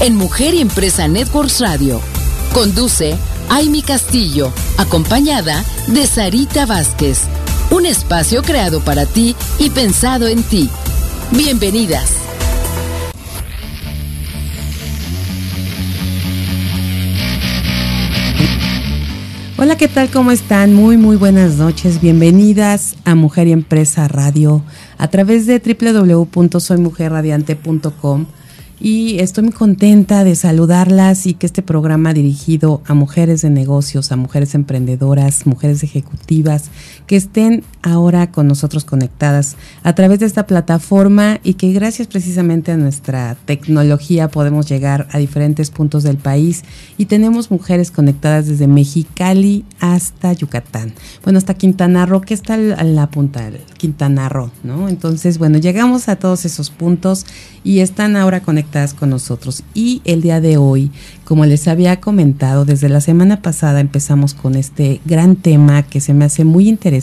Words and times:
en 0.00 0.16
Mujer 0.16 0.54
y 0.54 0.60
Empresa 0.60 1.06
Networks 1.08 1.60
Radio. 1.60 2.00
Conduce 2.52 3.16
Aimi 3.48 3.82
Castillo, 3.82 4.52
acompañada 4.78 5.64
de 5.86 6.06
Sarita 6.06 6.66
Vázquez. 6.66 7.22
Un 7.70 7.86
espacio 7.86 8.42
creado 8.42 8.80
para 8.80 9.06
ti 9.06 9.34
y 9.58 9.70
pensado 9.70 10.28
en 10.28 10.42
ti. 10.42 10.68
Bienvenidas. 11.32 12.10
Hola, 19.56 19.78
¿qué 19.78 19.88
tal? 19.88 20.10
¿Cómo 20.10 20.30
están? 20.30 20.74
Muy, 20.74 20.98
muy 20.98 21.16
buenas 21.16 21.54
noches. 21.54 22.00
Bienvenidas 22.00 22.96
a 23.04 23.14
Mujer 23.14 23.48
y 23.48 23.52
Empresa 23.52 24.08
Radio 24.08 24.62
a 24.98 25.08
través 25.08 25.46
de 25.46 25.58
www.soymujerradiante.com 25.58 28.26
y 28.80 29.18
estoy 29.20 29.44
muy 29.44 29.52
contenta 29.52 30.24
de 30.24 30.34
saludarlas 30.34 31.26
y 31.26 31.34
que 31.34 31.46
este 31.46 31.62
programa 31.62 32.12
dirigido 32.12 32.82
a 32.86 32.94
mujeres 32.94 33.42
de 33.42 33.50
negocios, 33.50 34.10
a 34.12 34.16
mujeres 34.16 34.54
emprendedoras, 34.54 35.46
mujeres 35.46 35.82
ejecutivas, 35.82 36.70
que 37.06 37.16
estén 37.16 37.62
ahora 37.82 38.30
con 38.30 38.48
nosotros 38.48 38.84
conectadas 38.84 39.56
a 39.82 39.94
través 39.94 40.20
de 40.20 40.26
esta 40.26 40.46
plataforma 40.46 41.38
y 41.42 41.54
que 41.54 41.72
gracias 41.72 42.08
precisamente 42.08 42.72
a 42.72 42.76
nuestra 42.76 43.36
tecnología 43.44 44.28
podemos 44.28 44.66
llegar 44.68 45.06
a 45.12 45.18
diferentes 45.18 45.70
puntos 45.70 46.02
del 46.02 46.16
país 46.16 46.62
y 46.96 47.06
tenemos 47.06 47.50
mujeres 47.50 47.90
conectadas 47.90 48.46
desde 48.46 48.66
Mexicali 48.66 49.64
hasta 49.80 50.32
Yucatán, 50.32 50.94
bueno, 51.22 51.38
hasta 51.38 51.54
Quintana 51.54 52.06
Roo, 52.06 52.22
que 52.22 52.34
está 52.34 52.54
en 52.54 52.96
la 52.96 53.10
punta, 53.10 53.50
Quintana 53.76 54.28
Roo, 54.28 54.50
¿no? 54.62 54.88
Entonces, 54.88 55.38
bueno, 55.38 55.58
llegamos 55.58 56.08
a 56.08 56.16
todos 56.16 56.46
esos 56.46 56.70
puntos 56.70 57.26
y 57.64 57.80
están 57.80 58.16
ahora 58.16 58.40
conectadas 58.40 58.94
con 58.94 59.10
nosotros. 59.10 59.62
Y 59.74 60.00
el 60.04 60.22
día 60.22 60.40
de 60.40 60.56
hoy, 60.56 60.90
como 61.24 61.44
les 61.44 61.68
había 61.68 62.00
comentado, 62.00 62.64
desde 62.64 62.88
la 62.88 63.00
semana 63.00 63.42
pasada 63.42 63.80
empezamos 63.80 64.34
con 64.34 64.54
este 64.54 65.00
gran 65.04 65.36
tema 65.36 65.82
que 65.82 66.00
se 66.00 66.14
me 66.14 66.24
hace 66.24 66.44
muy 66.44 66.68
interesante 66.68 66.93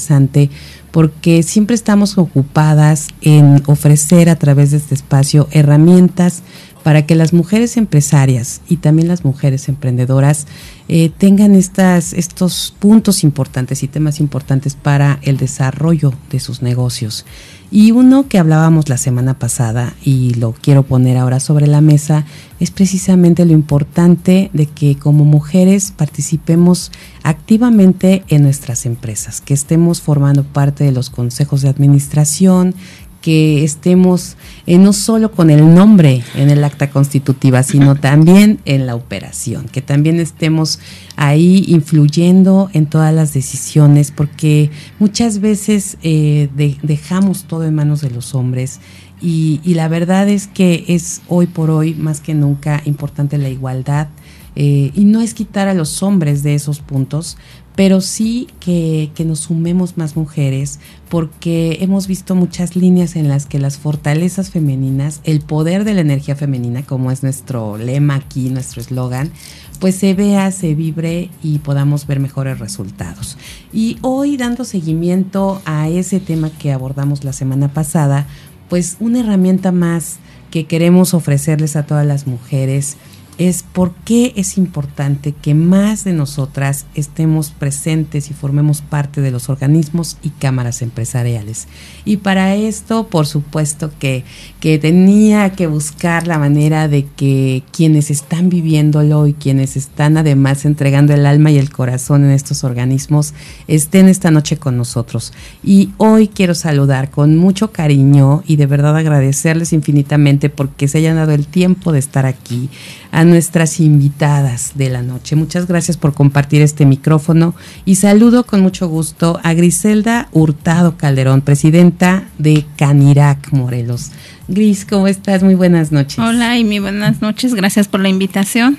porque 0.92 1.44
siempre 1.44 1.76
estamos 1.76 2.18
ocupadas 2.18 3.08
en 3.22 3.64
ofrecer 3.66 4.30
a 4.30 4.36
través 4.36 4.72
de 4.72 4.78
este 4.78 4.96
espacio 4.96 5.48
herramientas 5.52 6.44
para 6.84 7.06
que 7.06 7.16
las 7.16 7.34
mujeres 7.34 7.78
empresarias 7.78 8.62
y 8.68 8.78
también 8.78 9.08
las 9.08 9.24
mujeres 9.24 9.70
emprendedoras 9.70 10.48
eh, 10.88 11.12
tengan 11.18 11.56
estas, 11.56 12.14
estos 12.14 12.74
puntos 12.80 13.24
importantes 13.24 13.84
y 13.84 13.88
temas 13.88 14.20
importantes 14.20 14.76
para 14.76 15.20
el 15.22 15.38
desarrollo 15.38 16.14
de 16.30 16.40
sus 16.40 16.62
negocios. 16.62 17.26
Y 17.74 17.92
uno 17.92 18.28
que 18.28 18.38
hablábamos 18.38 18.90
la 18.90 18.98
semana 18.98 19.40
pasada 19.40 19.94
y 20.04 20.34
lo 20.34 20.52
quiero 20.52 20.84
poner 20.84 21.16
ahora 21.16 21.40
sobre 21.40 21.68
la 21.68 21.80
mesa 21.80 22.26
es 22.60 22.70
precisamente 22.70 23.46
lo 23.46 23.54
importante 23.54 24.50
de 24.52 24.66
que 24.66 24.98
como 24.98 25.24
mujeres 25.24 25.94
participemos 25.96 26.92
activamente 27.24 28.24
en 28.28 28.44
nuestras 28.44 28.86
empresas, 28.86 29.40
que 29.40 29.54
estemos 29.54 30.02
formando 30.02 30.44
parte 30.44 30.84
de 30.84 30.92
los 30.92 31.10
consejos 31.10 31.62
de 31.62 31.70
administración, 31.70 32.76
que 33.22 33.64
estemos 33.64 34.36
eh, 34.66 34.78
no 34.78 34.94
solo 34.94 35.32
con 35.32 35.50
el 35.50 35.74
nombre 35.74 36.24
en 36.36 36.50
el 36.50 36.64
acta 36.64 36.90
constitutiva, 36.90 37.64
sino 37.64 37.96
también 38.00 38.60
en 38.66 38.86
la 38.86 38.96
operación, 38.96 39.66
que 39.72 39.82
también 39.82 40.20
estemos 40.20 40.80
ahí 41.16 41.64
influyendo 41.68 42.70
en 42.74 42.88
todas 42.88 43.14
las 43.14 43.34
decisiones, 43.34 44.12
porque 44.12 44.72
muchas 45.00 45.40
veces 45.40 45.98
eh, 46.02 46.50
dejamos 46.82 47.44
todo 47.44 47.64
en 47.64 47.76
manos 47.76 48.02
de 48.02 48.10
los 48.10 48.34
hombres 48.36 48.80
y, 49.22 49.60
la 49.76 49.88
verdad 49.88 50.28
es 50.30 50.48
que 50.48 50.84
es 50.88 51.22
hoy 51.28 51.46
por 51.46 51.70
hoy 51.70 51.94
más 51.94 52.22
que 52.22 52.34
nunca 52.34 52.82
importante 52.86 53.38
la 53.38 53.50
igualdad. 53.50 54.08
Eh, 54.56 54.92
y 54.94 55.06
no 55.06 55.22
es 55.22 55.34
quitar 55.34 55.70
a 55.70 55.74
los 55.74 56.04
hombres 56.04 56.44
de 56.44 56.56
esos 56.56 56.80
puntos, 56.80 57.38
pero 57.76 58.02
sí 58.02 58.48
que, 58.60 59.12
que, 59.16 59.26
nos 59.26 59.40
sumemos 59.40 59.98
más 59.98 60.16
mujeres, 60.16 60.80
porque 61.10 61.78
hemos 61.82 62.08
visto 62.08 62.36
muchas 62.36 62.76
líneas 62.76 63.16
en 63.16 63.28
las 63.28 63.46
que 63.46 63.60
las 63.60 63.78
fortalezas 63.78 64.50
femeninas, 64.50 65.22
el 65.24 65.42
poder 65.42 65.84
de 65.84 65.94
la 65.94 66.02
energía 66.02 66.36
femenina, 66.36 66.84
como 66.84 67.12
es 67.12 67.24
nuestro 67.24 67.78
lema 67.78 68.16
aquí, 68.16 68.50
nuestro 68.50 68.82
eslogan, 68.82 69.32
pues 69.80 69.96
se 69.96 70.14
vea, 70.14 70.52
se 70.52 70.76
vibre 70.76 71.32
y 71.42 71.58
podamos 71.58 72.06
ver 72.06 72.20
mejores 72.20 72.60
resultados. 72.60 73.38
Y 73.74 73.98
hoy, 74.02 74.38
dando 74.38 74.64
seguimiento 74.64 75.60
a 75.66 75.90
ese 75.90 76.20
tema 76.20 76.52
que 76.52 76.72
abordamos 76.72 77.24
la 77.24 77.34
semana 77.34 77.74
pasada, 77.74 78.28
pues 78.70 78.98
una 79.00 79.22
herramienta 79.22 79.72
más 79.72 80.20
que 80.52 80.66
queremos 80.66 81.16
ofrecerles 81.16 81.76
a 81.76 81.88
todas 81.88 82.06
las 82.06 82.28
mujeres, 82.28 82.98
es 83.48 83.64
por 83.64 83.94
qué 84.06 84.34
es 84.36 84.58
importante 84.60 85.32
que 85.32 85.56
más 85.56 86.04
de 86.04 86.14
nosotras 86.14 86.86
estemos 86.94 87.50
presentes 87.50 88.30
y 88.30 88.36
formemos 88.36 88.82
parte 88.82 89.20
de 89.20 89.32
los 89.32 89.50
organismos 89.50 90.18
y 90.22 90.30
cámaras 90.30 90.84
empresariales. 90.84 91.68
Y 92.06 92.18
para 92.18 92.54
esto, 92.54 93.08
por 93.08 93.26
supuesto 93.26 93.92
que, 93.98 94.24
que 94.60 94.78
tenía 94.78 95.54
que 95.54 95.66
buscar 95.66 96.28
la 96.28 96.38
manera 96.38 96.88
de 96.88 97.06
que 97.06 97.64
quienes 97.72 98.12
están 98.12 98.50
viviéndolo 98.50 99.26
y 99.26 99.34
quienes 99.34 99.76
están 99.76 100.18
además 100.18 100.66
entregando 100.66 101.14
el 101.16 101.26
alma 101.26 101.50
y 101.50 101.58
el 101.58 101.72
corazón 101.72 102.24
en 102.24 102.32
estos 102.32 102.64
organismos 102.64 103.34
estén 103.68 104.08
esta 104.08 104.30
noche 104.30 104.58
con 104.58 104.78
nosotros. 104.78 105.34
Y 105.64 105.90
hoy 105.98 106.28
quiero 106.28 106.54
saludar 106.54 107.10
con 107.10 107.38
mucho 107.38 107.72
cariño 107.72 108.44
y 108.46 108.58
de 108.58 108.68
verdad 108.68 108.96
agradecerles 108.96 109.74
infinitamente 109.74 110.50
porque 110.50 110.88
se 110.88 111.00
hayan 111.00 111.16
dado 111.16 111.32
el 111.32 111.48
tiempo 111.48 111.92
de 111.92 112.00
estar 112.00 112.28
aquí 112.28 112.70
a 113.12 113.24
nuestras 113.26 113.80
invitadas 113.80 114.72
de 114.76 114.90
la 114.90 115.02
noche. 115.02 115.36
Muchas 115.36 115.68
gracias 115.68 115.98
por 115.98 116.14
compartir 116.14 116.62
este 116.62 116.86
micrófono 116.86 117.54
y 117.86 117.96
saludo 117.96 118.46
con 118.46 118.62
mucho 118.62 118.88
gusto 118.88 119.40
a 119.44 119.54
Griselda 119.54 120.30
Hurtado 120.32 120.98
Calderón, 120.98 121.42
presidenta 121.42 122.24
de 122.38 122.66
Canirac 122.78 123.52
Morelos. 123.52 124.12
Gris, 124.48 124.86
¿cómo 124.86 125.08
estás? 125.08 125.44
Muy 125.44 125.56
buenas 125.56 125.92
noches. 125.92 126.20
Hola 126.20 126.58
y 126.58 126.64
muy 126.64 126.80
buenas 126.80 127.22
noches, 127.22 127.54
gracias 127.54 127.88
por 127.88 128.00
la 128.00 128.10
invitación. 128.10 128.78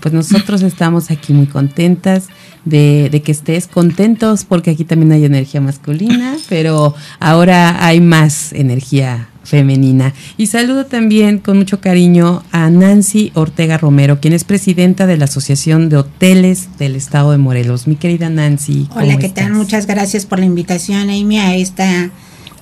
pues 0.00 0.14
nosotros 0.14 0.62
estamos 0.62 1.10
aquí 1.10 1.32
muy 1.32 1.46
contentas 1.46 2.28
de, 2.64 3.08
de, 3.10 3.22
que 3.22 3.32
estés 3.32 3.66
contentos 3.66 4.44
porque 4.44 4.70
aquí 4.70 4.84
también 4.84 5.12
hay 5.12 5.24
energía 5.24 5.60
masculina, 5.60 6.36
pero 6.48 6.94
ahora 7.18 7.84
hay 7.84 8.00
más 8.00 8.52
energía 8.52 9.28
femenina. 9.50 10.14
Y 10.36 10.46
saludo 10.46 10.86
también 10.86 11.38
con 11.38 11.58
mucho 11.58 11.80
cariño 11.80 12.44
a 12.52 12.70
Nancy 12.70 13.32
Ortega 13.34 13.76
Romero, 13.76 14.20
quien 14.20 14.32
es 14.32 14.44
presidenta 14.44 15.06
de 15.06 15.16
la 15.16 15.24
Asociación 15.24 15.88
de 15.88 15.96
Hoteles 15.96 16.78
del 16.78 16.94
Estado 16.94 17.32
de 17.32 17.38
Morelos. 17.38 17.88
Mi 17.88 17.96
querida 17.96 18.30
Nancy. 18.30 18.88
Hola, 18.94 19.18
¿qué 19.18 19.28
tal? 19.28 19.52
Muchas 19.52 19.86
gracias 19.86 20.24
por 20.24 20.38
la 20.38 20.44
invitación, 20.46 21.10
Amy, 21.10 21.38
a 21.38 21.56
esta 21.56 22.10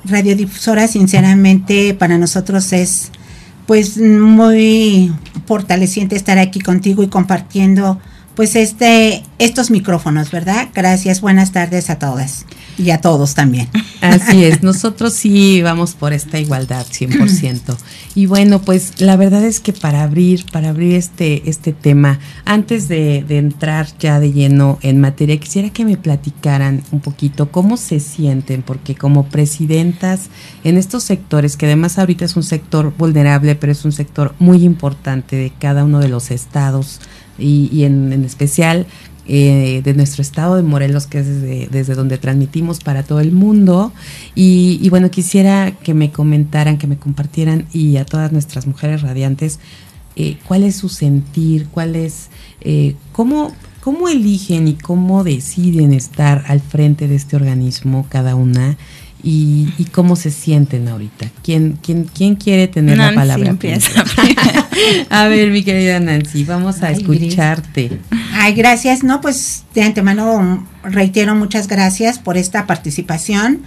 radiodifusora. 0.06 0.88
Sinceramente, 0.88 1.94
para 1.94 2.16
nosotros 2.16 2.72
es 2.72 3.12
pues 3.66 3.98
muy 3.98 5.12
fortaleciente 5.46 6.16
estar 6.16 6.38
aquí 6.38 6.58
contigo 6.58 7.02
y 7.02 7.08
compartiendo 7.08 8.00
pues 8.38 8.54
este 8.54 9.24
estos 9.40 9.68
micrófonos, 9.72 10.30
¿verdad? 10.30 10.68
Gracias, 10.72 11.20
buenas 11.20 11.50
tardes 11.50 11.90
a 11.90 11.98
todas 11.98 12.46
y 12.78 12.90
a 12.90 13.00
todos 13.00 13.34
también. 13.34 13.68
Así 14.00 14.44
es, 14.44 14.62
nosotros 14.62 15.12
sí 15.14 15.60
vamos 15.60 15.94
por 15.94 16.12
esta 16.12 16.38
igualdad 16.38 16.86
100%. 16.86 17.76
Y 18.14 18.26
bueno, 18.26 18.60
pues 18.60 19.00
la 19.00 19.16
verdad 19.16 19.42
es 19.42 19.58
que 19.58 19.72
para 19.72 20.04
abrir, 20.04 20.44
para 20.52 20.68
abrir 20.68 20.94
este, 20.94 21.50
este 21.50 21.72
tema, 21.72 22.20
antes 22.44 22.86
de, 22.86 23.24
de 23.26 23.38
entrar 23.38 23.88
ya 23.98 24.20
de 24.20 24.32
lleno 24.32 24.78
en 24.82 25.00
materia, 25.00 25.40
quisiera 25.40 25.70
que 25.70 25.84
me 25.84 25.96
platicaran 25.96 26.84
un 26.92 27.00
poquito 27.00 27.50
cómo 27.50 27.76
se 27.76 27.98
sienten, 27.98 28.62
porque 28.62 28.94
como 28.94 29.26
presidentas 29.26 30.28
en 30.62 30.76
estos 30.76 31.02
sectores, 31.02 31.56
que 31.56 31.66
además 31.66 31.98
ahorita 31.98 32.24
es 32.24 32.36
un 32.36 32.44
sector 32.44 32.94
vulnerable, 32.96 33.56
pero 33.56 33.72
es 33.72 33.84
un 33.84 33.92
sector 33.92 34.32
muy 34.38 34.62
importante 34.62 35.34
de 35.34 35.52
cada 35.58 35.82
uno 35.82 35.98
de 35.98 36.08
los 36.08 36.30
estados, 36.30 37.00
y, 37.38 37.84
en, 37.84 38.12
especial 38.24 38.86
eh, 39.26 39.82
de 39.84 39.94
nuestro 39.94 40.22
estado 40.22 40.56
de 40.56 40.62
Morelos, 40.62 41.06
que 41.06 41.18
es 41.18 41.70
desde, 41.70 41.94
donde 41.94 42.18
transmitimos 42.18 42.80
para 42.80 43.02
todo 43.02 43.20
el 43.20 43.32
mundo. 43.32 43.92
Y, 44.34 44.88
bueno, 44.90 45.10
quisiera 45.10 45.72
que 45.72 45.94
me 45.94 46.10
comentaran, 46.10 46.78
que 46.78 46.86
me 46.86 46.96
compartieran 46.96 47.66
y 47.72 47.96
a 47.96 48.04
todas 48.04 48.32
nuestras 48.32 48.66
mujeres 48.66 49.02
radiantes, 49.02 49.58
eh, 50.16 50.36
cuál 50.46 50.64
es 50.64 50.76
su 50.76 50.88
sentir, 50.88 51.66
cuál 51.70 51.94
es, 51.94 52.28
eh, 52.62 52.96
cómo, 53.12 53.52
cómo 53.80 54.08
eligen 54.08 54.66
y 54.66 54.74
cómo 54.74 55.22
deciden 55.22 55.92
estar 55.92 56.44
al 56.48 56.60
frente 56.60 57.06
de 57.06 57.14
este 57.14 57.36
organismo 57.36 58.06
cada 58.08 58.34
una 58.34 58.76
y, 59.22 59.86
cómo 59.92 60.16
se 60.16 60.30
sienten 60.30 60.88
ahorita. 60.88 61.30
¿Quién, 61.42 61.78
quién, 61.82 62.04
quién 62.04 62.36
quiere 62.36 62.68
tener 62.68 62.98
la 62.98 63.14
palabra? 63.14 63.50
Empieza. 63.50 64.04
a 65.10 65.28
ver, 65.28 65.50
mi 65.50 65.62
querida 65.62 66.00
Nancy, 66.00 66.44
vamos 66.44 66.82
a 66.82 66.90
escucharte. 66.90 67.98
Ay, 68.32 68.54
gracias. 68.54 69.02
No, 69.02 69.20
pues 69.20 69.64
de 69.74 69.82
antemano 69.82 70.66
reitero 70.82 71.34
muchas 71.34 71.68
gracias 71.68 72.18
por 72.18 72.36
esta 72.36 72.66
participación. 72.66 73.62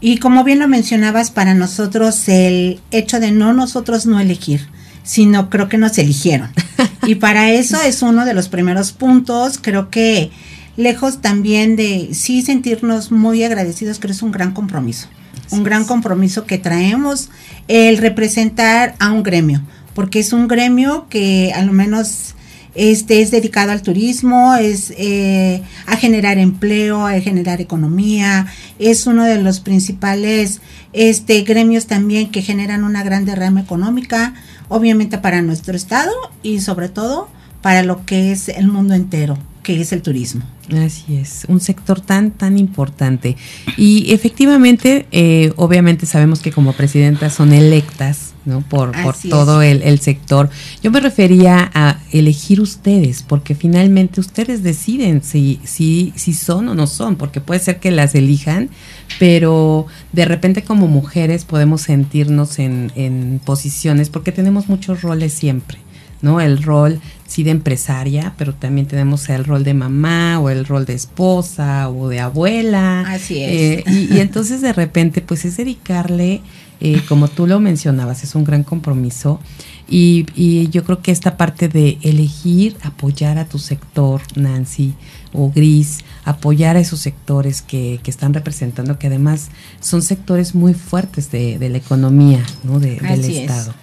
Y 0.00 0.18
como 0.18 0.44
bien 0.44 0.58
lo 0.58 0.68
mencionabas, 0.68 1.30
para 1.30 1.54
nosotros 1.54 2.28
el 2.28 2.80
hecho 2.90 3.20
de 3.20 3.30
no 3.30 3.52
nosotros 3.54 4.04
no 4.04 4.20
elegir, 4.20 4.68
sino 5.02 5.48
creo 5.48 5.68
que 5.68 5.78
nos 5.78 5.98
eligieron. 5.98 6.50
Y 7.06 7.16
para 7.16 7.50
eso 7.50 7.82
es 7.82 8.00
uno 8.00 8.24
de 8.24 8.32
los 8.32 8.48
primeros 8.48 8.92
puntos. 8.92 9.58
Creo 9.60 9.90
que 9.90 10.30
lejos 10.76 11.20
también 11.20 11.76
de 11.76 12.10
sí 12.12 12.42
sentirnos 12.42 13.10
muy 13.10 13.44
agradecidos, 13.44 13.98
creo 13.98 14.08
que 14.08 14.16
es 14.16 14.22
un 14.22 14.32
gran 14.32 14.52
compromiso. 14.52 15.08
un 15.50 15.62
gran 15.62 15.84
compromiso 15.84 16.46
que 16.46 16.58
traemos 16.58 17.28
el 17.68 17.98
representar 17.98 18.94
a 18.98 19.12
un 19.12 19.22
gremio, 19.22 19.62
porque 19.94 20.20
es 20.20 20.32
un 20.32 20.48
gremio 20.48 21.06
que 21.08 21.52
a 21.54 21.62
lo 21.62 21.72
menos 21.72 22.34
este 22.74 23.22
es 23.22 23.30
dedicado 23.30 23.70
al 23.70 23.82
turismo, 23.82 24.54
es 24.56 24.92
eh, 24.98 25.62
a 25.86 25.96
generar 25.96 26.38
empleo, 26.38 27.06
a 27.06 27.20
generar 27.20 27.60
economía, 27.60 28.46
es 28.78 29.06
uno 29.06 29.24
de 29.24 29.40
los 29.40 29.60
principales 29.60 30.60
este 30.92 31.42
gremios 31.42 31.86
también 31.86 32.30
que 32.30 32.42
generan 32.42 32.84
una 32.84 33.02
gran 33.02 33.24
derrama 33.24 33.60
económica, 33.60 34.34
obviamente 34.68 35.18
para 35.18 35.42
nuestro 35.42 35.76
estado 35.76 36.12
y 36.42 36.60
sobre 36.60 36.88
todo 36.88 37.28
para 37.62 37.82
lo 37.82 38.04
que 38.04 38.32
es 38.32 38.48
el 38.48 38.68
mundo 38.68 38.94
entero 38.94 39.38
que 39.62 39.80
es 39.80 39.92
el 39.92 40.02
turismo. 40.02 40.42
Así 40.84 41.16
es, 41.16 41.46
un 41.48 41.58
sector 41.58 42.00
tan, 42.00 42.30
tan 42.30 42.58
importante. 42.58 43.36
Y 43.76 44.12
efectivamente, 44.12 45.06
eh, 45.10 45.52
obviamente 45.56 46.06
sabemos 46.06 46.40
que 46.40 46.52
como 46.52 46.74
presidentas 46.74 47.32
son 47.32 47.52
electas, 47.52 48.33
¿no? 48.44 48.60
Por, 48.60 48.92
por 49.02 49.16
todo 49.16 49.62
el, 49.62 49.82
el, 49.82 50.00
sector. 50.00 50.50
Yo 50.82 50.90
me 50.90 51.00
refería 51.00 51.70
a 51.74 51.98
elegir 52.12 52.60
ustedes, 52.60 53.22
porque 53.22 53.54
finalmente 53.54 54.20
ustedes 54.20 54.62
deciden 54.62 55.22
si, 55.22 55.60
si, 55.64 56.12
si 56.16 56.34
son 56.34 56.68
o 56.68 56.74
no 56.74 56.86
son, 56.86 57.16
porque 57.16 57.40
puede 57.40 57.60
ser 57.60 57.80
que 57.80 57.90
las 57.90 58.14
elijan, 58.14 58.70
pero 59.18 59.86
de 60.12 60.24
repente 60.24 60.62
como 60.62 60.86
mujeres 60.86 61.44
podemos 61.44 61.82
sentirnos 61.82 62.58
en, 62.58 62.92
en 62.94 63.40
posiciones, 63.44 64.10
porque 64.10 64.32
tenemos 64.32 64.68
muchos 64.68 65.02
roles 65.02 65.32
siempre. 65.32 65.78
¿no? 66.24 66.40
El 66.40 66.62
rol 66.62 67.00
sí 67.26 67.42
de 67.42 67.50
empresaria, 67.50 68.32
pero 68.38 68.54
también 68.54 68.86
tenemos 68.86 69.28
el 69.28 69.44
rol 69.44 69.62
de 69.62 69.74
mamá 69.74 70.40
o 70.40 70.48
el 70.48 70.64
rol 70.64 70.86
de 70.86 70.94
esposa 70.94 71.90
o 71.90 72.08
de 72.08 72.20
abuela. 72.20 73.00
Así 73.02 73.42
es. 73.42 73.50
Eh, 73.50 73.84
y, 73.86 74.20
entonces 74.20 74.62
de 74.62 74.72
repente 74.72 75.20
pues 75.20 75.44
es 75.44 75.58
dedicarle, 75.58 76.40
eh, 76.80 77.00
como 77.08 77.28
tú 77.28 77.46
lo 77.46 77.60
mencionabas, 77.60 78.24
es 78.24 78.34
un 78.34 78.44
gran 78.44 78.62
compromiso. 78.62 79.40
Y, 79.88 80.26
y, 80.34 80.68
yo 80.70 80.82
creo 80.84 81.02
que 81.02 81.12
esta 81.12 81.36
parte 81.36 81.68
de 81.68 81.98
elegir 82.02 82.76
apoyar 82.82 83.38
a 83.38 83.44
tu 83.44 83.58
sector, 83.58 84.22
Nancy 84.34 84.94
o 85.34 85.50
Gris, 85.50 85.98
apoyar 86.24 86.76
a 86.76 86.80
esos 86.80 87.00
sectores 87.00 87.60
que, 87.60 88.00
que 88.02 88.10
están 88.10 88.32
representando, 88.32 88.98
que 88.98 89.08
además 89.08 89.48
son 89.80 90.00
sectores 90.00 90.54
muy 90.54 90.72
fuertes 90.72 91.30
de, 91.30 91.58
de 91.58 91.68
la 91.68 91.78
economía 91.78 92.42
¿no? 92.62 92.80
de, 92.80 92.96
del 92.96 93.24
Estado. 93.24 93.74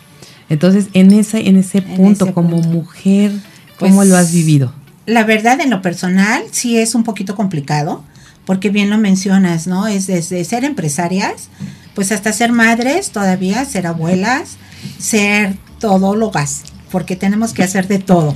Entonces, 0.50 0.88
en 0.94 1.12
ese, 1.12 1.48
en 1.48 1.56
ese 1.56 1.82
punto, 1.82 2.34
como 2.34 2.58
mujer, 2.58 3.32
¿cómo 3.80 3.98
pues, 3.98 4.10
lo 4.10 4.18
has 4.18 4.34
vivido? 4.34 4.74
La 5.06 5.24
verdad, 5.24 5.62
en 5.62 5.70
lo 5.70 5.82
personal, 5.82 6.44
sí 6.52 6.78
es 6.78 6.94
un 6.94 7.06
poquito 7.06 7.36
complicado, 7.36 8.04
porque 8.46 8.70
bien 8.70 8.90
lo 8.90 8.98
mencionas, 8.98 9.66
¿no? 9.66 9.88
Es 9.88 10.08
desde 10.08 10.44
ser 10.44 10.66
empresarias, 10.66 11.48
pues 11.96 12.12
hasta 12.12 12.34
ser 12.34 12.52
madres 12.52 13.12
todavía, 13.12 13.66
ser 13.66 13.88
abuelas, 13.88 14.58
ser 14.98 15.58
todólogas, 15.80 16.64
porque 16.92 17.16
tenemos 17.16 17.54
que 17.54 17.64
hacer 17.64 17.88
de 17.88 18.00
todo. 18.00 18.36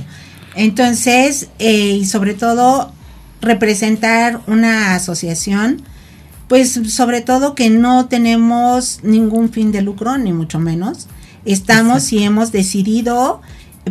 Entonces, 0.54 1.48
eh, 1.58 1.98
y 2.00 2.06
sobre 2.06 2.34
todo, 2.34 2.92
representar 3.40 4.40
una 4.46 4.94
asociación, 4.94 5.82
pues 6.48 6.80
sobre 6.88 7.20
todo 7.20 7.54
que 7.54 7.70
no 7.70 8.06
tenemos 8.06 9.00
ningún 9.02 9.50
fin 9.50 9.72
de 9.72 9.82
lucro, 9.82 10.16
ni 10.18 10.32
mucho 10.32 10.58
menos. 10.58 11.06
Estamos 11.44 12.12
y 12.12 12.22
hemos 12.22 12.52
decidido 12.52 13.40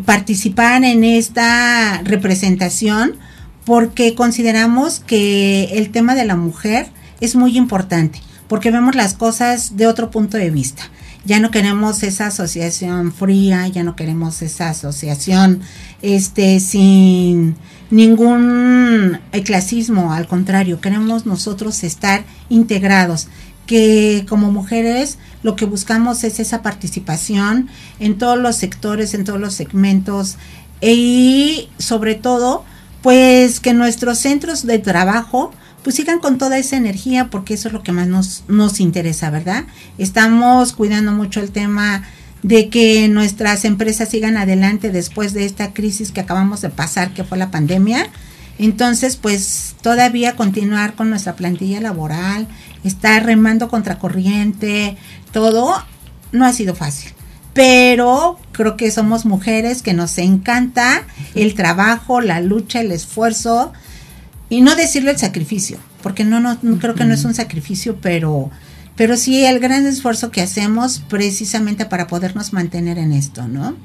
participar 0.05 0.83
en 0.83 1.03
esta 1.03 2.01
representación 2.03 3.17
porque 3.65 4.13
consideramos 4.13 4.99
que 4.99 5.65
el 5.73 5.91
tema 5.91 6.15
de 6.15 6.25
la 6.25 6.35
mujer 6.35 6.87
es 7.21 7.35
muy 7.35 7.57
importante, 7.57 8.21
porque 8.47 8.71
vemos 8.71 8.95
las 8.95 9.13
cosas 9.13 9.77
de 9.77 9.87
otro 9.87 10.11
punto 10.11 10.37
de 10.37 10.49
vista. 10.49 10.83
Ya 11.25 11.39
no 11.39 11.49
queremos 11.49 12.03
esa 12.03 12.27
asociación 12.27 13.11
fría, 13.11 13.67
ya 13.67 13.83
no 13.83 13.95
queremos 13.95 14.41
esa 14.43 14.69
asociación 14.69 15.61
este 16.03 16.59
sin 16.59 17.55
ningún 17.89 19.19
clasismo, 19.43 20.13
al 20.13 20.27
contrario, 20.27 20.81
queremos 20.81 21.25
nosotros 21.25 21.83
estar 21.83 22.25
integrados 22.49 23.27
que 23.65 24.25
como 24.29 24.51
mujeres 24.51 25.17
lo 25.41 25.55
que 25.55 25.65
buscamos 25.65 26.23
es 26.23 26.39
esa 26.39 26.61
participación 26.61 27.69
en 27.99 28.17
todos 28.17 28.37
los 28.37 28.55
sectores, 28.55 29.13
en 29.13 29.23
todos 29.23 29.39
los 29.39 29.53
segmentos 29.53 30.37
y 30.81 31.69
sobre 31.77 32.15
todo 32.15 32.63
pues 33.01 33.59
que 33.59 33.73
nuestros 33.73 34.19
centros 34.19 34.65
de 34.65 34.79
trabajo 34.79 35.51
pues 35.85 35.97
sigan 35.97 36.17
con 36.17 36.39
toda 36.39 36.57
esa 36.57 36.77
energía 36.77 37.29
porque 37.29 37.53
eso 37.53 37.67
es 37.67 37.73
lo 37.75 37.83
que 37.83 37.91
más 37.91 38.07
nos, 38.07 38.43
nos 38.47 38.79
interesa, 38.79 39.29
¿verdad? 39.29 39.65
Estamos 39.99 40.73
cuidando 40.73 41.11
mucho 41.11 41.41
el 41.41 41.51
tema 41.51 42.01
de 42.41 42.69
que 42.69 43.07
nuestras 43.07 43.65
empresas 43.65 44.09
sigan 44.09 44.35
adelante 44.35 44.89
después 44.89 45.33
de 45.33 45.45
esta 45.45 45.73
crisis 45.73 46.11
que 46.11 46.21
acabamos 46.21 46.61
de 46.61 46.71
pasar, 46.71 47.13
que 47.13 47.23
fue 47.23 47.37
la 47.37 47.51
pandemia. 47.51 48.07
Entonces, 48.57 49.15
pues 49.15 49.75
todavía 49.83 50.35
continuar 50.35 50.95
con 50.95 51.11
nuestra 51.11 51.35
plantilla 51.35 51.79
laboral, 51.79 52.47
estar 52.83 53.23
remando 53.23 53.67
contra 53.67 53.99
corriente, 53.99 54.97
todo, 55.31 55.75
no 56.31 56.45
ha 56.45 56.53
sido 56.53 56.73
fácil. 56.73 57.11
Pero 57.53 58.39
creo 58.53 58.75
que 58.75 58.89
somos 58.89 59.25
mujeres 59.25 59.83
que 59.83 59.93
nos 59.93 60.17
encanta 60.17 61.03
el 61.35 61.53
trabajo, 61.53 62.21
la 62.21 62.41
lucha, 62.41 62.81
el 62.81 62.91
esfuerzo 62.91 63.71
y 64.49 64.61
no 64.61 64.75
decirlo 64.75 65.11
el 65.11 65.17
sacrificio, 65.17 65.77
porque 66.03 66.23
no, 66.23 66.39
no, 66.39 66.57
creo 66.79 66.95
que 66.95 67.05
no 67.05 67.13
es 67.13 67.25
un 67.25 67.33
sacrificio, 67.33 67.97
pero, 68.01 68.51
pero 68.95 69.17
sí 69.17 69.43
el 69.45 69.59
gran 69.59 69.85
esfuerzo 69.85 70.31
que 70.31 70.41
hacemos 70.41 70.99
precisamente 71.09 71.85
para 71.85 72.07
podernos 72.07 72.53
mantener 72.53 72.97
en 72.97 73.11
esto, 73.11 73.47
¿no? 73.47 73.75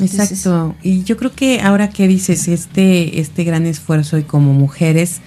Exacto. 0.00 0.74
y 0.82 1.04
yo 1.04 1.16
creo 1.16 1.32
que 1.32 1.60
ahora 1.60 1.88
que 1.88 2.08
dices 2.08 2.48
este, 2.48 3.20
este 3.20 3.44
gran 3.44 3.64
esfuerzo 3.64 4.18
y 4.18 4.24
como 4.24 4.52
mujeres, 4.52 5.20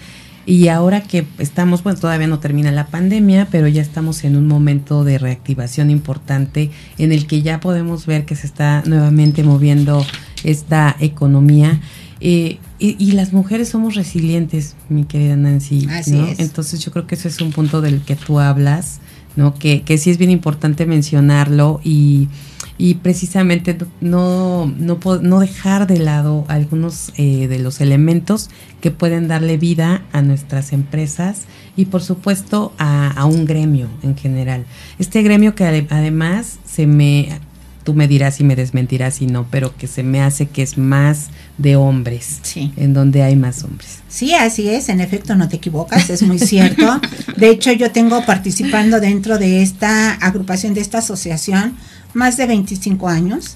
y 0.48 0.70
ahora 0.70 1.02
que 1.02 1.26
estamos, 1.40 1.84
bueno, 1.84 2.00
todavía 2.00 2.28
no 2.28 2.40
termina 2.40 2.72
la 2.72 2.88
pandemia, 2.88 3.50
pero 3.52 3.68
ya 3.68 3.82
estamos 3.82 4.24
en 4.24 4.38
un 4.38 4.48
momento 4.48 5.04
de 5.04 5.18
reactivación 5.18 5.90
importante 5.90 6.72
en 6.98 7.12
el 7.12 7.28
que 7.28 7.42
ya 7.42 7.60
podemos 7.60 8.06
ver 8.06 8.24
que 8.24 8.38
se 8.38 8.48
está 8.48 8.82
nuevamente 8.86 9.44
moviendo 9.44 10.06
esta 10.46 10.96
economía. 11.02 11.82
Eh, 12.22 12.60
y, 12.80 13.12
las 13.14 13.34
mujeres 13.34 13.70
somos 13.70 13.96
resilientes, 13.96 14.76
mi 14.90 15.06
querida 15.06 15.36
Nancy. 15.36 15.88
Así 15.90 16.20
es. 16.20 16.40
Entonces 16.40 16.80
yo 16.84 16.92
creo 16.92 17.08
que 17.08 17.16
ese 17.16 17.28
es 17.28 17.42
un 17.42 17.52
punto 17.52 17.82
del 17.82 18.02
que 18.02 18.16
tú 18.16 18.40
hablas, 18.40 19.00
¿no? 19.36 19.54
Que, 19.56 19.82
que 19.82 19.98
sí 19.98 20.10
es 20.12 20.18
bien 20.18 20.32
importante 20.32 20.86
mencionarlo 20.86 21.82
y 21.84 22.28
y 22.78 22.96
precisamente 22.96 23.76
no, 24.02 24.72
no, 24.78 25.00
no 25.22 25.40
dejar 25.40 25.88
de 25.88 26.00
lado 26.00 26.46
algunos 26.48 27.12
eh, 27.18 27.48
de 27.48 27.60
los 27.60 27.82
elementos 27.82 28.50
que 28.82 28.92
pueden 28.92 29.28
darle 29.28 29.58
vida 29.58 30.04
a 30.12 30.22
nuestras 30.22 30.74
empresas 30.74 31.46
y 31.76 31.86
por 31.86 32.04
supuesto 32.04 32.74
a, 32.78 33.10
a 33.10 33.26
un 33.26 33.46
gremio 33.46 33.88
en 34.04 34.16
general. 34.16 34.66
Este 35.00 35.24
gremio 35.24 35.56
que 35.56 35.66
además 35.66 36.60
se 36.66 36.86
me, 36.86 37.40
tú 37.88 37.94
me 37.94 38.10
dirás 38.10 38.36
si 38.36 38.44
me 38.44 38.58
desmentirás 38.58 39.14
si 39.14 39.28
no, 39.28 39.48
pero 39.50 39.74
que 39.78 39.88
se 39.88 40.04
me 40.04 40.22
hace 40.22 40.48
que 40.48 40.62
es 40.62 40.78
más 40.78 41.28
de 41.58 41.78
hombres, 41.78 42.40
sí. 42.42 42.74
en 42.76 42.94
donde 42.94 43.24
hay 43.24 43.38
más 43.38 43.64
hombres. 43.64 44.00
Sí, 44.10 44.34
así 44.34 44.68
es, 44.68 44.90
en 44.90 45.00
efecto, 45.00 45.36
no 45.36 45.48
te 45.48 45.56
equivocas, 45.56 46.10
es 46.10 46.22
muy 46.22 46.38
cierto. 46.38 47.00
De 47.38 47.50
hecho, 47.50 47.72
yo 47.72 47.94
tengo 47.94 48.26
participando 48.26 49.00
dentro 49.00 49.38
de 49.38 49.62
esta 49.62 50.16
agrupación, 50.16 50.74
de 50.74 50.82
esta 50.82 50.98
asociación, 50.98 51.78
más 52.14 52.36
de 52.36 52.48
25 52.48 53.08
años 53.08 53.54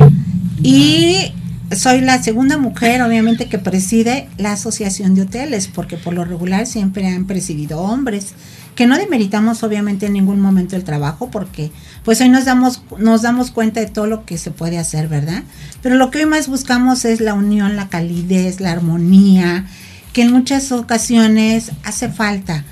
y 0.64 1.34
soy 1.76 2.00
la 2.00 2.24
segunda 2.24 2.58
mujer, 2.58 3.02
obviamente, 3.02 3.48
que 3.48 3.58
preside 3.58 4.30
la 4.38 4.54
Asociación 4.54 5.14
de 5.16 5.24
Hoteles, 5.24 5.68
porque 5.68 5.98
por 5.98 6.14
lo 6.14 6.24
regular 6.24 6.68
siempre 6.68 7.08
han 7.08 7.26
presidido 7.26 7.80
hombres, 7.82 8.34
que 8.76 8.88
no 8.88 8.98
demeritamos 8.98 9.64
obviamente 9.64 10.06
en 10.06 10.14
ningún 10.14 10.40
momento 10.40 10.76
el 10.76 10.84
trabajo, 10.84 11.30
porque 11.32 11.72
pues 12.04 12.20
hoy 12.22 12.30
nos 12.30 12.46
damos, 12.46 12.82
nos 12.98 13.22
damos 13.22 13.52
cuenta 13.52 13.80
de 13.80 13.86
todo 13.88 14.08
lo 14.08 14.26
que 14.26 14.38
se 14.38 14.52
puede 14.52 14.78
hacer, 14.78 15.08
¿verdad? 15.08 15.44
Pero 15.82 15.96
lo 15.96 16.10
que 16.10 16.20
hoy 16.20 16.26
más 16.26 16.48
buscamos 16.48 17.06
es 17.06 17.22
la 17.22 17.34
unión, 17.34 17.76
la 17.76 17.90
calidez, 17.90 18.60
la 18.60 18.72
armonía, 18.72 19.66
que 20.14 20.24
en 20.24 20.32
muchas 20.32 20.72
ocasiones 20.72 21.72
hace 21.84 22.10
falta. 22.10 22.66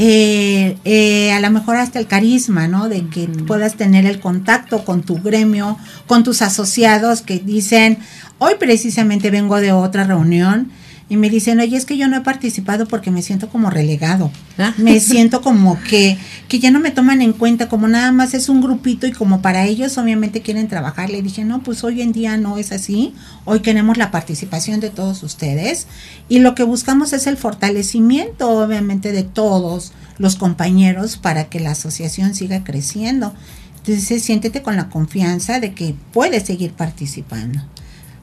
Eh, 0.00 0.78
eh, 0.84 1.32
a 1.32 1.40
lo 1.40 1.50
mejor 1.50 1.76
hasta 1.76 1.98
el 1.98 2.06
carisma, 2.06 2.68
¿no? 2.68 2.88
De 2.88 3.06
que 3.08 3.26
puedas 3.26 3.74
tener 3.74 4.06
el 4.06 4.20
contacto 4.20 4.84
con 4.84 5.02
tu 5.02 5.20
gremio, 5.20 5.76
con 6.06 6.22
tus 6.22 6.40
asociados 6.40 7.22
que 7.22 7.40
dicen, 7.40 7.98
hoy 8.38 8.54
precisamente 8.60 9.30
vengo 9.30 9.60
de 9.60 9.72
otra 9.72 10.04
reunión 10.04 10.70
y 11.10 11.16
me 11.16 11.30
dicen, 11.30 11.58
oye, 11.58 11.76
es 11.76 11.86
que 11.86 11.96
yo 11.96 12.06
no 12.06 12.18
he 12.18 12.20
participado 12.20 12.86
porque 12.86 13.10
me 13.10 13.22
siento 13.22 13.48
como 13.48 13.70
relegado. 13.70 14.30
Ah. 14.58 14.74
Me 14.76 15.00
siento 15.00 15.40
como 15.40 15.80
que, 15.80 16.18
que 16.48 16.58
ya 16.58 16.70
no 16.70 16.80
me 16.80 16.90
toman 16.90 17.22
en 17.22 17.32
cuenta, 17.32 17.68
como 17.68 17.88
nada 17.88 18.12
más 18.12 18.34
es 18.34 18.50
un 18.50 18.60
grupito 18.60 19.06
y 19.06 19.12
como 19.12 19.40
para 19.40 19.64
ellos 19.64 19.96
obviamente 19.96 20.42
quieren 20.42 20.68
trabajar. 20.68 21.08
Le 21.08 21.22
dije, 21.22 21.44
no, 21.44 21.62
pues 21.62 21.82
hoy 21.82 22.02
en 22.02 22.12
día 22.12 22.36
no 22.36 22.58
es 22.58 22.72
así. 22.72 23.14
Hoy 23.46 23.60
queremos 23.60 23.96
la 23.96 24.10
participación 24.10 24.80
de 24.80 24.90
todos 24.90 25.22
ustedes 25.22 25.86
y 26.28 26.40
lo 26.40 26.54
que 26.54 26.62
buscamos 26.62 27.14
es 27.14 27.26
el 27.26 27.38
fortalecimiento, 27.38 28.50
obviamente, 28.50 29.12
de 29.12 29.22
todos 29.22 29.92
los 30.18 30.36
compañeros 30.36 31.16
para 31.16 31.48
que 31.48 31.60
la 31.60 31.70
asociación 31.70 32.34
siga 32.34 32.64
creciendo. 32.64 33.32
Entonces, 33.78 34.22
siéntete 34.22 34.60
con 34.60 34.76
la 34.76 34.90
confianza 34.90 35.60
de 35.60 35.72
que 35.72 35.94
puedes 36.12 36.42
seguir 36.42 36.72
participando. 36.72 37.62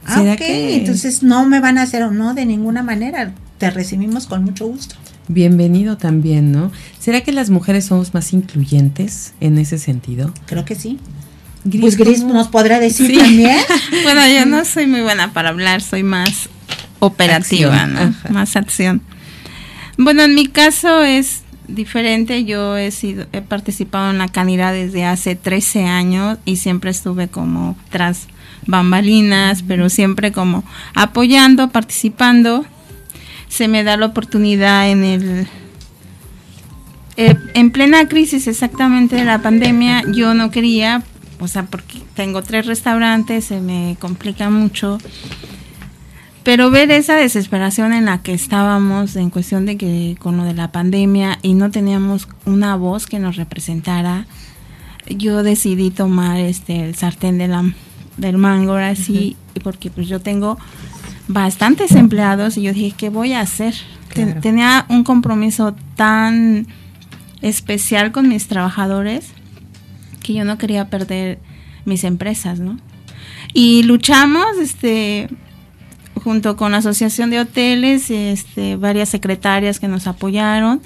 Ah, 0.05 0.21
ok, 0.21 0.41
entonces 0.41 1.24
no 1.24 1.45
me 1.45 1.59
van 1.59 1.77
a 1.77 1.83
hacer 1.83 2.03
o 2.03 2.12
no 2.12 2.33
de 2.33 2.45
ninguna 2.45 2.83
manera. 2.83 3.33
Te 3.57 3.71
recibimos 3.71 4.27
con 4.27 4.43
mucho 4.43 4.67
gusto. 4.67 4.95
Bienvenido 5.27 5.97
también, 5.97 6.51
¿no? 6.51 6.71
¿Será 7.00 7.21
que 7.21 7.31
las 7.31 7.50
mujeres 7.50 7.85
somos 7.85 8.13
más 8.13 8.31
incluyentes 8.33 9.33
en 9.39 9.57
ese 9.57 9.79
sentido? 9.79 10.31
Creo 10.45 10.65
que 10.65 10.75
sí. 10.75 11.00
pues 11.79 11.97
Gris 11.97 12.24
nos 12.24 12.50
podrá 12.50 12.79
decir 12.79 13.17
también. 13.17 13.57
bueno, 14.03 14.21
yo 14.27 14.45
no 14.45 14.63
soy 14.65 14.85
muy 14.85 15.01
buena 15.01 15.33
para 15.33 15.50
hablar, 15.50 15.81
soy 15.81 16.03
más 16.03 16.50
operativa, 17.00 17.88
¿no? 17.88 18.13
Más 18.29 18.55
acción. 18.55 19.01
Bueno, 19.97 20.24
en 20.24 20.35
mi 20.35 20.45
caso 20.47 21.01
es 21.03 21.41
diferente. 21.67 22.45
Yo 22.45 22.77
he 22.77 22.91
sido, 22.91 23.25
he 23.31 23.41
participado 23.41 24.12
en 24.12 24.19
la 24.19 24.27
canidad 24.27 24.74
desde 24.74 25.05
hace 25.05 25.35
13 25.35 25.85
años 25.85 26.38
y 26.45 26.57
siempre 26.57 26.91
estuve 26.91 27.27
como 27.27 27.75
tras 27.89 28.27
bambalinas, 28.65 29.63
pero 29.63 29.89
siempre 29.89 30.31
como 30.31 30.63
apoyando, 30.93 31.69
participando. 31.69 32.65
Se 33.47 33.67
me 33.67 33.83
da 33.83 33.95
la 33.97 34.07
oportunidad 34.07 34.89
en 34.89 35.03
el 35.03 35.47
eh, 37.17 37.35
en 37.53 37.71
plena 37.71 38.09
crisis 38.09 38.45
exactamente 38.47 39.15
de 39.15 39.24
la 39.24 39.41
pandemia, 39.41 40.03
yo 40.12 40.33
no 40.33 40.51
quería, 40.51 41.01
o 41.39 41.47
sea, 41.47 41.65
porque 41.65 42.01
tengo 42.13 42.41
tres 42.41 42.65
restaurantes, 42.65 43.45
se 43.45 43.62
me 43.62 43.95
complica 44.00 44.50
mucho. 44.50 44.97
Pero 46.43 46.69
ver 46.71 46.91
esa 46.91 47.15
desesperación 47.15 47.93
en 47.93 48.05
la 48.05 48.21
que 48.21 48.33
estábamos 48.33 49.15
en 49.15 49.29
cuestión 49.29 49.65
de 49.65 49.77
que 49.77 50.17
con 50.19 50.35
lo 50.35 50.43
de 50.43 50.53
la 50.53 50.71
pandemia 50.71 51.39
y 51.41 51.53
no 51.53 51.71
teníamos 51.71 52.27
una 52.45 52.75
voz 52.75 53.07
que 53.07 53.17
nos 53.17 53.38
representara, 53.38 54.27
yo 55.07 55.41
decidí 55.41 55.91
tomar 55.91 56.39
este 56.39 56.83
el 56.83 56.95
sartén 56.95 57.38
de 57.38 57.47
la 57.47 57.63
del 58.17 58.38
mango 58.38 58.74
ahora 58.74 58.95
sí, 58.95 59.36
porque 59.63 59.89
pues 59.89 60.07
yo 60.07 60.19
tengo 60.19 60.57
bastantes 61.27 61.91
empleados 61.91 62.57
y 62.57 62.63
yo 62.63 62.74
dije, 62.74 62.93
¿qué 62.98 63.10
voy 63.10 63.34
a 63.34 63.41
hacer? 63.41 63.75
tenía 64.41 64.86
un 64.88 65.03
compromiso 65.03 65.75
tan 65.95 66.67
especial 67.41 68.13
con 68.13 68.29
mis 68.29 68.48
trabajadores 68.48 69.27
que 70.24 70.34
yo 70.34 70.45
no 70.45 70.57
quería 70.57 70.89
perder 70.89 71.39
mis 71.84 72.05
empresas, 72.05 72.60
¿no? 72.60 72.77
Y 73.53 73.84
luchamos, 73.84 74.57
este, 74.62 75.29
junto 76.15 76.55
con 76.55 76.72
la 76.72 76.79
Asociación 76.79 77.29
de 77.29 77.39
Hoteles, 77.39 78.10
este, 78.10 78.75
varias 78.77 79.10
secretarias 79.10 79.79
que 79.79 79.88
nos 79.88 80.07
apoyaron 80.07 80.81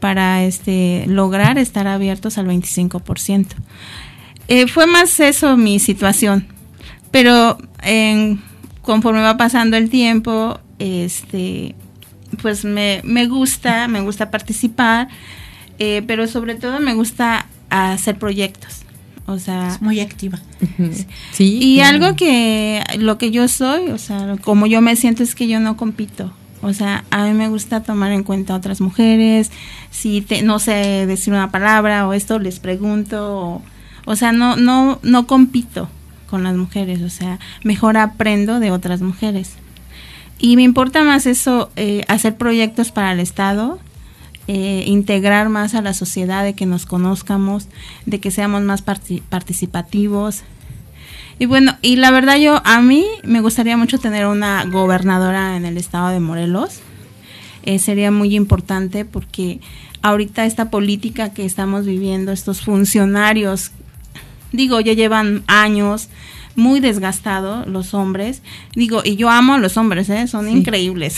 para 0.00 0.44
este, 0.44 1.04
lograr 1.06 1.58
estar 1.58 1.86
abiertos 1.86 2.36
al 2.36 2.46
25%. 2.46 3.46
Eh, 4.48 4.66
fue 4.66 4.86
más 4.86 5.18
eso 5.20 5.56
mi 5.56 5.78
situación, 5.78 6.46
pero 7.12 7.56
conforme 8.82 9.22
va 9.22 9.36
pasando 9.36 9.76
el 9.76 9.88
tiempo, 9.88 10.58
este, 10.80 11.76
pues 12.40 12.64
me, 12.64 13.00
gusta, 13.28 13.86
me 13.86 14.00
gusta 14.00 14.30
participar, 14.30 15.08
eh, 15.78 16.02
pero 16.06 16.26
sobre 16.26 16.56
todo 16.56 16.80
me 16.80 16.94
gusta 16.94 17.46
hacer 17.70 18.18
proyectos. 18.18 18.80
O 19.26 19.38
sea, 19.38 19.78
muy 19.80 20.00
activa. 20.00 20.40
Sí. 21.32 21.58
Y 21.62 21.80
algo 21.80 22.16
que 22.16 22.82
lo 22.98 23.18
que 23.18 23.30
yo 23.30 23.46
soy, 23.46 23.90
o 23.90 23.98
sea, 23.98 24.36
como 24.42 24.66
yo 24.66 24.80
me 24.80 24.96
siento 24.96 25.22
es 25.22 25.36
que 25.36 25.46
yo 25.46 25.60
no 25.60 25.76
compito. 25.76 26.32
O 26.60 26.72
sea, 26.72 27.04
a 27.10 27.24
mí 27.26 27.32
me 27.32 27.48
gusta 27.48 27.82
tomar 27.82 28.12
en 28.12 28.24
cuenta 28.24 28.52
a 28.52 28.56
otras 28.56 28.80
mujeres. 28.80 29.50
Si 29.90 30.26
no 30.42 30.58
sé 30.58 31.06
decir 31.06 31.32
una 31.32 31.52
palabra 31.52 32.06
o 32.08 32.12
esto 32.12 32.40
les 32.40 32.58
pregunto, 32.58 33.38
o, 33.38 33.62
o 34.06 34.16
sea, 34.16 34.32
no 34.32 34.56
no 34.56 34.98
no 35.02 35.26
compito 35.26 35.88
con 36.32 36.44
las 36.44 36.56
mujeres, 36.56 37.02
o 37.02 37.10
sea, 37.10 37.38
mejor 37.62 37.98
aprendo 37.98 38.58
de 38.58 38.70
otras 38.70 39.02
mujeres. 39.02 39.50
Y 40.38 40.56
me 40.56 40.62
importa 40.62 41.04
más 41.04 41.26
eso, 41.26 41.70
eh, 41.76 42.04
hacer 42.08 42.38
proyectos 42.38 42.90
para 42.90 43.12
el 43.12 43.20
Estado, 43.20 43.78
eh, 44.48 44.84
integrar 44.86 45.50
más 45.50 45.74
a 45.74 45.82
la 45.82 45.92
sociedad, 45.92 46.42
de 46.42 46.54
que 46.54 46.64
nos 46.64 46.86
conozcamos, 46.86 47.68
de 48.06 48.18
que 48.18 48.30
seamos 48.30 48.62
más 48.62 48.80
participativos. 48.80 50.42
Y 51.38 51.44
bueno, 51.44 51.76
y 51.82 51.96
la 51.96 52.10
verdad 52.10 52.38
yo, 52.38 52.62
a 52.64 52.80
mí 52.80 53.04
me 53.24 53.42
gustaría 53.42 53.76
mucho 53.76 53.98
tener 53.98 54.24
una 54.24 54.64
gobernadora 54.64 55.58
en 55.58 55.66
el 55.66 55.76
estado 55.76 56.08
de 56.08 56.20
Morelos. 56.20 56.80
Eh, 57.64 57.78
sería 57.78 58.10
muy 58.10 58.34
importante 58.34 59.04
porque 59.04 59.60
ahorita 60.00 60.46
esta 60.46 60.70
política 60.70 61.34
que 61.34 61.44
estamos 61.44 61.84
viviendo, 61.84 62.32
estos 62.32 62.62
funcionarios 62.62 63.72
Digo, 64.52 64.80
ya 64.80 64.92
llevan 64.92 65.42
años 65.46 66.08
muy 66.56 66.80
desgastados 66.80 67.66
los 67.66 67.94
hombres. 67.94 68.42
Digo, 68.74 69.02
y 69.04 69.16
yo 69.16 69.30
amo 69.30 69.54
a 69.54 69.58
los 69.58 69.76
hombres, 69.76 70.08
¿eh? 70.10 70.26
son 70.26 70.48
increíbles. 70.48 71.16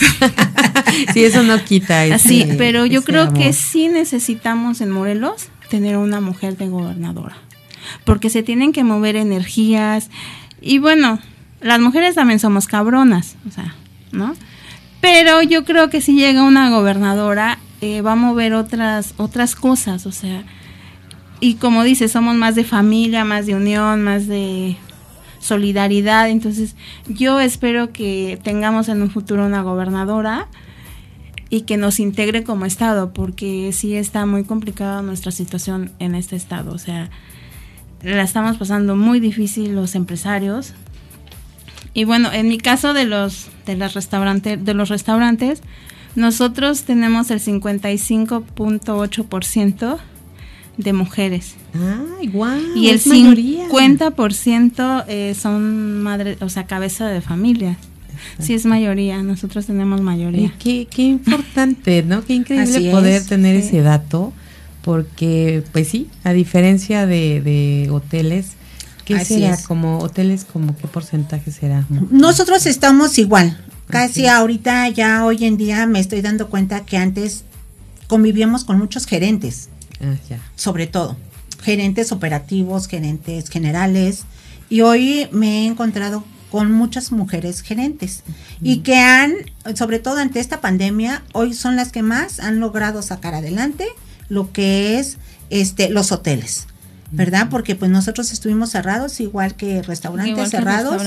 sí, 1.13 1.23
eso 1.23 1.43
no 1.43 1.63
quita. 1.63 2.03
Así, 2.03 2.47
pero 2.57 2.85
yo 2.85 3.03
creo 3.03 3.33
que 3.33 3.53
sí 3.53 3.87
necesitamos 3.87 4.81
en 4.81 4.91
Morelos 4.91 5.49
tener 5.69 5.97
una 5.97 6.21
mujer 6.21 6.57
de 6.57 6.67
gobernadora, 6.67 7.35
porque 8.03 8.29
se 8.29 8.43
tienen 8.43 8.71
que 8.71 8.83
mover 8.83 9.15
energías. 9.15 10.09
Y 10.61 10.77
bueno, 10.77 11.19
las 11.61 11.79
mujeres 11.79 12.15
también 12.15 12.39
somos 12.39 12.67
cabronas, 12.67 13.35
o 13.47 13.51
sea, 13.51 13.75
¿no? 14.11 14.35
Pero 15.01 15.41
yo 15.43 15.65
creo 15.65 15.89
que 15.89 16.01
si 16.01 16.15
llega 16.15 16.43
una 16.43 16.69
gobernadora, 16.69 17.59
eh, 17.81 18.01
va 18.01 18.13
a 18.13 18.15
mover 18.15 18.53
otras, 18.53 19.13
otras 19.17 19.55
cosas, 19.55 20.05
o 20.05 20.11
sea, 20.11 20.43
y 21.45 21.53
como 21.53 21.83
dice, 21.83 22.07
somos 22.07 22.35
más 22.35 22.55
de 22.55 22.63
familia, 22.63 23.23
más 23.23 23.45
de 23.45 23.53
unión, 23.53 24.01
más 24.01 24.25
de 24.25 24.77
solidaridad. 25.37 26.27
Entonces, 26.27 26.75
yo 27.07 27.39
espero 27.39 27.93
que 27.93 28.39
tengamos 28.41 28.89
en 28.89 29.03
un 29.03 29.11
futuro 29.11 29.45
una 29.45 29.61
gobernadora 29.61 30.47
y 31.51 31.61
que 31.61 31.77
nos 31.77 31.99
integre 31.99 32.43
como 32.43 32.65
Estado, 32.65 33.13
porque 33.13 33.69
sí 33.73 33.95
está 33.95 34.25
muy 34.25 34.43
complicada 34.43 35.03
nuestra 35.03 35.31
situación 35.31 35.91
en 35.99 36.15
este 36.15 36.35
Estado. 36.35 36.73
O 36.73 36.79
sea, 36.79 37.11
la 38.01 38.23
estamos 38.23 38.57
pasando 38.57 38.95
muy 38.95 39.19
difícil 39.19 39.75
los 39.75 39.93
empresarios. 39.93 40.73
Y 41.93 42.05
bueno, 42.05 42.33
en 42.33 42.47
mi 42.47 42.57
caso 42.57 42.95
de 42.95 43.05
los, 43.05 43.49
de 43.67 43.77
las 43.77 43.93
restaurantes, 43.93 44.65
de 44.65 44.73
los 44.73 44.89
restaurantes, 44.89 45.61
nosotros 46.15 46.85
tenemos 46.85 47.29
el 47.29 47.39
55.8% 47.39 49.99
de 50.77 50.93
mujeres. 50.93 51.55
Ay, 51.73 52.27
guau, 52.27 52.59
y 52.75 52.89
el 52.89 53.01
50% 53.01 55.05
eh, 55.07 55.35
son 55.39 56.03
madres, 56.03 56.41
o 56.41 56.49
sea, 56.49 56.65
cabeza 56.65 57.07
de 57.07 57.21
familia. 57.21 57.77
Sí, 58.39 58.53
es 58.53 58.65
mayoría, 58.65 59.21
nosotros 59.23 59.65
tenemos 59.65 60.01
mayoría. 60.01 60.53
qué, 60.59 60.87
qué 60.89 61.03
importante, 61.03 62.03
¿no? 62.03 62.25
Qué 62.25 62.33
increíble 62.33 62.91
poder 62.91 63.25
tener 63.25 63.55
ese 63.55 63.81
dato, 63.81 64.33
porque, 64.81 65.63
pues 65.71 65.87
sí, 65.89 66.09
a 66.23 66.33
diferencia 66.33 67.05
de, 67.05 67.87
hoteles, 67.91 68.53
¿qué 69.05 69.23
será? 69.23 69.57
Como 69.67 69.99
hoteles, 69.99 70.45
como 70.45 70.75
qué 70.77 70.87
porcentaje 70.87 71.51
será? 71.51 71.85
Nosotros 72.09 72.65
estamos 72.65 73.19
igual. 73.19 73.57
Casi 73.87 74.25
ahorita, 74.25 74.89
ya 74.89 75.23
hoy 75.25 75.45
en 75.45 75.57
día, 75.57 75.85
me 75.85 75.99
estoy 75.99 76.21
dando 76.21 76.49
cuenta 76.49 76.85
que 76.85 76.97
antes 76.97 77.43
convivíamos 78.07 78.63
con 78.63 78.79
muchos 78.79 79.05
gerentes 79.05 79.69
Ah, 80.05 80.37
sobre 80.55 80.87
todo, 80.87 81.17
gerentes 81.63 82.11
operativos, 82.11 82.87
gerentes 82.87 83.49
generales. 83.49 84.23
Y 84.69 84.81
hoy 84.81 85.27
me 85.31 85.63
he 85.63 85.65
encontrado 85.67 86.23
con 86.51 86.71
muchas 86.71 87.11
mujeres 87.11 87.61
gerentes 87.61 88.23
y 88.61 88.77
que 88.77 88.95
han, 88.95 89.33
sobre 89.75 89.99
todo 89.99 90.17
ante 90.17 90.39
esta 90.39 90.61
pandemia, 90.61 91.23
hoy 91.33 91.53
son 91.53 91.75
las 91.75 91.91
que 91.91 92.01
más 92.01 92.39
han 92.39 92.59
logrado 92.59 93.01
sacar 93.01 93.33
adelante 93.33 93.87
lo 94.29 94.51
que 94.53 94.97
es 94.99 95.17
este 95.49 95.89
los 95.89 96.11
hoteles. 96.11 96.67
¿verdad? 97.11 97.47
Porque 97.49 97.75
pues 97.75 97.91
nosotros 97.91 98.31
estuvimos 98.31 98.71
cerrados, 98.71 99.19
igual 99.19 99.55
que 99.55 99.81
restaurantes 99.81 100.49
cerrados, 100.49 101.01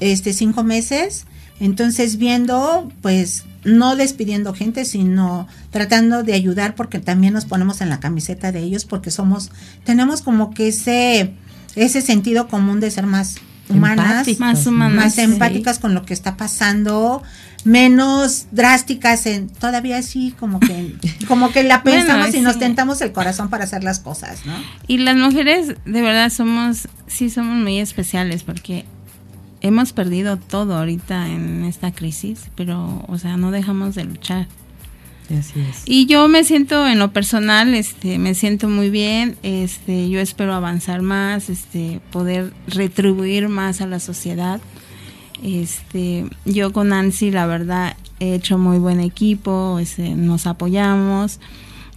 este 0.00 0.32
cinco 0.32 0.64
meses, 0.64 1.26
entonces 1.60 2.16
viendo, 2.16 2.90
pues 3.02 3.44
no 3.64 3.96
despidiendo 3.96 4.54
gente, 4.54 4.84
sino 4.84 5.48
tratando 5.70 6.22
de 6.22 6.32
ayudar 6.34 6.74
porque 6.74 6.98
también 6.98 7.34
nos 7.34 7.44
ponemos 7.44 7.80
en 7.80 7.88
la 7.88 8.00
camiseta 8.00 8.52
de 8.52 8.60
ellos 8.60 8.84
porque 8.84 9.10
somos, 9.10 9.50
tenemos 9.84 10.22
como 10.22 10.54
que 10.54 10.68
ese, 10.68 11.32
ese 11.74 12.00
sentido 12.00 12.48
común 12.48 12.80
de 12.80 12.90
ser 12.90 13.06
más 13.06 13.36
humanas, 13.68 14.26
más 14.38 14.66
humanas, 14.66 14.96
más 14.96 15.18
empáticas 15.18 15.78
con 15.78 15.94
lo 15.94 16.04
que 16.04 16.14
está 16.14 16.36
pasando, 16.36 17.22
menos 17.64 18.46
drásticas 18.50 19.26
en 19.26 19.48
todavía 19.48 19.98
así 19.98 20.34
como 20.38 20.60
que 20.60 20.94
como 21.28 21.52
que 21.52 21.64
la 21.64 21.82
pensamos 21.82 22.34
y 22.34 22.40
nos 22.40 22.58
tentamos 22.58 23.00
el 23.00 23.12
corazón 23.12 23.50
para 23.50 23.64
hacer 23.64 23.84
las 23.84 23.98
cosas, 23.98 24.46
¿no? 24.46 24.54
Y 24.86 24.98
las 24.98 25.16
mujeres 25.16 25.74
de 25.84 26.02
verdad 26.02 26.30
somos 26.30 26.88
sí 27.06 27.30
somos 27.30 27.56
muy 27.56 27.78
especiales 27.78 28.42
porque 28.44 28.84
hemos 29.60 29.92
perdido 29.92 30.36
todo 30.36 30.76
ahorita 30.76 31.28
en 31.28 31.64
esta 31.64 31.92
crisis, 31.92 32.50
pero 32.54 33.04
o 33.08 33.18
sea, 33.18 33.36
no 33.36 33.50
dejamos 33.50 33.94
de 33.94 34.04
luchar. 34.04 34.46
Así 35.26 35.60
es. 35.60 35.82
Y 35.84 36.06
yo 36.06 36.26
me 36.28 36.42
siento 36.44 36.86
en 36.86 36.98
lo 36.98 37.12
personal, 37.12 37.74
este, 37.74 38.18
me 38.18 38.34
siento 38.34 38.68
muy 38.68 38.88
bien, 38.88 39.36
este, 39.42 40.08
yo 40.08 40.20
espero 40.20 40.54
avanzar 40.54 41.02
más, 41.02 41.50
este, 41.50 42.00
poder 42.10 42.54
retribuir 42.66 43.48
más 43.48 43.80
a 43.82 43.86
la 43.86 44.00
sociedad 44.00 44.60
este, 45.42 46.26
yo 46.44 46.72
con 46.72 46.88
Nancy, 46.88 47.30
la 47.30 47.46
verdad, 47.46 47.96
he 48.20 48.34
hecho 48.34 48.58
muy 48.58 48.78
buen 48.78 49.00
equipo, 49.00 49.78
este, 49.78 50.10
nos 50.10 50.46
apoyamos. 50.46 51.40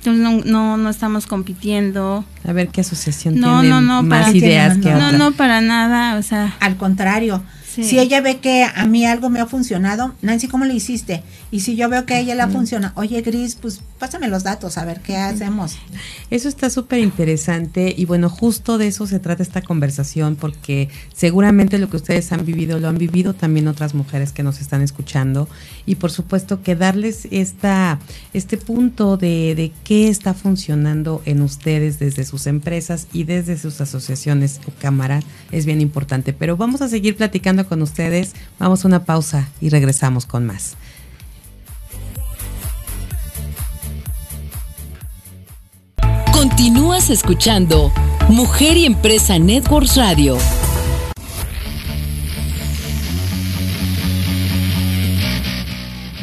Entonces 0.04 0.24
no, 0.24 0.42
no, 0.46 0.78
no, 0.78 0.90
estamos 0.90 1.28
compitiendo. 1.28 2.26
A 2.44 2.54
ver 2.54 2.70
qué 2.70 2.82
asociación 2.82 3.36
tiene 3.36 3.72
más 4.02 4.34
ideas 4.34 4.80
que, 4.80 4.90
otra. 4.90 5.12
No, 5.12 5.18
no, 5.18 5.32
para 5.34 5.62
nada, 5.62 6.18
o 6.18 6.24
sea. 6.24 6.56
Al 6.60 6.76
contrario, 6.76 7.44
si 7.74 8.00
ella 8.00 8.22
ve 8.22 8.40
que 8.40 8.64
a 8.64 8.86
mí 8.86 9.06
algo 9.06 9.30
me 9.30 9.40
ha 9.40 9.46
funcionado, 9.46 10.14
Nancy, 10.22 10.48
¿cómo 10.48 10.66
le 10.66 10.74
hiciste? 10.74 11.24
Y 11.52 11.62
si 11.62 11.76
yo 11.76 11.88
veo 11.90 12.06
que 12.06 12.16
a 12.16 12.20
ella 12.20 12.36
la 12.36 12.50
funciona, 12.50 12.92
oye 12.96 13.22
Gris, 13.22 13.56
pues 13.56 13.82
pásame 13.98 14.28
los 14.28 14.44
datos, 14.44 14.78
a 14.78 14.86
ver 14.86 15.00
qué 15.02 15.16
hacemos. 15.16 15.78
Eso 16.30 16.50
está 16.50 16.70
súper 16.70 17.00
interesante 17.00 17.94
y 17.96 18.06
bueno, 18.06 18.30
justo 18.30 18.78
de 18.78 18.88
eso 18.88 19.08
se 19.08 19.20
trata 19.20 19.44
esta 19.44 19.62
conversación 19.62 20.36
porque 20.36 20.90
seguramente 21.14 21.78
lo 21.78 21.90
que 21.90 21.98
ustedes 21.98 22.32
han 22.32 22.46
vivido 22.46 22.80
lo 22.80 22.90
han 22.90 22.98
vivido 22.98 23.34
también 23.34 23.68
otras 23.68 23.94
mujeres 23.94 24.32
que 24.32 24.44
nos 24.44 24.60
están 24.60 24.82
escuchando 24.82 25.48
y 25.86 25.96
por 25.96 26.12
supuesto 26.12 26.62
que 26.62 26.76
darles 26.76 27.28
esta, 27.32 28.00
este 28.34 28.58
punto 28.58 29.18
de, 29.18 29.56
de 29.56 29.72
qué 29.84 30.10
está 30.10 30.34
funcionando 30.34 31.22
en 31.26 31.42
ustedes 31.42 32.00
desde 32.00 32.26
sus 32.26 32.48
empresas 32.48 33.08
y 33.14 33.24
desde 33.24 33.58
sus 33.58 33.80
asociaciones 33.82 34.60
o 34.68 34.72
cámaras 34.80 35.24
es 35.52 35.66
bien 35.66 35.82
importante. 35.82 36.34
Pero 36.34 36.58
vamos 36.58 36.82
a 36.82 36.90
seguir 36.90 37.16
platicando 37.16 37.61
con 37.66 37.82
ustedes. 37.82 38.34
Vamos 38.60 38.84
a 38.84 38.88
una 38.88 39.06
pausa 39.06 39.50
y 39.60 39.70
regresamos 39.70 40.26
con 40.26 40.46
más. 40.46 40.76
Continúas 46.32 47.10
escuchando 47.10 47.92
Mujer 48.30 48.78
y 48.78 48.86
Empresa 48.86 49.38
Networks 49.38 49.98
Radio. 49.98 50.38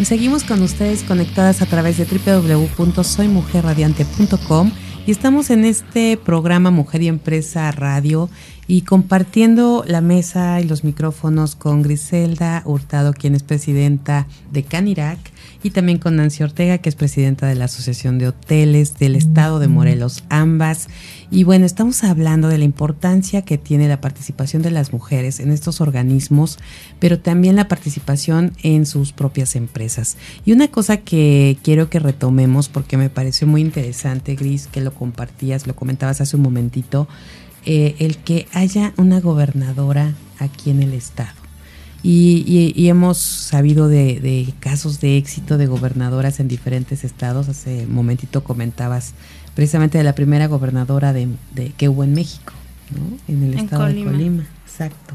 Seguimos 0.09 0.43
con 0.43 0.63
ustedes 0.63 1.03
conectadas 1.03 1.61
a 1.61 1.67
través 1.67 1.99
de 1.99 2.07
www.soymujerradiante.com 2.07 4.73
y 5.07 5.11
estamos 5.11 5.51
en 5.51 5.67
este 5.67 6.17
programa 6.17 6.71
Mujer 6.71 7.03
y 7.03 7.09
Empresa 7.09 7.71
Radio 7.73 8.31
y 8.69 8.83
compartiendo 8.83 9.83
la 9.87 10.03
mesa 10.03 10.61
y 10.61 10.65
los 10.65 10.85
micrófonos 10.85 11.57
con 11.57 11.81
Griselda 11.81 12.63
Hurtado, 12.67 13.15
quien 13.15 13.35
es 13.35 13.43
presidenta 13.43 14.27
de 14.53 14.63
Canirac, 14.63 15.19
y 15.63 15.71
también 15.71 15.99
con 15.99 16.17
Nancy 16.17 16.45
Ortega, 16.45 16.79
que 16.79 16.91
es 16.91 16.95
presidenta 16.95 17.47
de 17.47 17.55
la 17.55 17.65
Asociación 17.65 18.19
de 18.19 18.29
Hoteles 18.29 18.99
del 18.99 19.17
Estado 19.17 19.59
de 19.59 19.69
Morelos, 19.69 20.23
ambas. 20.29 20.89
Y 21.31 21.45
bueno, 21.45 21.67
estamos 21.67 22.05
hablando 22.05 22.49
de 22.49 22.59
la 22.59 22.65
importancia 22.65 23.43
que 23.43 23.59
tiene 23.59 23.89
la 23.89 24.01
participación 24.01 24.63
de 24.63 24.71
las 24.71 24.93
mujeres 24.93 25.41
en 25.41 25.51
estos 25.51 25.81
organismos, 25.81 26.59
pero 27.01 27.19
también 27.19 27.57
la 27.57 27.69
participación 27.69 28.53
en 28.63 28.87
sus 28.87 29.13
propias 29.13 29.57
empresas. 29.57 30.17
Y 30.45 30.53
una 30.53 30.69
cosa 30.69 30.99
que 30.99 31.57
quiero 31.63 31.91
que 31.91 31.99
retomemos, 31.99 32.69
porque 32.69 32.97
me 32.97 33.11
pareció 33.11 33.47
muy 33.47 33.63
interesante, 33.63 34.37
Gris, 34.37 34.69
que 34.69 34.81
lo 34.81 34.95
compartías, 34.95 35.67
lo 35.67 35.75
comentabas 35.75 36.21
hace 36.21 36.37
un 36.37 36.43
momentito, 36.43 37.09
eh, 37.71 37.97
el 37.99 38.17
que 38.17 38.49
haya 38.55 38.95
una 38.97 39.21
gobernadora 39.21 40.15
aquí 40.39 40.71
en 40.71 40.83
el 40.83 40.95
estado. 40.95 41.35
Y, 42.03 42.89
hemos 42.89 43.19
sabido 43.19 43.89
de, 43.89 44.55
casos 44.59 45.01
de 45.01 45.19
éxito 45.19 45.59
de 45.59 45.67
gobernadoras 45.67 46.41
en 46.41 46.49
diferentes 46.49 47.05
estados. 47.05 47.51
Hace 47.51 47.85
un 47.85 47.93
momentito 47.93 48.43
comentabas 48.43 49.13
precisamente 49.55 49.99
de 49.99 50.05
la 50.05 50.15
primera 50.15 50.47
gobernadora 50.47 51.13
de, 51.13 51.29
que 51.77 51.91
hubo 51.91 52.05
en 52.05 52.15
México, 52.15 52.55
en 53.29 53.43
el 53.43 53.59
estado 53.59 53.85
de 53.85 54.03
Colima. 54.03 54.47
Exacto. 54.65 55.15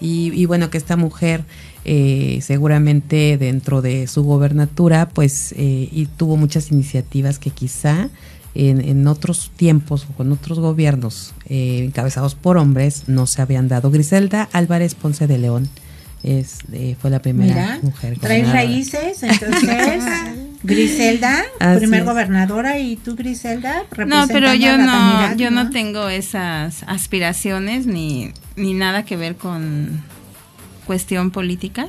Y, 0.00 0.46
bueno, 0.46 0.70
que 0.70 0.78
esta 0.78 0.96
mujer 0.96 1.44
eh, 1.84 2.38
seguramente 2.40 3.36
dentro 3.36 3.82
de 3.82 4.06
su 4.06 4.24
gobernatura, 4.24 5.10
pues, 5.10 5.52
eh, 5.58 5.90
y 5.92 6.06
tuvo 6.06 6.38
muchas 6.38 6.72
iniciativas 6.72 7.38
que 7.38 7.50
quizá 7.50 8.08
en, 8.54 9.06
otros 9.06 9.50
tiempos 9.56 10.06
o 10.10 10.12
con 10.14 10.30
otros 10.32 10.58
gobiernos 10.58 11.32
eh, 11.46 11.84
encabezados 11.84 12.34
por 12.34 12.56
hombres 12.56 13.04
no 13.06 13.26
se 13.26 13.42
habían 13.42 13.68
dado. 13.68 13.90
Griselda 13.90 14.48
Álvarez 14.52 14.94
Ponce 14.94 15.26
de 15.26 15.38
León 15.38 15.68
es, 16.22 16.58
eh, 16.72 16.96
fue 17.00 17.10
la 17.10 17.20
primera 17.20 17.80
mujer. 17.82 18.18
Trae 18.18 18.44
raíces, 18.44 19.22
entonces. 19.22 20.04
Griselda, 20.64 21.42
primer 21.78 22.04
gobernadora 22.04 22.78
y 22.78 22.94
tú 22.94 23.16
Griselda 23.16 23.82
No, 24.06 24.28
pero 24.28 24.54
yo 24.54 24.78
no, 24.78 25.34
yo 25.34 25.50
¿no? 25.50 25.70
tengo 25.70 26.08
esas 26.08 26.84
aspiraciones 26.86 27.86
ni, 27.86 28.30
ni 28.54 28.72
nada 28.72 29.04
que 29.04 29.16
ver 29.16 29.34
con 29.34 30.04
cuestión 30.86 31.32
política. 31.32 31.88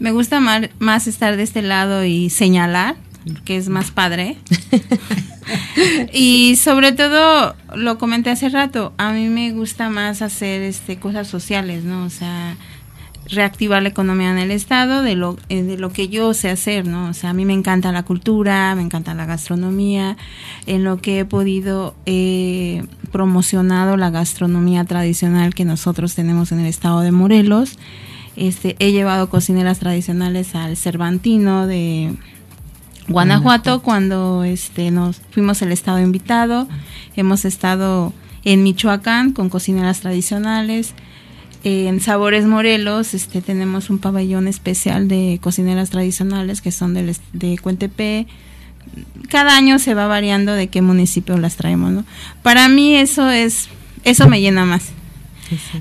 Me 0.00 0.10
gusta 0.10 0.40
más 0.40 1.06
estar 1.06 1.36
de 1.36 1.44
este 1.44 1.62
lado 1.62 2.04
y 2.04 2.30
señalar 2.30 2.96
que 3.44 3.56
es 3.56 3.68
más 3.68 3.90
padre. 3.90 4.36
y 6.12 6.56
sobre 6.56 6.92
todo, 6.92 7.54
lo 7.74 7.98
comenté 7.98 8.30
hace 8.30 8.48
rato, 8.48 8.92
a 8.96 9.12
mí 9.12 9.28
me 9.28 9.52
gusta 9.52 9.90
más 9.90 10.22
hacer 10.22 10.62
este 10.62 10.98
cosas 10.98 11.28
sociales, 11.28 11.84
¿no? 11.84 12.04
O 12.04 12.10
sea, 12.10 12.56
reactivar 13.30 13.82
la 13.82 13.90
economía 13.90 14.30
en 14.30 14.38
el 14.38 14.50
estado 14.50 15.02
de 15.02 15.14
lo 15.14 15.36
eh, 15.48 15.62
de 15.62 15.78
lo 15.78 15.92
que 15.92 16.08
yo 16.08 16.34
sé 16.34 16.50
hacer, 16.50 16.86
¿no? 16.86 17.08
O 17.08 17.14
sea, 17.14 17.30
a 17.30 17.32
mí 17.32 17.44
me 17.44 17.52
encanta 17.52 17.92
la 17.92 18.02
cultura, 18.02 18.74
me 18.74 18.82
encanta 18.82 19.14
la 19.14 19.26
gastronomía, 19.26 20.16
en 20.66 20.84
lo 20.84 20.98
que 20.98 21.20
he 21.20 21.24
podido 21.24 21.94
eh, 22.06 22.84
promocionado 23.12 23.96
la 23.96 24.10
gastronomía 24.10 24.84
tradicional 24.84 25.54
que 25.54 25.64
nosotros 25.64 26.14
tenemos 26.14 26.52
en 26.52 26.60
el 26.60 26.66
estado 26.66 27.00
de 27.00 27.12
Morelos. 27.12 27.78
Este, 28.36 28.76
he 28.78 28.92
llevado 28.92 29.28
cocineras 29.28 29.80
tradicionales 29.80 30.54
al 30.54 30.76
Cervantino 30.76 31.66
de 31.66 32.14
Guanajuato, 33.08 33.82
cuando 33.82 34.44
este, 34.44 34.90
nos 34.90 35.20
fuimos 35.30 35.62
el 35.62 35.72
estado 35.72 36.00
invitado. 36.00 36.68
Hemos 37.16 37.44
estado 37.44 38.12
en 38.44 38.62
Michoacán 38.62 39.32
con 39.32 39.48
cocineras 39.48 40.00
tradicionales. 40.00 40.94
En 41.62 42.00
Sabores 42.00 42.46
Morelos 42.46 43.12
este, 43.12 43.42
tenemos 43.42 43.90
un 43.90 43.98
pabellón 43.98 44.48
especial 44.48 45.08
de 45.08 45.38
cocineras 45.42 45.90
tradicionales 45.90 46.62
que 46.62 46.72
son 46.72 46.94
de, 46.94 47.14
de 47.32 47.58
Cuentepe. 47.58 48.26
Cada 49.28 49.56
año 49.56 49.78
se 49.78 49.94
va 49.94 50.06
variando 50.06 50.54
de 50.54 50.68
qué 50.68 50.80
municipio 50.80 51.36
las 51.36 51.56
traemos. 51.56 51.90
¿no? 51.92 52.04
Para 52.42 52.68
mí 52.68 52.96
eso 52.96 53.28
es, 53.28 53.68
eso 54.04 54.28
me 54.28 54.40
llena 54.40 54.64
más. 54.64 54.92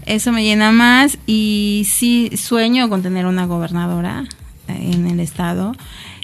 Eso 0.05 0.31
me 0.31 0.43
llena 0.43 0.71
más 0.71 1.17
y 1.27 1.85
sí 1.89 2.31
sueño 2.35 2.89
con 2.89 3.03
tener 3.03 3.25
una 3.25 3.45
gobernadora 3.45 4.25
en 4.67 5.07
el 5.07 5.19
estado. 5.19 5.75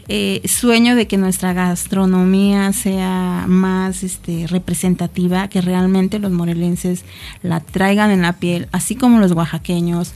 Eh, 0.07 0.41
sueño 0.47 0.95
de 0.95 1.07
que 1.07 1.17
nuestra 1.17 1.53
gastronomía 1.53 2.73
sea 2.73 3.45
más 3.47 4.03
este, 4.03 4.45
representativa, 4.45 5.47
que 5.47 5.61
realmente 5.61 6.19
los 6.19 6.31
morelenses 6.31 7.03
la 7.41 7.59
traigan 7.59 8.11
en 8.11 8.21
la 8.21 8.33
piel, 8.33 8.67
así 8.71 8.95
como 8.95 9.19
los 9.19 9.31
oaxaqueños 9.31 10.13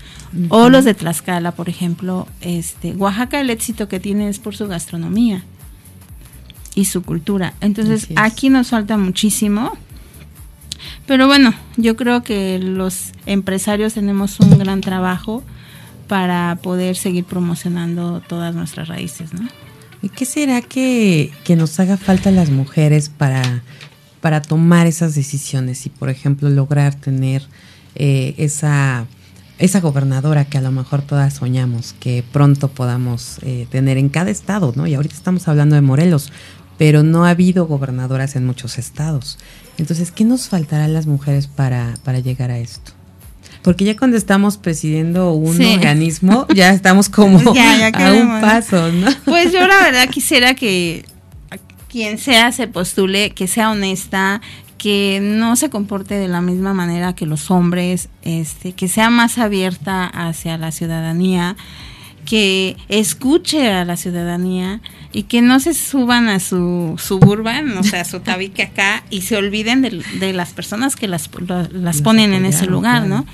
o 0.49 0.69
los 0.69 0.86
de 0.86 0.93
Tlaxcala, 0.93 1.54
por 1.54 1.69
ejemplo. 1.69 2.28
Este, 2.41 2.93
Oaxaca 2.93 3.39
el 3.41 3.49
éxito 3.49 3.88
que 3.88 3.99
tiene 3.99 4.30
es 4.30 4.38
por 4.38 4.56
su 4.56 4.67
gastronomía 4.67 5.43
y 6.75 6.86
su 6.86 7.02
cultura. 7.02 7.56
Entonces 7.60 8.10
aquí 8.15 8.49
nos 8.49 8.69
falta 8.69 8.95
muchísimo. 8.95 9.71
Pero 11.08 11.25
bueno, 11.25 11.56
yo 11.78 11.95
creo 11.95 12.21
que 12.21 12.60
los 12.60 13.12
empresarios 13.25 13.95
tenemos 13.95 14.39
un 14.39 14.56
gran 14.60 14.82
trabajo 14.82 15.43
para 16.08 16.60
poder 16.62 16.95
seguir 16.95 17.25
promocionando 17.25 18.21
todas 18.21 18.54
nuestras 18.54 18.88
raíces, 18.88 19.34
¿no? 19.34 19.49
¿Y 20.02 20.10
qué 20.10 20.26
será 20.26 20.62
que, 20.62 21.32
nos 21.58 21.80
haga 21.80 21.98
falta 21.98 22.30
a 22.30 22.32
las 22.32 22.50
mujeres 22.50 23.10
para 23.10 23.64
para 24.22 24.42
tomar 24.42 24.88
esas 24.88 25.16
decisiones 25.16 25.86
y, 25.86 25.90
por 25.90 26.10
ejemplo, 26.10 26.50
lograr 26.50 26.96
tener 26.96 27.44
eh, 27.96 28.36
esa, 28.38 29.06
esa 29.58 29.80
gobernadora 29.80 30.46
que 30.46 30.58
a 30.58 30.62
lo 30.62 30.72
mejor 30.72 31.02
todas 31.02 31.36
soñamos 31.36 31.94
que 32.00 32.24
pronto 32.32 32.70
podamos 32.70 33.40
eh, 33.44 33.68
tener 33.70 33.98
en 33.98 34.10
cada 34.10 34.30
estado, 34.30 34.74
¿no? 34.76 34.88
Y 34.88 34.94
ahorita 34.94 35.16
estamos 35.16 35.48
hablando 35.48 35.76
de 35.76 35.82
Morelos, 35.82 36.32
pero 36.78 37.04
no 37.04 37.26
ha 37.26 37.32
habido 37.32 37.66
gobernadoras 37.66 38.36
en 38.36 38.46
muchos 38.46 38.78
estados. 38.78 39.38
Entonces, 39.78 40.12
¿qué 40.12 40.26
nos 40.26 40.50
faltará 40.50 40.86
a 40.86 40.90
las 40.90 41.08
mujeres 41.08 41.48
para, 41.48 41.96
para 42.04 42.20
llegar 42.20 42.52
a 42.52 42.60
esto? 42.60 42.99
Porque 43.62 43.84
ya 43.84 43.98
cuando 43.98 44.15
estamos 44.15 44.58
presidiendo 44.58 45.34
un 45.34 45.62
organismo, 45.62 46.48
ya 46.54 46.72
estamos 46.72 47.10
como 47.10 47.39
a 47.93 48.13
un 48.13 48.41
paso, 48.41 48.91
¿no? 48.91 49.08
Pues 49.26 49.52
yo 49.52 49.67
la 49.67 49.82
verdad 49.82 50.10
quisiera 50.12 50.54
que 50.56 51.06
quien 51.89 52.17
sea 52.17 52.52
se 52.52 52.67
postule, 52.67 53.32
que 53.32 53.48
sea 53.48 53.72
honesta, 53.72 54.41
que 54.78 55.19
no 55.22 55.56
se 55.56 55.69
comporte 55.69 56.15
de 56.15 56.28
la 56.28 56.39
misma 56.39 56.74
manera 56.74 57.13
que 57.13 57.26
los 57.26 57.52
hombres, 57.52 58.10
este, 58.22 58.72
que 58.74 58.88
sea 58.88 59.10
más 59.10 59.38
abierta 59.38 60.06
hacia 60.06 60.58
la 60.58 60.72
ciudadanía, 60.72 61.58
que 62.26 62.78
escuche 62.88 63.72
a 63.72 63.84
la 63.86 63.98
ciudadanía 63.98 64.82
y 65.12 65.24
que 65.24 65.41
no 65.41 65.60
se 65.60 65.74
suban 65.74 66.30
a 66.30 66.39
su 66.39 66.95
suburban, 67.00 67.76
o 67.78 67.84
sea, 67.84 68.02
a 68.02 68.06
su 68.06 68.19
tabique 68.19 68.63
acá 68.63 69.04
y 69.10 69.22
se 69.22 69.38
olviden 69.38 69.82
de, 69.82 70.34
las 70.34 70.52
personas 70.52 70.95
que 70.95 71.08
las, 71.08 71.30
las 71.72 72.02
ponen 72.02 72.34
en 72.34 72.45
ese 72.45 72.67
lugar, 72.67 73.08
¿no? 73.08 73.26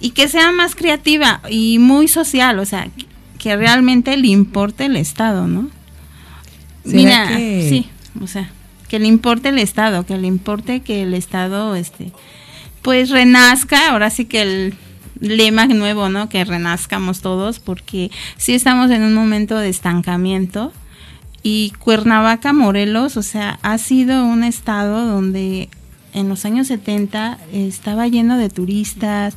Y 0.00 0.10
que 0.10 0.28
sea 0.28 0.52
más 0.52 0.76
creativa 0.76 1.40
y 1.50 1.78
muy 1.78 2.06
social, 2.06 2.60
o 2.60 2.64
sea, 2.64 2.88
que 3.38 3.56
realmente 3.56 4.16
le 4.16 4.28
importe 4.28 4.84
el 4.84 4.96
Estado, 4.96 5.48
¿no? 5.48 5.70
Mira, 6.84 7.36
sí, 7.36 7.88
o 8.22 8.28
sea, 8.28 8.50
que 8.88 9.00
le 9.00 9.08
importe 9.08 9.48
el 9.48 9.58
Estado, 9.58 10.06
que 10.06 10.16
le 10.16 10.28
importe 10.28 10.80
que 10.80 11.02
el 11.02 11.14
Estado, 11.14 11.74
este, 11.74 12.12
pues 12.80 13.10
renazca, 13.10 13.90
ahora 13.90 14.10
sí 14.10 14.24
que 14.24 14.42
el 14.42 14.74
lema 15.18 15.66
nuevo, 15.66 16.08
¿no? 16.08 16.28
Que 16.28 16.44
renazcamos 16.44 17.20
todos, 17.20 17.58
porque 17.58 18.12
sí 18.36 18.54
estamos 18.54 18.92
en 18.92 19.02
un 19.02 19.14
momento 19.14 19.58
de 19.58 19.68
estancamiento 19.68 20.72
y 21.42 21.72
Cuernavaca, 21.78 22.52
Morelos, 22.52 23.16
o 23.16 23.22
sea, 23.22 23.58
ha 23.62 23.78
sido 23.78 24.24
un 24.24 24.44
estado 24.44 25.06
donde 25.06 25.68
en 26.14 26.28
los 26.28 26.44
años 26.44 26.66
70 26.66 27.38
estaba 27.52 28.08
lleno 28.08 28.36
de 28.36 28.48
turistas, 28.48 29.34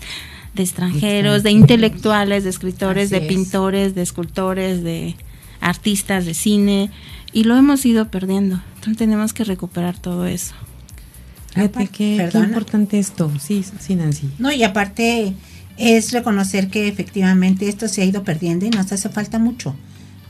de 0.53 0.63
extranjeros, 0.63 1.43
de 1.43 1.51
intelectuales, 1.51 2.43
de 2.43 2.49
escritores, 2.49 3.09
de 3.09 3.21
pintores, 3.21 3.95
de 3.95 4.01
escultores, 4.01 4.83
de 4.83 5.15
artistas 5.61 6.25
de 6.25 6.33
cine 6.33 6.89
y 7.31 7.43
lo 7.43 7.55
hemos 7.55 7.85
ido 7.85 8.09
perdiendo. 8.09 8.61
Entonces 8.75 8.97
tenemos 8.97 9.33
que 9.33 9.43
recuperar 9.43 9.97
todo 9.97 10.25
eso. 10.25 10.55
Fíjate 11.53 11.87
qué, 11.87 12.29
qué 12.31 12.37
importante 12.37 12.99
esto. 12.99 13.31
Sí, 13.39 13.63
sí, 13.79 13.95
Nancy. 13.95 14.29
No, 14.39 14.51
y 14.51 14.63
aparte 14.63 15.33
es 15.77 16.11
reconocer 16.11 16.69
que 16.69 16.87
efectivamente 16.87 17.67
esto 17.67 17.87
se 17.87 18.01
ha 18.01 18.05
ido 18.05 18.23
perdiendo 18.23 18.65
y 18.65 18.69
nos 18.69 18.91
hace 18.91 19.09
falta 19.09 19.37
mucho. 19.39 19.75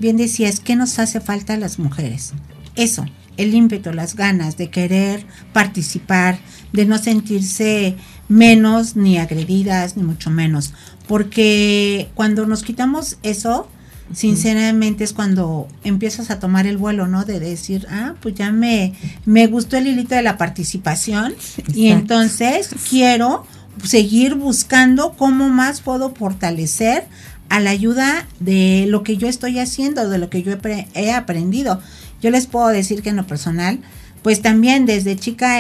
Bien 0.02 0.18
decías, 0.18 0.60
¿qué 0.60 0.76
nos 0.76 0.98
hace 0.98 1.22
falta 1.22 1.54
a 1.54 1.58
las 1.58 1.78
mujeres? 1.78 2.34
Eso, 2.76 3.06
el 3.38 3.54
ímpetu, 3.54 3.94
las 3.94 4.16
ganas 4.16 4.58
de 4.58 4.72
querer 4.72 5.28
participar, 5.54 6.40
de 6.74 6.88
no 6.88 6.98
sentirse 6.98 7.96
menos 8.28 8.96
ni 8.96 9.20
agredidas, 9.20 9.98
ni 9.98 10.02
mucho 10.02 10.32
menos. 10.32 10.74
Porque 11.08 12.10
cuando 12.16 12.48
nos 12.48 12.64
quitamos 12.64 13.20
eso, 13.22 13.68
sinceramente 14.12 15.04
es 15.04 15.14
cuando 15.14 15.68
empiezas 15.84 16.32
a 16.32 16.40
tomar 16.40 16.66
el 16.66 16.78
vuelo, 16.78 17.06
¿no? 17.06 17.24
De 17.24 17.40
decir, 17.40 17.86
ah, 17.92 18.16
pues 18.24 18.34
ya 18.34 18.52
me, 18.52 18.96
me 19.26 19.46
gustó 19.46 19.78
el 19.78 19.86
hilito 19.86 20.16
de 20.16 20.24
la 20.24 20.36
participación 20.36 21.36
y 21.76 21.90
entonces 21.90 22.72
quiero 22.90 23.46
seguir 23.84 24.34
buscando 24.34 25.14
cómo 25.14 25.50
más 25.50 25.82
puedo 25.82 26.16
fortalecer 26.16 27.08
a 27.52 27.60
la 27.60 27.70
ayuda 27.70 28.28
de 28.40 28.86
lo 28.88 29.04
que 29.04 29.18
yo 29.18 29.28
estoy 29.28 29.60
haciendo, 29.60 30.10
de 30.10 30.18
lo 30.18 30.30
que 30.30 30.42
yo 30.42 30.54
he, 30.96 31.12
aprendido. 31.12 31.82
Yo 32.22 32.32
les 32.32 32.48
puedo 32.48 32.68
decir 32.70 33.04
que 33.04 33.10
en 33.10 33.18
lo 33.18 33.28
personal, 33.28 33.80
pues 34.24 34.42
también 34.42 34.86
desde 34.86 35.16
chica 35.16 35.60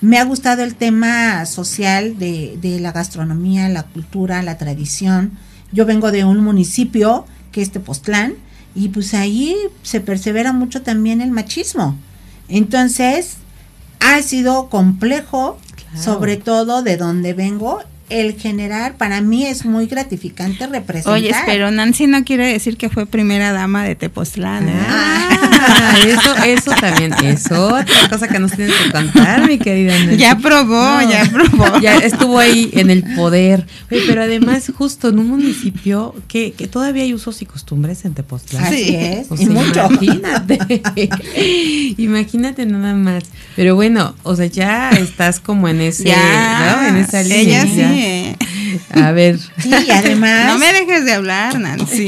me 0.00 0.18
ha 0.18 0.24
gustado 0.24 0.62
el 0.62 0.74
tema 0.74 1.44
social 1.46 2.18
de, 2.18 2.56
de 2.60 2.80
la 2.80 2.92
gastronomía, 2.92 3.68
la 3.68 3.82
cultura, 3.82 4.42
la 4.42 4.58
tradición 4.58 5.38
yo 5.72 5.86
vengo 5.86 6.10
de 6.10 6.24
un 6.24 6.42
municipio 6.42 7.26
que 7.52 7.62
es 7.62 7.70
Tepoztlán 7.70 8.34
y 8.74 8.88
pues 8.88 9.14
ahí 9.14 9.56
se 9.82 10.00
persevera 10.00 10.52
mucho 10.52 10.82
también 10.82 11.20
el 11.20 11.30
machismo. 11.30 11.96
Entonces, 12.48 13.36
ha 14.00 14.20
sido 14.22 14.68
complejo, 14.68 15.58
sobre 15.94 16.36
todo 16.36 16.82
de 16.82 16.96
donde 16.96 17.34
vengo 17.34 17.80
el 18.10 18.38
generar, 18.38 18.96
para 18.96 19.20
mí 19.20 19.46
es 19.46 19.64
muy 19.64 19.86
gratificante 19.86 20.66
representar. 20.66 21.14
Oye, 21.14 21.34
pero 21.46 21.70
Nancy 21.70 22.06
no 22.06 22.24
quiere 22.24 22.46
decir 22.46 22.76
que 22.76 22.88
fue 22.88 23.06
primera 23.06 23.52
dama 23.52 23.84
de 23.84 23.94
Tepoztlán. 23.94 24.68
¿eh? 24.68 24.86
Ah, 24.88 25.94
eso, 26.06 26.34
eso 26.44 26.72
también 26.80 27.14
es 27.24 27.50
otra 27.50 27.86
cosa 28.08 28.28
que 28.28 28.38
nos 28.38 28.52
tienes 28.52 28.74
que 28.76 28.90
contar, 28.90 29.46
mi 29.46 29.58
querida 29.58 29.98
Nancy. 29.98 30.16
Ya 30.16 30.36
probó, 30.36 31.00
ya 31.02 31.24
probó. 31.30 31.70
Ya 31.80 31.96
estuvo 31.96 32.38
ahí 32.38 32.70
en 32.74 32.90
el 32.90 33.04
poder. 33.14 33.66
Oye, 33.90 34.02
pero 34.06 34.22
además, 34.22 34.70
justo 34.76 35.08
en 35.08 35.18
un 35.18 35.28
municipio 35.28 36.14
que, 36.28 36.52
que 36.52 36.66
todavía 36.68 37.04
hay 37.04 37.14
usos 37.14 37.40
y 37.42 37.46
costumbres 37.46 38.04
en 38.04 38.14
Tepoztlán. 38.14 38.64
Así 38.64 38.94
es, 38.94 39.28
y 39.38 39.46
mucho. 39.46 39.88
Imagínate. 39.90 40.82
imagínate 41.96 42.66
nada 42.66 42.94
más. 42.94 43.24
Pero 43.56 43.74
bueno, 43.76 44.14
o 44.24 44.34
sea, 44.36 44.46
ya 44.46 44.90
estás 44.90 45.40
como 45.40 45.68
en 45.68 45.80
ese, 45.80 46.04
ya, 46.04 46.76
¿no? 46.76 46.88
En 46.88 46.96
esa 46.96 47.22
línea. 47.22 47.62
Ella 47.62 47.66
sí. 47.66 47.99
A 48.94 49.12
ver. 49.12 49.38
Sí, 49.58 49.72
además. 49.90 50.46
No 50.46 50.58
me 50.58 50.72
dejes 50.72 51.04
de 51.04 51.12
hablar, 51.12 51.58
Nancy. 51.58 52.06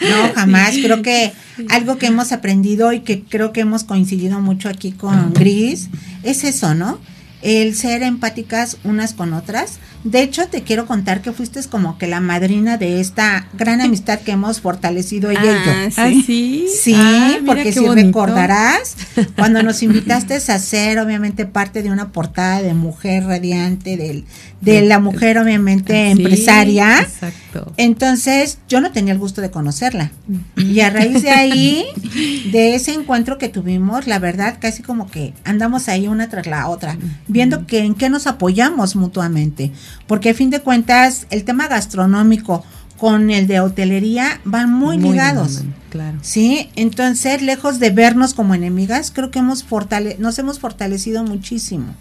no, 0.00 0.32
jamás. 0.34 0.74
Creo 0.82 1.02
que 1.02 1.32
algo 1.68 1.98
que 1.98 2.06
hemos 2.06 2.32
aprendido 2.32 2.92
y 2.92 3.00
que 3.00 3.22
creo 3.22 3.52
que 3.52 3.60
hemos 3.60 3.84
coincidido 3.84 4.40
mucho 4.40 4.68
aquí 4.68 4.92
con 4.92 5.32
Gris 5.34 5.88
es 6.22 6.44
eso, 6.44 6.74
¿no? 6.74 6.98
El 7.42 7.74
ser 7.74 8.02
empáticas 8.02 8.76
unas 8.84 9.14
con 9.14 9.32
otras 9.32 9.78
de 10.02 10.22
hecho, 10.22 10.48
te 10.48 10.62
quiero 10.62 10.86
contar 10.86 11.20
que 11.20 11.32
fuiste 11.32 11.60
como 11.68 11.98
que 11.98 12.06
la 12.06 12.20
madrina 12.20 12.78
de 12.78 13.00
esta 13.00 13.48
gran 13.52 13.82
amistad 13.82 14.20
que 14.20 14.32
hemos 14.32 14.60
fortalecido 14.60 15.30
ella 15.30 15.42
y 15.42 15.66
yo. 15.66 15.72
Ah, 15.96 16.10
sí. 16.24 16.66
Sí, 16.82 16.94
ah, 16.96 17.36
porque 17.44 17.72
si 17.72 17.86
recordarás, 17.86 18.96
cuando 19.36 19.62
nos 19.62 19.82
invitaste 19.82 20.34
a 20.34 20.58
ser 20.58 20.98
obviamente 21.00 21.44
parte 21.44 21.82
de 21.82 21.90
una 21.90 22.12
portada 22.12 22.62
de 22.62 22.72
mujer 22.72 23.24
radiante, 23.24 23.98
del, 23.98 24.24
de 24.62 24.82
la 24.82 25.00
mujer 25.00 25.36
obviamente 25.36 26.10
empresaria. 26.10 27.00
Exacto. 27.00 27.72
Entonces, 27.76 28.58
yo 28.68 28.80
no 28.80 28.92
tenía 28.92 29.12
el 29.12 29.18
gusto 29.18 29.42
de 29.42 29.50
conocerla. 29.50 30.12
Y 30.56 30.80
a 30.80 30.90
raíz 30.90 31.22
de 31.22 31.30
ahí, 31.30 31.84
de 32.52 32.74
ese 32.74 32.94
encuentro 32.94 33.36
que 33.36 33.48
tuvimos, 33.48 34.06
la 34.06 34.18
verdad, 34.18 34.56
casi 34.60 34.82
como 34.82 35.10
que 35.10 35.34
andamos 35.44 35.88
ahí 35.88 36.08
una 36.08 36.30
tras 36.30 36.46
la 36.46 36.68
otra, 36.68 36.96
viendo 37.28 37.66
que 37.66 37.80
en 37.80 37.94
qué 37.94 38.08
nos 38.08 38.26
apoyamos 38.26 38.96
mutuamente 38.96 39.72
porque 40.06 40.30
a 40.30 40.34
fin 40.34 40.50
de 40.50 40.60
cuentas 40.60 41.26
el 41.30 41.44
tema 41.44 41.68
gastronómico 41.68 42.64
con 42.98 43.30
el 43.30 43.46
de 43.46 43.60
hotelería 43.60 44.40
van 44.44 44.72
muy, 44.72 44.98
ligados. 44.98 45.62
claro. 45.88 46.18
Sí, 46.20 46.68
entonces 46.76 47.40
lejos 47.40 47.78
de 47.78 47.90
vernos 47.90 48.34
como 48.34 48.54
enemigas, 48.54 49.10
creo 49.10 49.30
que 49.30 49.38
hemos 49.38 49.64
fortale 49.64 50.16
nos 50.18 50.38
hemos 50.38 50.58
fortalecido 50.58 51.24
muchísimo. 51.24 51.94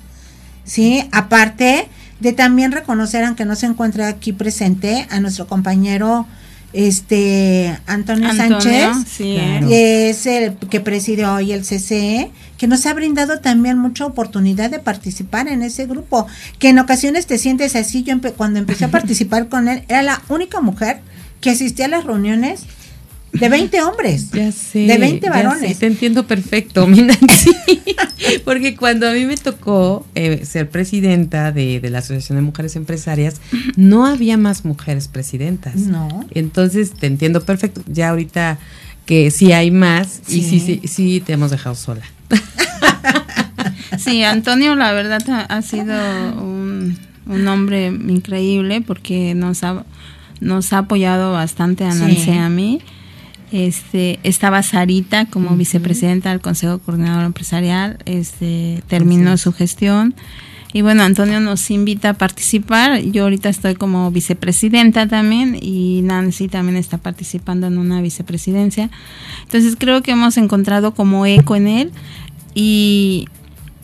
Sí, 0.66 1.08
aparte 1.12 1.88
de 2.20 2.34
también 2.34 2.72
reconocer, 2.72 3.24
aunque 3.24 3.46
no 3.46 3.56
se 3.56 3.66
encuentre 3.66 4.04
aquí 4.04 4.34
presente, 4.34 5.08
a 5.10 5.20
nuestro 5.20 5.48
compañero 5.48 6.28
este 6.74 7.78
Antonio, 7.88 8.34
Sánchez, 8.34 9.18
que 9.18 10.10
es 10.10 10.26
el 10.26 10.56
que 10.56 10.80
preside 10.80 11.26
hoy 11.26 11.52
el 11.52 11.62
CCE, 11.62 12.32
que 12.58 12.68
nos 12.68 12.86
ha 12.86 12.94
brindado 12.94 13.40
también 13.40 13.78
mucha 13.78 14.06
oportunidad 14.06 14.70
de 14.70 14.80
participar 14.80 15.48
en 15.48 15.64
ese 15.64 15.86
grupo, 15.88 16.28
que 16.60 16.70
en 16.70 16.80
ocasiones 16.80 17.26
te 17.26 17.38
sientes 17.38 17.76
así, 17.76 18.04
yo 18.04 18.16
cuando 18.36 18.60
empecé 18.60 18.86
a 18.86 18.88
participar 18.92 19.48
con 19.48 19.68
él, 19.68 19.84
era 19.88 20.04
la 20.04 20.22
única 20.30 20.62
mujer 20.62 21.02
que 21.42 21.50
asistía 21.50 21.86
a 21.86 21.90
las 21.90 22.04
reuniones 22.04 22.66
de 23.32 23.50
20 23.50 23.82
hombres. 23.84 24.32
Ya 24.32 24.52
sé. 24.52 24.80
De 24.80 24.98
20 24.98 25.30
varones. 25.30 25.80
te 25.80 25.86
entiendo 25.86 26.26
perfecto, 26.26 26.88
mi 26.88 27.02
Nancy. 27.02 27.52
Porque 28.44 28.76
cuando 28.76 29.08
a 29.08 29.14
mí 29.14 29.26
me 29.26 29.38
tocó 29.38 30.06
eh, 30.16 30.46
ser 30.46 30.70
presidenta 30.70 31.52
de, 31.52 31.82
la 31.90 32.00
Asociación 32.00 32.38
de 32.38 32.42
Mujeres 32.42 32.76
Empresarias, 32.76 33.42
no 33.76 34.06
había 34.06 34.38
más 34.38 34.66
mujeres 34.66 35.08
presidentas. 35.08 35.76
No. 35.76 36.26
Entonces, 36.32 36.92
te 36.92 37.08
entiendo 37.08 37.42
perfecto. 37.42 37.82
Ya 37.88 38.10
ahorita 38.10 38.58
que 39.06 39.32
sí 39.32 39.52
hay 39.52 39.72
más 39.72 40.22
y 40.28 40.44
sí, 40.44 40.60
sí, 40.60 40.82
sí 40.86 41.24
te 41.26 41.34
hemos 41.34 41.52
dejado 41.52 41.76
sola. 41.76 42.04
sí, 43.98 44.24
Antonio, 44.24 44.76
la 44.76 44.92
verdad, 44.92 45.46
ha, 45.50 45.62
sido 45.62 45.96
un, 46.38 46.98
un 47.26 47.48
hombre 47.48 47.88
increíble 47.88 48.82
porque 48.82 49.34
nos 49.34 49.64
ha, 49.64 49.84
nos 50.42 50.74
ha 50.74 50.80
apoyado 50.80 51.32
bastante 51.32 51.86
a 51.86 51.94
Nancy 51.94 52.32
a 52.32 52.50
mí 52.50 52.82
Este, 53.52 54.20
estaba 54.24 54.62
Sarita 54.62 55.26
como 55.26 55.56
vicepresidenta 55.56 56.30
del 56.30 56.42
Consejo 56.42 56.80
Coordinador 56.80 57.26
Empresarial, 57.26 57.98
este, 58.06 58.84
terminó 58.88 59.38
su 59.38 59.54
gestión. 59.54 60.16
Y 60.72 60.84
bueno, 60.84 61.02
Antonio 61.02 61.40
nos 61.40 61.72
invita 61.72 62.10
a 62.10 62.14
participar. 62.14 63.02
Yo 63.02 63.24
ahorita 63.24 63.50
estoy 63.50 63.74
como 63.74 64.12
vicepresidenta 64.12 65.08
también 65.08 65.58
y 65.60 66.02
Nancy 66.04 66.48
también 66.48 66.78
está 66.78 67.00
participando 67.00 67.66
en 67.66 67.80
una 67.80 68.02
vicepresidencia. 68.02 68.92
Entonces 69.44 69.76
creo 69.80 70.04
que 70.04 70.12
hemos 70.12 70.38
encontrado 70.38 70.94
como 70.94 71.26
eco 71.26 71.56
en 71.56 71.68
él 71.68 71.92
y, 72.54 73.28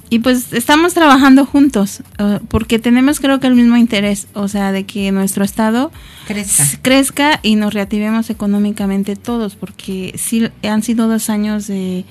y 0.09 0.19
pues 0.19 0.53
estamos 0.53 0.93
trabajando 0.93 1.45
juntos 1.45 2.01
uh, 2.19 2.45
porque 2.47 2.79
tenemos 2.79 3.19
creo 3.19 3.39
que 3.39 3.47
el 3.47 3.55
mismo 3.55 3.77
interés, 3.77 4.27
o 4.33 4.47
sea, 4.47 4.71
de 4.71 4.85
que 4.85 5.11
nuestro 5.11 5.43
estado 5.43 5.91
crezca, 6.27 6.63
crezca 6.81 7.39
y 7.43 7.55
nos 7.55 7.73
reactivemos 7.73 8.29
económicamente 8.29 9.15
todos 9.15 9.55
porque 9.55 10.13
sí 10.17 10.47
han 10.63 10.83
sido 10.83 11.07
dos 11.07 11.29
años 11.29 11.67
de 11.67 12.05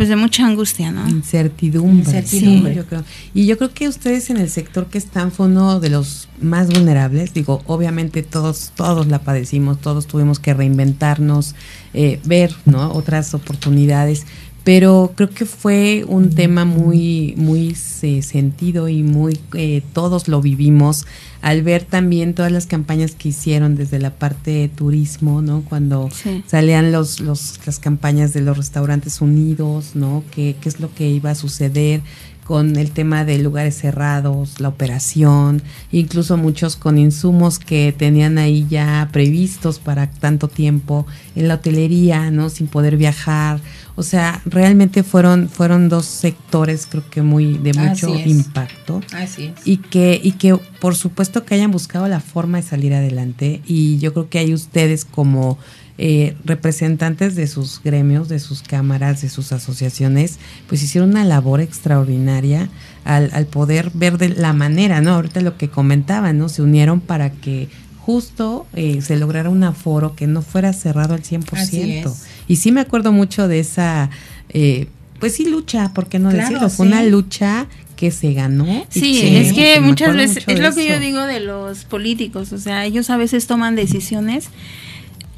pues 0.00 0.08
de 0.08 0.16
mucha 0.16 0.46
angustia, 0.46 0.90
¿no? 0.90 1.06
Incertidumbre. 1.10 2.06
Incertidumbre. 2.06 2.74
yo 2.74 2.86
creo. 2.86 3.04
Y 3.34 3.44
yo 3.44 3.58
creo 3.58 3.74
que 3.74 3.86
ustedes 3.86 4.30
en 4.30 4.38
el 4.38 4.48
sector 4.48 4.86
que 4.86 4.96
están 4.96 5.30
fue 5.30 5.44
uno 5.44 5.78
de 5.78 5.90
los 5.90 6.30
más 6.40 6.68
vulnerables. 6.68 7.34
Digo, 7.34 7.60
obviamente 7.66 8.22
todos, 8.22 8.72
todos 8.74 9.08
la 9.08 9.18
padecimos, 9.18 9.78
todos 9.78 10.06
tuvimos 10.06 10.38
que 10.38 10.54
reinventarnos, 10.54 11.54
eh, 11.92 12.18
ver, 12.24 12.54
¿no? 12.64 12.90
Otras 12.92 13.34
oportunidades 13.34 14.24
pero 14.64 15.12
creo 15.14 15.30
que 15.30 15.46
fue 15.46 16.04
un 16.06 16.30
tema 16.30 16.64
muy 16.64 17.34
muy 17.36 17.76
eh, 18.02 18.22
sentido 18.22 18.88
y 18.88 19.02
muy 19.02 19.38
eh, 19.54 19.82
todos 19.92 20.28
lo 20.28 20.40
vivimos 20.40 21.06
al 21.40 21.62
ver 21.62 21.84
también 21.84 22.34
todas 22.34 22.52
las 22.52 22.66
campañas 22.66 23.14
que 23.14 23.30
hicieron 23.30 23.74
desde 23.74 23.98
la 23.98 24.10
parte 24.10 24.50
de 24.50 24.68
turismo 24.68 25.40
no 25.40 25.62
cuando 25.68 26.10
salían 26.46 26.92
los, 26.92 27.20
los 27.20 27.58
las 27.66 27.78
campañas 27.78 28.34
de 28.34 28.42
los 28.42 28.56
restaurantes 28.56 29.20
unidos 29.20 29.92
no 29.94 30.22
qué 30.34 30.56
qué 30.60 30.68
es 30.68 30.80
lo 30.80 30.92
que 30.94 31.08
iba 31.08 31.30
a 31.30 31.34
suceder 31.34 32.02
con 32.50 32.74
el 32.74 32.90
tema 32.90 33.24
de 33.24 33.38
lugares 33.38 33.76
cerrados, 33.78 34.58
la 34.58 34.66
operación, 34.66 35.62
incluso 35.92 36.36
muchos 36.36 36.74
con 36.74 36.98
insumos 36.98 37.60
que 37.60 37.94
tenían 37.96 38.38
ahí 38.38 38.66
ya 38.68 39.08
previstos 39.12 39.78
para 39.78 40.10
tanto 40.10 40.48
tiempo 40.48 41.06
en 41.36 41.46
la 41.46 41.54
hotelería, 41.54 42.32
¿no? 42.32 42.50
Sin 42.50 42.66
poder 42.66 42.96
viajar. 42.96 43.60
O 43.94 44.02
sea, 44.02 44.42
realmente 44.46 45.04
fueron 45.04 45.48
fueron 45.48 45.88
dos 45.88 46.06
sectores 46.06 46.88
creo 46.90 47.08
que 47.08 47.22
muy 47.22 47.56
de 47.56 47.72
mucho 47.72 48.12
impacto. 48.18 49.00
Así 49.12 49.52
es. 49.56 49.64
Y 49.64 49.76
que 49.76 50.20
y 50.20 50.32
que 50.32 50.56
por 50.80 50.96
supuesto 50.96 51.44
que 51.44 51.54
hayan 51.54 51.70
buscado 51.70 52.08
la 52.08 52.18
forma 52.18 52.58
de 52.58 52.64
salir 52.64 52.94
adelante 52.94 53.62
y 53.64 53.98
yo 53.98 54.12
creo 54.12 54.28
que 54.28 54.40
hay 54.40 54.52
ustedes 54.54 55.04
como 55.04 55.56
eh, 56.02 56.34
representantes 56.46 57.36
de 57.36 57.46
sus 57.46 57.82
gremios, 57.82 58.30
de 58.30 58.38
sus 58.38 58.62
cámaras, 58.62 59.20
de 59.20 59.28
sus 59.28 59.52
asociaciones, 59.52 60.38
pues 60.66 60.82
hicieron 60.82 61.10
una 61.10 61.26
labor 61.26 61.60
extraordinaria 61.60 62.70
al, 63.04 63.28
al 63.34 63.44
poder 63.44 63.90
ver 63.92 64.16
de 64.16 64.30
la 64.30 64.54
manera, 64.54 65.02
¿no? 65.02 65.10
Ahorita 65.12 65.42
lo 65.42 65.58
que 65.58 65.68
comentaban, 65.68 66.38
¿no? 66.38 66.48
Se 66.48 66.62
unieron 66.62 67.00
para 67.00 67.28
que 67.28 67.68
justo 67.98 68.66
eh, 68.72 69.02
se 69.02 69.18
lograra 69.18 69.50
un 69.50 69.62
aforo 69.62 70.16
que 70.16 70.26
no 70.26 70.40
fuera 70.40 70.72
cerrado 70.72 71.12
al 71.12 71.22
100%. 71.22 72.10
Y 72.48 72.56
sí 72.56 72.72
me 72.72 72.80
acuerdo 72.80 73.12
mucho 73.12 73.46
de 73.46 73.60
esa, 73.60 74.08
eh, 74.48 74.86
pues 75.18 75.34
sí, 75.34 75.44
lucha, 75.44 75.92
¿por 75.92 76.08
qué 76.08 76.18
no 76.18 76.30
decirlo? 76.30 76.70
Fue 76.70 76.86
una 76.86 77.02
lucha 77.02 77.66
que 77.96 78.10
se 78.10 78.32
ganó. 78.32 78.86
Sí, 78.88 79.20
es 79.36 79.52
que 79.52 79.80
muchas 79.80 80.16
veces, 80.16 80.44
es 80.46 80.60
lo 80.60 80.74
que 80.74 80.88
yo 80.88 80.98
digo 80.98 81.26
de 81.26 81.40
los 81.40 81.84
políticos, 81.84 82.54
o 82.54 82.58
sea, 82.58 82.86
ellos 82.86 83.10
a 83.10 83.18
veces 83.18 83.46
toman 83.46 83.76
decisiones 83.76 84.48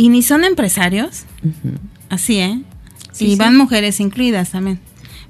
y 0.03 0.09
ni 0.09 0.21
son 0.21 0.43
empresarios, 0.43 1.27
así, 2.09 2.41
¿eh? 2.41 2.61
y 3.21 3.37
van 3.37 3.57
mujeres 3.57 4.01
incluidas 4.01 4.51
también. 4.51 4.81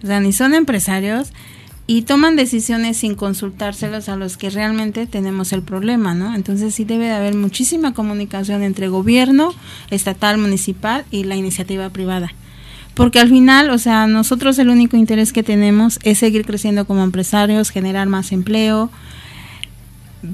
O 0.03 0.07
sea, 0.07 0.19
ni 0.19 0.33
son 0.33 0.55
empresarios 0.55 1.35
y 1.87 2.03
toman 2.03 2.37
decisiones 2.37 2.97
sin 2.97 3.15
consultárselos 3.15 4.09
a 4.09 4.17
los 4.17 4.39
que 4.39 4.49
realmente 4.49 5.07
tenemos 5.07 5.53
el 5.53 5.61
problema, 5.61 6.15
¿no? 6.15 6.35
Entonces 6.35 6.75
sí 6.75 6.85
debe 6.85 7.05
de 7.05 7.13
haber 7.13 7.35
muchísima 7.35 7.93
comunicación 7.93 8.63
entre 8.63 8.89
gobierno, 8.89 9.53
estatal, 9.91 10.39
municipal 10.39 11.05
y 11.11 11.25
la 11.25 11.37
iniciativa 11.37 11.91
privada. 11.91 12.33
Porque 12.95 13.21
al 13.21 13.29
final, 13.29 13.69
o 13.69 13.77
sea, 13.77 14.07
nosotros 14.07 14.59
el 14.59 14.71
único 14.71 14.97
interés 14.97 15.35
que 15.35 15.43
tenemos 15.43 15.99
es 16.03 16.17
seguir 16.17 16.47
creciendo 16.47 16.87
como 16.87 17.05
empresarios, 17.05 17.69
generar 17.69 18.09
más 18.09 18.33
empleo. 18.33 18.91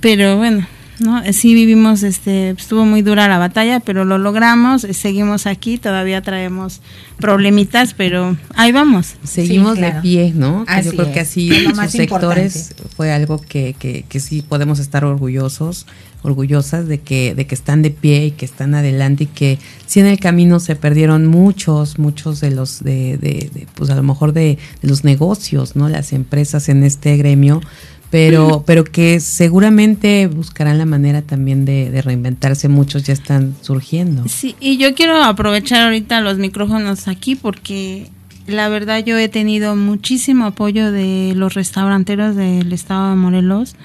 Pero 0.00 0.36
bueno, 0.36 0.64
¿no? 1.00 1.22
Sí 1.32 1.54
vivimos, 1.54 2.02
este, 2.02 2.50
estuvo 2.50 2.84
muy 2.84 3.02
dura 3.02 3.28
la 3.28 3.38
batalla, 3.38 3.80
pero 3.80 4.04
lo 4.04 4.18
logramos, 4.18 4.86
seguimos 4.92 5.46
aquí, 5.46 5.78
todavía 5.78 6.22
traemos 6.22 6.80
problemitas, 7.18 7.94
pero 7.94 8.36
ahí 8.54 8.72
vamos. 8.72 9.14
Seguimos 9.24 9.78
de 9.78 9.92
pie, 10.02 10.32
¿no? 10.34 10.64
yo 10.82 10.90
creo 10.92 11.12
que 11.12 11.20
así 11.20 11.50
los 11.50 11.90
sectores 11.90 12.74
fue 12.96 13.12
algo 13.12 13.40
que, 13.40 13.74
que, 13.78 14.04
que 14.08 14.20
sí 14.20 14.42
podemos 14.42 14.78
estar 14.78 15.04
orgullosos, 15.04 15.86
orgullosas 16.22 16.88
de 16.88 16.98
que, 17.00 17.34
de 17.34 17.46
que 17.46 17.54
están 17.54 17.82
de 17.82 17.90
pie 17.90 18.26
y 18.26 18.30
que 18.32 18.44
están 18.44 18.74
adelante 18.74 19.24
y 19.24 19.26
que 19.26 19.58
sí 19.86 20.00
en 20.00 20.06
el 20.06 20.18
camino 20.18 20.60
se 20.60 20.76
perdieron 20.76 21.26
muchos, 21.26 21.98
muchos 21.98 22.40
de 22.40 22.50
los, 22.50 22.82
de, 22.82 23.18
de 23.18 23.66
pues 23.74 23.90
a 23.90 23.94
lo 23.94 24.02
mejor 24.02 24.32
de, 24.32 24.58
de 24.82 24.88
los 24.88 25.04
negocios, 25.04 25.76
¿no? 25.76 25.88
Las 25.88 26.12
empresas 26.12 26.68
en 26.68 26.82
este 26.82 27.16
gremio 27.16 27.60
pero, 28.10 28.64
pero 28.66 28.84
que 28.84 29.20
seguramente 29.20 30.26
buscarán 30.28 30.78
la 30.78 30.86
manera 30.86 31.22
también 31.22 31.64
de, 31.64 32.00
reinventarse, 32.02 32.68
muchos 32.68 33.04
ya 33.04 33.12
están 33.12 33.54
surgiendo. 33.60 34.24
Sí, 34.28 34.56
y 34.60 34.78
yo 34.78 34.94
quiero 34.94 35.22
aprovechar 35.22 35.82
ahorita 35.82 36.20
los 36.20 36.38
micrófonos 36.38 37.06
aquí 37.06 37.36
porque 37.36 38.08
la 38.46 38.68
verdad 38.68 39.04
yo 39.04 39.18
he 39.18 39.28
tenido 39.28 39.76
muchísimo 39.76 40.46
apoyo 40.46 40.90
de 40.90 41.34
los 41.36 41.54
restauranteros 41.54 42.34
del 42.34 42.72
estado 42.72 43.10
de 43.10 43.16
Morelos 43.16 43.76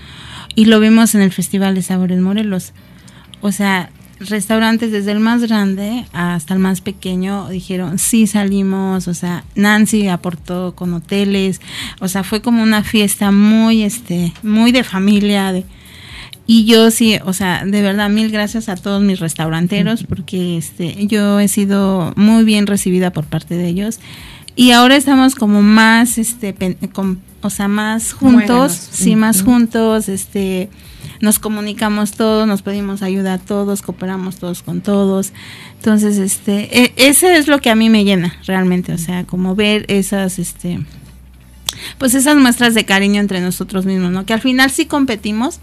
y 0.56 0.66
lo 0.66 0.80
vimos 0.80 1.16
en 1.16 1.22
el 1.22 1.32
Festival 1.32 1.76
de 1.76 1.82
Sabores 1.82 2.20
Morelos. 2.20 2.72
O 3.42 3.52
sea, 3.52 3.90
restaurantes 4.30 4.92
desde 4.92 5.12
el 5.12 5.20
más 5.20 5.42
grande 5.42 6.06
hasta 6.14 6.54
el 6.54 6.60
más 6.60 6.82
pequeño 6.82 7.50
dijeron 7.50 8.00
sí 8.00 8.28
salimos 8.28 9.08
o 9.08 9.14
sea 9.14 9.44
Nancy 9.56 10.08
aportó 10.08 10.76
con 10.76 10.94
hoteles 10.94 11.62
o 12.00 12.08
sea 12.08 12.24
fue 12.24 12.42
como 12.42 12.64
una 12.64 12.84
fiesta 12.84 13.32
muy 13.32 13.84
este 13.84 14.34
muy 14.44 14.72
de 14.72 14.84
familia 14.84 15.52
de, 15.52 15.66
y 16.46 16.66
yo 16.66 16.92
sí 16.92 17.18
o 17.24 17.34
sea 17.34 17.64
de 17.66 17.82
verdad 17.82 18.10
mil 18.10 18.32
gracias 18.32 18.70
a 18.70 18.76
todos 18.76 19.02
mis 19.02 19.20
restauranteros 19.20 20.04
porque 20.04 20.58
este 20.58 21.08
yo 21.08 21.40
he 21.40 21.48
sido 21.48 22.14
muy 22.16 22.44
bien 22.44 22.68
recibida 22.68 23.12
por 23.12 23.26
parte 23.26 23.56
de 23.56 23.68
ellos 23.68 24.00
y 24.56 24.72
ahora 24.72 24.96
estamos 24.96 25.36
como 25.36 25.62
más 25.62 26.18
este 26.18 26.56
o 27.42 27.50
sea 27.50 27.68
más 27.68 28.14
juntos 28.14 28.72
sí 28.72 29.16
más 29.16 29.42
juntos 29.42 30.10
este 30.10 30.70
nos 31.24 31.40
comunicamos 31.40 32.12
todos, 32.12 32.46
nos 32.46 32.64
pedimos 32.64 33.02
ayuda 33.02 33.36
a 33.36 33.38
todos, 33.38 33.82
cooperamos 33.82 34.36
todos 34.36 34.62
con 34.62 34.82
todos. 34.82 35.32
Entonces, 35.78 36.18
este, 36.18 36.78
e, 36.78 36.94
ese 36.98 37.38
es 37.38 37.48
lo 37.48 37.62
que 37.62 37.70
a 37.70 37.76
mí 37.76 37.90
me 37.90 38.04
llena 38.04 38.36
realmente, 38.46 38.92
o 38.92 38.98
sea, 38.98 39.24
como 39.24 39.56
ver 39.56 39.86
esas, 39.88 40.38
este, 40.38 40.82
pues 41.98 42.14
esas 42.14 42.36
muestras 42.36 42.74
de 42.74 42.84
cariño 42.84 43.22
entre 43.22 43.40
nosotros 43.40 43.86
mismos, 43.86 44.12
¿no? 44.12 44.26
Que 44.26 44.34
al 44.34 44.42
final 44.42 44.70
sí 44.70 44.86
competimos, 44.86 45.62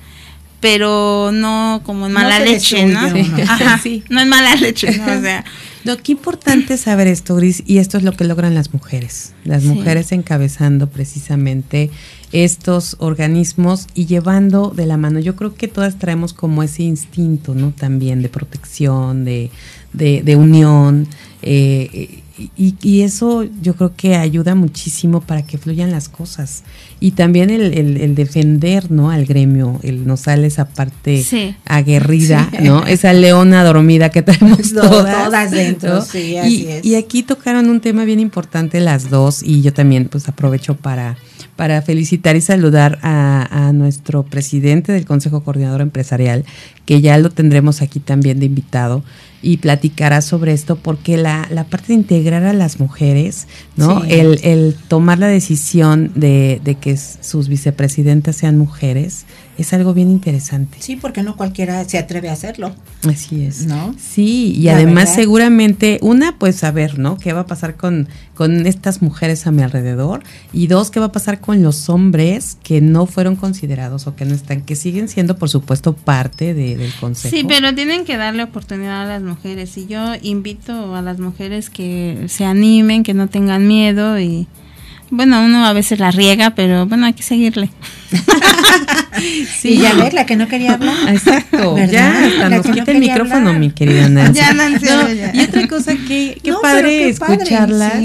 pero 0.61 1.31
no 1.31 1.83
como 1.85 2.07
en 2.07 2.13
mala 2.13 2.41
leche, 2.41 2.87
¿no? 2.87 3.01
Ajá, 3.47 3.79
sí. 3.83 4.03
no 4.09 4.23
en 4.23 4.31
mala 4.31 4.55
leche, 4.55 4.97
¿no? 4.97 5.19
o 5.19 5.21
sea. 5.21 5.45
No, 5.85 5.99
qué 5.99 6.13
importante 6.13 6.79
saber 6.79 7.07
esto, 7.07 7.37
Gris, 7.37 7.63
y 7.67 7.79
esto 7.79 7.99
es 7.99 8.03
lo 8.03 8.13
que 8.13 8.25
logran 8.25 8.55
las 8.55 8.73
mujeres, 8.73 9.35
las 9.45 9.65
mujeres 9.65 10.11
encabezando 10.13 10.89
precisamente 10.89 11.91
estos 12.33 12.97
organismos 12.99 13.87
y 13.95 14.07
llevando 14.07 14.73
de 14.75 14.87
la 14.87 14.97
mano. 14.97 15.19
Yo 15.19 15.37
creo 15.37 15.55
que 15.55 15.69
todas 15.69 15.99
traemos 15.99 16.33
como 16.33 16.63
ese 16.63 16.83
instinto, 16.83 17.55
¿no? 17.55 17.73
También 17.73 18.23
de 18.23 18.29
protección, 18.29 19.25
de, 19.25 19.51
de, 19.93 20.37
unión. 20.37 21.09
Eh, 21.43 22.23
y, 22.57 23.03
eso 23.03 23.45
yo 23.61 23.75
creo 23.75 23.95
que 23.95 24.17
ayuda 24.17 24.55
muchísimo 24.55 25.21
para 25.21 25.43
que 25.43 25.59
fluyan 25.59 25.91
las 25.91 26.09
cosas. 26.09 26.63
Y 26.99 27.11
también 27.11 27.51
el, 27.51 27.75
el, 27.75 28.15
defender, 28.15 28.91
¿no? 28.91 29.11
Al 29.11 29.27
gremio, 29.27 29.79
el 29.83 30.07
no 30.07 30.17
sale 30.17 30.47
esa 30.47 30.69
parte 30.69 31.25
aguerrida, 31.67 32.49
¿no? 32.63 32.87
Esa 32.87 33.13
leona 33.13 33.65
dormida 33.65 34.11
que 34.11 34.23
tenemos 34.23 34.73
todas. 34.73 35.25
todas 35.25 35.51
dentro, 35.51 36.03
sí, 36.03 36.37
así 36.37 36.69
y, 36.83 36.91
y 36.91 36.95
aquí 36.95 37.23
tocaron 37.23 37.69
un 37.69 37.81
tema 37.81 38.05
bien 38.05 38.21
importante 38.21 38.81
las 38.81 39.11
dos 39.11 39.43
y 39.43 39.61
yo 39.61 39.75
también 39.75 40.07
pues 40.07 40.29
aprovecho 40.29 40.77
para 40.77 41.19
para 41.61 41.83
felicitar 41.83 42.37
y 42.37 42.41
saludar 42.41 42.99
a, 43.03 43.71
nuestro 43.75 44.23
presidente 44.23 44.93
del 44.93 45.05
Consejo 45.05 45.45
Coordinador 45.45 45.83
Empresarial, 45.83 46.47
que 46.87 47.03
ya 47.03 47.19
lo 47.19 47.29
tendremos 47.29 47.83
aquí 47.83 48.01
también 48.01 48.41
de 48.41 48.47
invitado, 48.47 49.05
y 49.43 49.59
platicará 49.59 50.23
sobre 50.23 50.55
esto 50.55 50.77
porque 50.77 51.19
la, 51.19 51.47
la 51.51 51.65
parte 51.65 51.89
de 51.89 51.95
integrar 51.95 52.45
a 52.45 52.55
las 52.55 52.81
mujeres, 52.81 53.47
¿no? 53.77 54.05
El, 54.05 54.41
el, 54.43 54.75
tomar 54.89 55.19
la 55.19 55.27
decisión 55.27 56.13
de, 56.15 56.63
de 56.65 56.77
que 56.77 56.97
sus 56.97 57.49
vicepresidentas 57.49 58.37
sean 58.37 58.57
mujeres, 58.57 59.27
es 59.61 59.73
algo 59.73 59.95
bien 59.95 60.11
interesante. 60.11 60.79
Sí, 60.81 60.97
porque 60.97 61.23
no 61.23 61.37
cualquiera 61.37 61.85
se 61.85 61.99
atreve 61.99 62.29
a 62.29 62.33
hacerlo. 62.33 62.75
Así 63.09 63.45
es. 63.45 63.67
¿No? 63.67 63.95
Sí, 63.99 64.53
y 64.57 64.69
además 64.69 65.15
seguramente, 65.15 65.99
una, 66.03 66.39
pues 66.39 66.57
saber, 66.57 66.99
¿no? 66.99 67.17
¿Qué 67.19 67.33
va 67.33 67.41
a 67.41 67.47
pasar 67.47 67.77
con, 67.77 68.09
con 68.35 68.67
estas 68.67 69.03
mujeres 69.03 69.47
a 69.47 69.51
mi 69.51 69.63
alrededor? 69.63 70.23
Y 70.53 70.67
dos, 70.67 70.91
¿qué 70.91 71.01
va 71.01 71.07
a 71.07 71.13
pasar 71.13 71.41
con 71.41 71.63
los 71.63 71.89
hombres 71.89 72.57
que 72.63 72.81
no 72.81 73.07
fueron 73.07 73.37
considerados 73.37 74.07
o 74.07 74.17
que 74.17 74.25
no 74.25 74.35
están, 74.35 74.63
que 74.63 74.77
siguen 74.77 75.09
siendo, 75.09 75.37
por 75.37 75.49
supuesto, 75.49 75.95
parte 75.95 76.55
del 76.55 76.93
consejo? 77.01 77.35
Sí, 77.35 77.45
pero 77.47 77.75
tienen 77.75 78.05
que 78.05 78.17
darle 78.17 78.43
oportunidad 78.43 79.03
a 79.03 79.07
las 79.07 79.23
mujeres. 79.23 79.77
Y 79.77 79.87
yo 79.87 80.15
invito 80.23 80.95
a 80.95 81.03
las 81.03 81.19
mujeres 81.19 81.71
que 81.71 82.25
se 82.29 82.45
animen, 82.45 83.03
que 83.03 83.15
no 83.15 83.29
tengan 83.29 83.67
miedo 83.67 84.19
y 84.19 84.47
bueno, 85.11 85.45
uno 85.45 85.67
a 85.67 85.73
veces 85.73 85.99
la 85.99 86.11
riega, 86.11 86.51
pero 86.51 86.87
bueno, 86.87 87.07
hay 87.07 87.13
que 87.13 87.23
seguirle. 87.23 87.69
sí, 89.59 89.79
ya 89.79 89.95
ves, 89.95 90.15
la 90.15 90.27
que 90.27 90.37
no 90.37 90.49
quería 90.49 90.75
hablar. 90.75 90.95
Exacto, 91.09 91.77
ya 91.91 92.27
hasta 92.27 92.49
nos 92.49 92.67
quita 92.67 92.91
el 92.93 92.99
micrófono, 92.99 93.53
mi 93.53 93.71
querida 93.71 94.09
Nancy. 94.09 94.41
Ya, 94.41 94.53
Nancy. 94.53 94.87
Y 95.35 95.41
otra 95.43 95.69
cosa, 95.69 95.95
que 95.95 96.39
qué 96.43 96.53
padre 96.63 97.09
escucharlas 97.09 98.03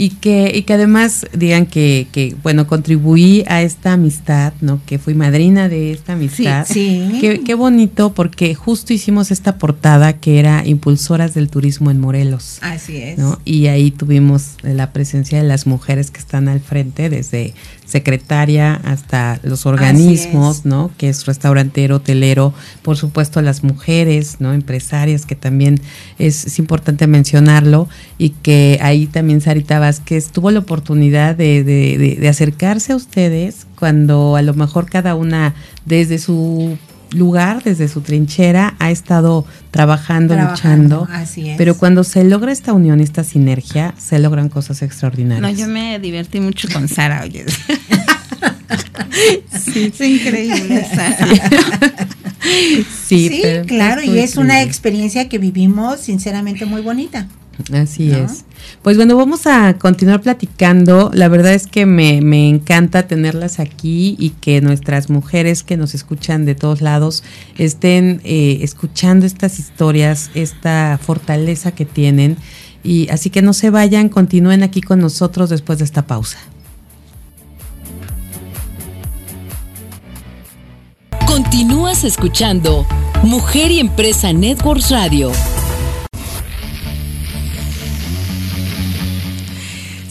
y 0.00 0.08
que, 0.08 0.50
y 0.54 0.62
que 0.62 0.72
además 0.72 1.26
digan 1.34 1.66
que, 1.66 2.06
que, 2.10 2.34
bueno, 2.42 2.66
contribuí 2.66 3.44
a 3.48 3.60
esta 3.60 3.92
amistad, 3.92 4.54
¿no? 4.62 4.80
Que 4.86 4.98
fui 4.98 5.12
madrina 5.12 5.68
de 5.68 5.92
esta 5.92 6.14
amistad. 6.14 6.66
Sí, 6.66 7.18
Qué, 7.20 7.42
qué, 7.44 7.52
bonito 7.52 8.14
porque 8.14 8.54
justo 8.54 8.94
hicimos 8.94 9.30
esta 9.30 9.58
portada 9.58 10.14
que 10.14 10.38
era 10.38 10.66
Impulsoras 10.66 11.34
del 11.34 11.50
Turismo 11.50 11.90
en 11.90 12.00
Morelos. 12.00 12.60
Así 12.62 12.96
es. 12.96 13.18
¿no? 13.18 13.40
Y 13.44 13.66
ahí 13.66 13.90
tuvimos 13.90 14.54
la 14.62 14.90
presencia 14.90 15.36
de 15.36 15.46
las 15.46 15.66
mujeres 15.66 16.10
que 16.10 16.18
están 16.18 16.48
al 16.48 16.60
frente, 16.60 17.10
desde 17.10 17.52
secretaria 17.90 18.80
hasta 18.84 19.40
los 19.42 19.66
organismos, 19.66 20.64
¿no? 20.64 20.90
Que 20.96 21.08
es 21.08 21.26
restaurantero, 21.26 21.96
hotelero, 21.96 22.54
por 22.82 22.96
supuesto 22.96 23.42
las 23.42 23.64
mujeres, 23.64 24.36
¿no? 24.38 24.52
Empresarias, 24.52 25.26
que 25.26 25.34
también 25.34 25.80
es, 26.18 26.44
es 26.44 26.58
importante 26.60 27.08
mencionarlo, 27.08 27.88
y 28.16 28.30
que 28.30 28.78
ahí 28.80 29.06
también 29.06 29.40
Sarita 29.40 29.80
Vázquez 29.80 30.30
tuvo 30.30 30.52
la 30.52 30.60
oportunidad 30.60 31.34
de, 31.34 31.64
de, 31.64 32.16
de, 32.20 32.28
acercarse 32.28 32.92
a 32.92 32.96
ustedes 32.96 33.66
cuando 33.76 34.36
a 34.36 34.42
lo 34.42 34.54
mejor 34.54 34.88
cada 34.88 35.16
una 35.16 35.54
desde 35.84 36.18
su 36.18 36.78
lugar, 37.12 37.62
desde 37.62 37.88
su 37.88 38.00
trinchera, 38.00 38.74
ha 38.78 38.90
estado 38.90 39.44
trabajando, 39.70 40.36
luchando. 40.36 41.06
Así 41.10 41.50
es. 41.50 41.56
Pero 41.56 41.76
cuando 41.76 42.04
se 42.04 42.24
logra 42.24 42.52
esta 42.52 42.72
unión, 42.72 43.00
esta 43.00 43.24
sinergia, 43.24 43.94
se 43.98 44.18
logran 44.18 44.48
cosas 44.48 44.82
extraordinarias. 44.82 45.42
No, 45.42 45.50
yo 45.58 45.66
me 45.66 45.98
divertí 45.98 46.40
mucho 46.40 46.68
con 46.72 46.88
Sara, 46.88 47.22
oye. 47.22 47.44
sí, 49.52 49.92
es 49.92 50.00
increíble. 50.00 50.86
sí, 53.06 53.28
sí 53.28 53.42
claro, 53.66 54.02
y 54.02 54.18
es 54.18 54.36
una 54.36 54.62
experiencia 54.62 55.28
que 55.28 55.38
vivimos 55.38 56.00
sinceramente 56.00 56.64
muy 56.66 56.82
bonita. 56.82 57.28
Así 57.72 58.10
es. 58.10 58.44
Pues 58.82 58.96
bueno, 58.96 59.16
vamos 59.16 59.46
a 59.46 59.74
continuar 59.78 60.20
platicando. 60.20 61.10
La 61.14 61.28
verdad 61.28 61.54
es 61.54 61.66
que 61.66 61.86
me, 61.86 62.20
me, 62.20 62.48
encanta 62.48 63.06
tenerlas 63.06 63.60
aquí 63.60 64.16
y 64.18 64.30
que 64.30 64.60
nuestras 64.60 65.10
mujeres 65.10 65.62
que 65.62 65.76
nos 65.76 65.94
escuchan 65.94 66.44
de 66.44 66.54
todos 66.54 66.80
lados 66.80 67.22
estén 67.58 68.20
eh, 68.24 68.58
escuchando 68.62 69.26
estas 69.26 69.58
historias, 69.58 70.30
esta 70.34 70.98
fortaleza 71.02 71.72
que 71.72 71.84
tienen. 71.84 72.36
Y 72.82 73.08
así 73.10 73.30
que 73.30 73.42
no 73.42 73.52
se 73.52 73.70
vayan, 73.70 74.08
continúen 74.08 74.62
aquí 74.62 74.80
con 74.80 75.00
nosotros 75.00 75.50
después 75.50 75.78
de 75.78 75.84
esta 75.84 76.06
pausa. 76.06 76.38
Continúas 81.26 82.04
escuchando 82.04 82.86
Mujer 83.22 83.70
y 83.70 83.80
Empresa 83.80 84.32
Networks 84.32 84.90
Radio. 84.90 85.30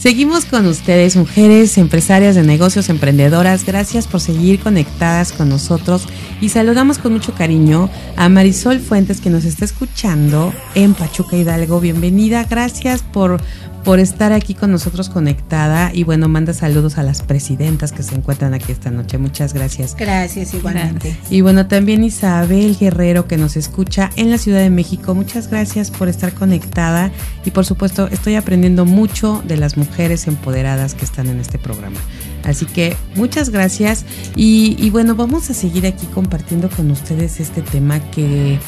Seguimos 0.00 0.46
con 0.46 0.64
ustedes, 0.64 1.14
mujeres, 1.14 1.76
empresarias 1.76 2.34
de 2.34 2.42
negocios, 2.42 2.88
emprendedoras. 2.88 3.66
Gracias 3.66 4.06
por 4.06 4.22
seguir 4.22 4.58
conectadas 4.58 5.30
con 5.30 5.50
nosotros 5.50 6.06
y 6.40 6.48
saludamos 6.48 6.96
con 6.96 7.12
mucho 7.12 7.34
cariño 7.34 7.90
a 8.16 8.30
Marisol 8.30 8.80
Fuentes 8.80 9.20
que 9.20 9.28
nos 9.28 9.44
está 9.44 9.66
escuchando 9.66 10.54
en 10.74 10.94
Pachuca 10.94 11.36
Hidalgo. 11.36 11.80
Bienvenida, 11.80 12.46
gracias 12.48 13.02
por 13.02 13.42
por 13.84 13.98
estar 13.98 14.32
aquí 14.32 14.54
con 14.54 14.70
nosotros 14.70 15.08
conectada 15.08 15.90
y 15.92 16.04
bueno, 16.04 16.28
manda 16.28 16.52
saludos 16.52 16.98
a 16.98 17.02
las 17.02 17.22
presidentas 17.22 17.92
que 17.92 18.02
se 18.02 18.14
encuentran 18.14 18.54
aquí 18.54 18.72
esta 18.72 18.90
noche. 18.90 19.18
Muchas 19.18 19.54
gracias. 19.54 19.96
Gracias, 19.96 20.54
igualmente. 20.54 21.16
Y 21.30 21.40
bueno, 21.40 21.66
también 21.66 22.04
Isabel 22.04 22.76
Guerrero 22.78 23.26
que 23.26 23.36
nos 23.36 23.56
escucha 23.56 24.10
en 24.16 24.30
la 24.30 24.38
Ciudad 24.38 24.60
de 24.60 24.70
México. 24.70 25.14
Muchas 25.14 25.48
gracias 25.48 25.90
por 25.90 26.08
estar 26.08 26.34
conectada 26.34 27.10
y 27.44 27.50
por 27.50 27.64
supuesto 27.64 28.08
estoy 28.08 28.34
aprendiendo 28.34 28.84
mucho 28.84 29.42
de 29.46 29.56
las 29.56 29.76
mujeres 29.76 30.26
empoderadas 30.26 30.94
que 30.94 31.04
están 31.04 31.28
en 31.28 31.40
este 31.40 31.58
programa. 31.58 31.98
Así 32.44 32.66
que 32.66 32.96
muchas 33.14 33.50
gracias 33.50 34.04
y, 34.36 34.76
y 34.78 34.90
bueno, 34.90 35.14
vamos 35.14 35.50
a 35.50 35.54
seguir 35.54 35.86
aquí 35.86 36.06
compartiendo 36.06 36.68
con 36.70 36.90
ustedes 36.90 37.40
este 37.40 37.62
tema 37.62 38.00
que 38.10 38.58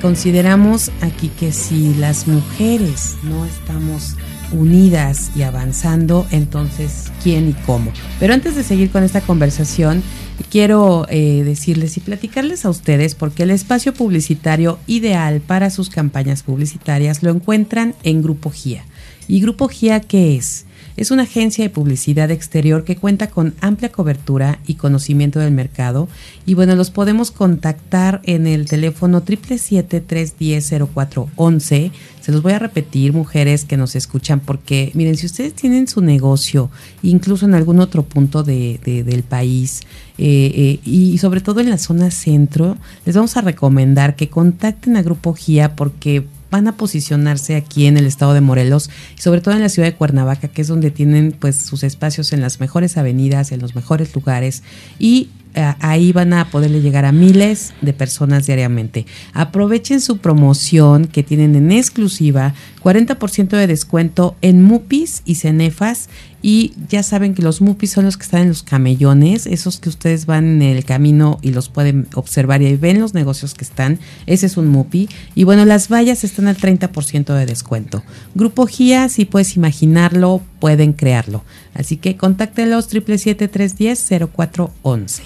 consideramos 0.00 0.90
aquí 1.02 1.28
que 1.28 1.52
si 1.52 1.94
las 1.94 2.26
mujeres 2.26 3.16
no 3.22 3.44
estamos 3.44 4.16
unidas 4.52 5.30
y 5.36 5.42
avanzando, 5.42 6.26
entonces, 6.30 7.10
¿quién 7.22 7.48
y 7.48 7.52
cómo? 7.52 7.92
Pero 8.18 8.34
antes 8.34 8.56
de 8.56 8.62
seguir 8.62 8.90
con 8.90 9.04
esta 9.04 9.20
conversación, 9.20 10.02
quiero 10.50 11.06
eh, 11.08 11.42
decirles 11.44 11.96
y 11.96 12.00
platicarles 12.00 12.64
a 12.64 12.70
ustedes 12.70 13.14
porque 13.14 13.42
el 13.44 13.50
espacio 13.50 13.92
publicitario 13.92 14.78
ideal 14.86 15.40
para 15.40 15.70
sus 15.70 15.90
campañas 15.90 16.42
publicitarias 16.42 17.22
lo 17.22 17.30
encuentran 17.30 17.94
en 18.02 18.22
Grupo 18.22 18.50
GIA. 18.50 18.84
¿Y 19.28 19.40
Grupo 19.40 19.68
GIA 19.68 20.00
qué 20.00 20.36
es? 20.36 20.64
Es 21.00 21.10
una 21.10 21.22
agencia 21.22 21.64
de 21.64 21.70
publicidad 21.70 22.30
exterior 22.30 22.84
que 22.84 22.96
cuenta 22.96 23.30
con 23.30 23.54
amplia 23.62 23.90
cobertura 23.90 24.58
y 24.66 24.74
conocimiento 24.74 25.38
del 25.38 25.50
mercado. 25.50 26.08
Y 26.44 26.52
bueno, 26.52 26.76
los 26.76 26.90
podemos 26.90 27.30
contactar 27.30 28.20
en 28.24 28.46
el 28.46 28.68
teléfono 28.68 29.24
777-310-0411. 29.24 31.90
Se 32.20 32.32
los 32.32 32.42
voy 32.42 32.52
a 32.52 32.58
repetir, 32.58 33.14
mujeres 33.14 33.64
que 33.64 33.78
nos 33.78 33.96
escuchan, 33.96 34.40
porque 34.40 34.90
miren, 34.92 35.16
si 35.16 35.24
ustedes 35.24 35.54
tienen 35.54 35.88
su 35.88 36.02
negocio, 36.02 36.70
incluso 37.02 37.46
en 37.46 37.54
algún 37.54 37.80
otro 37.80 38.02
punto 38.02 38.42
de, 38.42 38.78
del 38.84 39.22
país, 39.22 39.80
eh, 40.18 40.52
eh, 40.54 40.80
y 40.84 41.16
sobre 41.16 41.40
todo 41.40 41.60
en 41.60 41.70
la 41.70 41.78
zona 41.78 42.10
centro, 42.10 42.76
les 43.06 43.16
vamos 43.16 43.38
a 43.38 43.40
recomendar 43.40 44.16
que 44.16 44.28
contacten 44.28 44.98
a 44.98 45.02
Grupo 45.02 45.32
GIA 45.32 45.76
porque 45.76 46.26
van 46.50 46.68
a 46.68 46.76
posicionarse 46.76 47.56
aquí 47.56 47.86
en 47.86 47.96
el 47.96 48.06
estado 48.06 48.34
de 48.34 48.40
Morelos 48.40 48.90
y 49.16 49.20
sobre 49.20 49.40
todo 49.40 49.54
en 49.54 49.60
la 49.60 49.68
ciudad 49.68 49.88
de 49.88 49.94
Cuernavaca, 49.94 50.48
que 50.48 50.62
es 50.62 50.68
donde 50.68 50.90
tienen 50.90 51.32
pues 51.32 51.56
sus 51.56 51.82
espacios 51.82 52.32
en 52.32 52.40
las 52.40 52.60
mejores 52.60 52.96
avenidas, 52.96 53.52
en 53.52 53.60
los 53.60 53.74
mejores 53.74 54.14
lugares 54.14 54.62
y 54.98 55.30
ahí 55.54 56.12
van 56.12 56.32
a 56.32 56.50
poderle 56.50 56.80
llegar 56.80 57.04
a 57.04 57.12
miles 57.12 57.72
de 57.80 57.92
personas 57.92 58.46
diariamente. 58.46 59.06
Aprovechen 59.32 60.00
su 60.00 60.18
promoción 60.18 61.06
que 61.06 61.22
tienen 61.22 61.56
en 61.56 61.72
exclusiva, 61.72 62.54
40% 62.82 63.48
de 63.48 63.66
descuento 63.66 64.36
en 64.42 64.62
MUPIs 64.62 65.22
y 65.24 65.36
Cenefas. 65.36 66.08
Y 66.42 66.72
ya 66.88 67.02
saben 67.02 67.34
que 67.34 67.42
los 67.42 67.60
MUPIs 67.60 67.90
son 67.90 68.06
los 68.06 68.16
que 68.16 68.22
están 68.22 68.40
en 68.42 68.48
los 68.48 68.62
camellones, 68.62 69.46
esos 69.46 69.78
que 69.78 69.90
ustedes 69.90 70.24
van 70.24 70.46
en 70.46 70.62
el 70.62 70.86
camino 70.86 71.38
y 71.42 71.50
los 71.50 71.68
pueden 71.68 72.08
observar 72.14 72.62
y 72.62 72.76
ven 72.76 72.98
los 72.98 73.12
negocios 73.12 73.52
que 73.52 73.64
están. 73.64 73.98
Ese 74.26 74.46
es 74.46 74.56
un 74.56 74.68
MUPI. 74.68 75.10
Y 75.34 75.44
bueno, 75.44 75.66
las 75.66 75.92
vallas 75.92 76.24
están 76.24 76.46
al 76.46 76.56
30% 76.56 77.34
de 77.34 77.44
descuento. 77.44 78.02
Grupo 78.34 78.66
GIA, 78.66 79.10
si 79.10 79.26
puedes 79.26 79.54
imaginarlo, 79.56 80.40
pueden 80.60 80.94
crearlo. 80.94 81.44
Así 81.74 81.98
que 81.98 82.16
contáctelos 82.16 82.90
777-310-0411. 82.90 85.20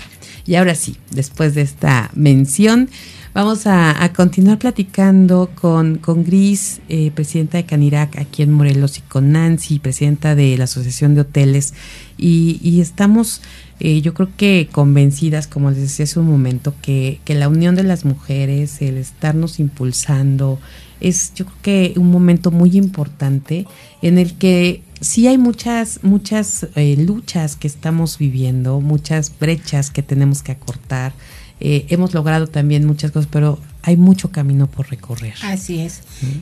Y 0.47 0.57
ahora 0.57 0.75
sí, 0.75 0.97
después 1.11 1.55
de 1.55 1.63
esta 1.63 2.11
mención, 2.15 2.91
vamos 3.33 3.67
a, 3.67 4.13
continuar 4.15 4.59
platicando 4.59 5.51
con, 5.55 5.97
con 5.97 6.23
Gris, 6.25 6.81
eh, 6.89 7.11
presidenta 7.15 7.59
de 7.59 7.65
Canirac 7.65 8.19
aquí 8.19 8.43
en 8.43 8.53
Morelos, 8.53 8.99
y 8.99 9.01
con 9.01 9.33
Nancy, 9.33 9.79
presidenta 9.79 10.35
de 10.35 10.57
la 10.57 10.65
Asociación 10.65 11.15
de 11.15 11.23
Hoteles. 11.23 11.75
Y, 12.19 12.81
estamos, 12.81 13.41
eh, 13.81 14.03
yo 14.03 14.15
creo 14.15 14.29
que 14.37 14.69
convencidas, 14.71 15.47
como 15.47 15.71
les 15.71 15.81
decía 15.81 16.05
hace 16.05 16.21
un 16.21 16.29
momento, 16.29 16.75
que, 16.81 17.21
que 17.25 17.35
la 17.35 17.49
unión 17.49 17.75
de 17.75 17.83
las 17.83 18.05
mujeres, 18.05 18.81
el 18.83 18.99
estarnos 18.99 19.59
impulsando, 19.59 20.61
es 21.01 21.35
yo 21.35 21.47
creo 21.47 21.59
que 21.63 21.99
un 21.99 22.11
momento 22.11 22.51
muy 22.51 22.77
importante 22.77 23.67
en 24.01 24.19
el 24.19 24.35
que 24.35 24.83
sí 25.01 25.27
hay 25.27 25.39
muchas, 25.39 26.01
muchas 26.03 26.67
eh, 26.75 26.97
luchas 26.99 27.57
que 27.57 27.67
estamos 27.67 28.19
viviendo, 28.19 28.81
muchas 28.81 29.33
brechas 29.39 29.91
que 29.91 30.03
tenemos 30.03 30.43
que 30.43 30.53
acortar. 30.53 31.13
Eh, 31.61 31.87
hemos 31.89 32.15
logrado 32.15 32.47
también 32.47 32.85
muchas 32.87 33.11
cosas, 33.11 33.29
pero 33.31 33.59
hay 33.83 33.97
mucho 33.97 34.31
camino 34.31 34.67
por 34.67 34.91
recorrer. 34.91 35.35
Así 35.43 35.81
es. 35.81 36.01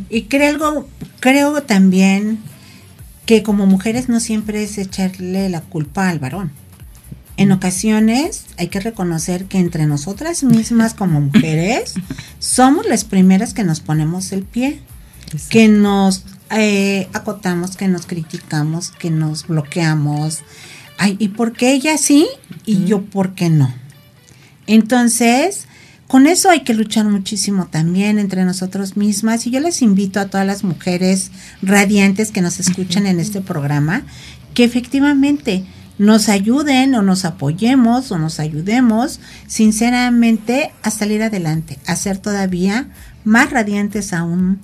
Y 0.08 0.22
creo, 0.22 0.88
creo 1.20 1.62
también 1.62 2.38
que 3.26 3.42
como 3.42 3.66
mujeres 3.66 4.08
no 4.08 4.20
siempre 4.20 4.62
es 4.62 4.78
echarle 4.78 5.48
la 5.48 5.60
culpa 5.60 6.08
al 6.08 6.18
varón. 6.18 6.52
En 7.36 7.50
ocasiones 7.50 8.44
hay 8.58 8.68
que 8.68 8.80
reconocer 8.80 9.46
que 9.46 9.58
entre 9.58 9.86
nosotras 9.86 10.44
mismas 10.44 10.94
como 10.94 11.20
mujeres 11.20 11.94
somos 12.38 12.86
las 12.86 13.04
primeras 13.04 13.54
que 13.54 13.64
nos 13.64 13.80
ponemos 13.80 14.32
el 14.32 14.42
pie, 14.42 14.80
que 15.48 15.68
nos 15.68 16.24
eh, 16.52 17.08
acotamos, 17.12 17.76
que 17.76 17.88
nos 17.88 18.06
criticamos, 18.06 18.90
que 18.90 19.10
nos 19.10 19.46
bloqueamos. 19.46 20.40
Ay, 20.98 21.16
¿y 21.18 21.28
por 21.28 21.52
qué 21.52 21.72
ella 21.72 21.96
sí 21.98 22.28
y 22.64 22.84
yo 22.84 23.02
por 23.02 23.34
qué 23.34 23.50
no? 23.50 23.74
Entonces, 24.66 25.66
con 26.06 26.26
eso 26.26 26.50
hay 26.50 26.60
que 26.60 26.74
luchar 26.74 27.06
muchísimo 27.06 27.68
también 27.68 28.18
entre 28.18 28.44
nosotros 28.44 28.96
mismas 28.96 29.46
y 29.46 29.50
yo 29.50 29.60
les 29.60 29.80
invito 29.80 30.20
a 30.20 30.26
todas 30.26 30.46
las 30.46 30.62
mujeres 30.62 31.30
radiantes 31.62 32.30
que 32.30 32.42
nos 32.42 32.60
escuchan 32.60 33.06
en 33.06 33.18
este 33.18 33.40
programa 33.40 34.02
que 34.52 34.64
efectivamente 34.64 35.64
nos 35.98 36.28
ayuden 36.28 36.94
o 36.94 37.02
nos 37.02 37.24
apoyemos 37.24 38.12
o 38.12 38.18
nos 38.18 38.40
ayudemos 38.40 39.20
sinceramente 39.46 40.72
a 40.82 40.90
salir 40.90 41.22
adelante, 41.22 41.78
a 41.86 41.96
ser 41.96 42.18
todavía 42.18 42.88
más 43.24 43.50
radiantes 43.50 44.12
aún. 44.12 44.60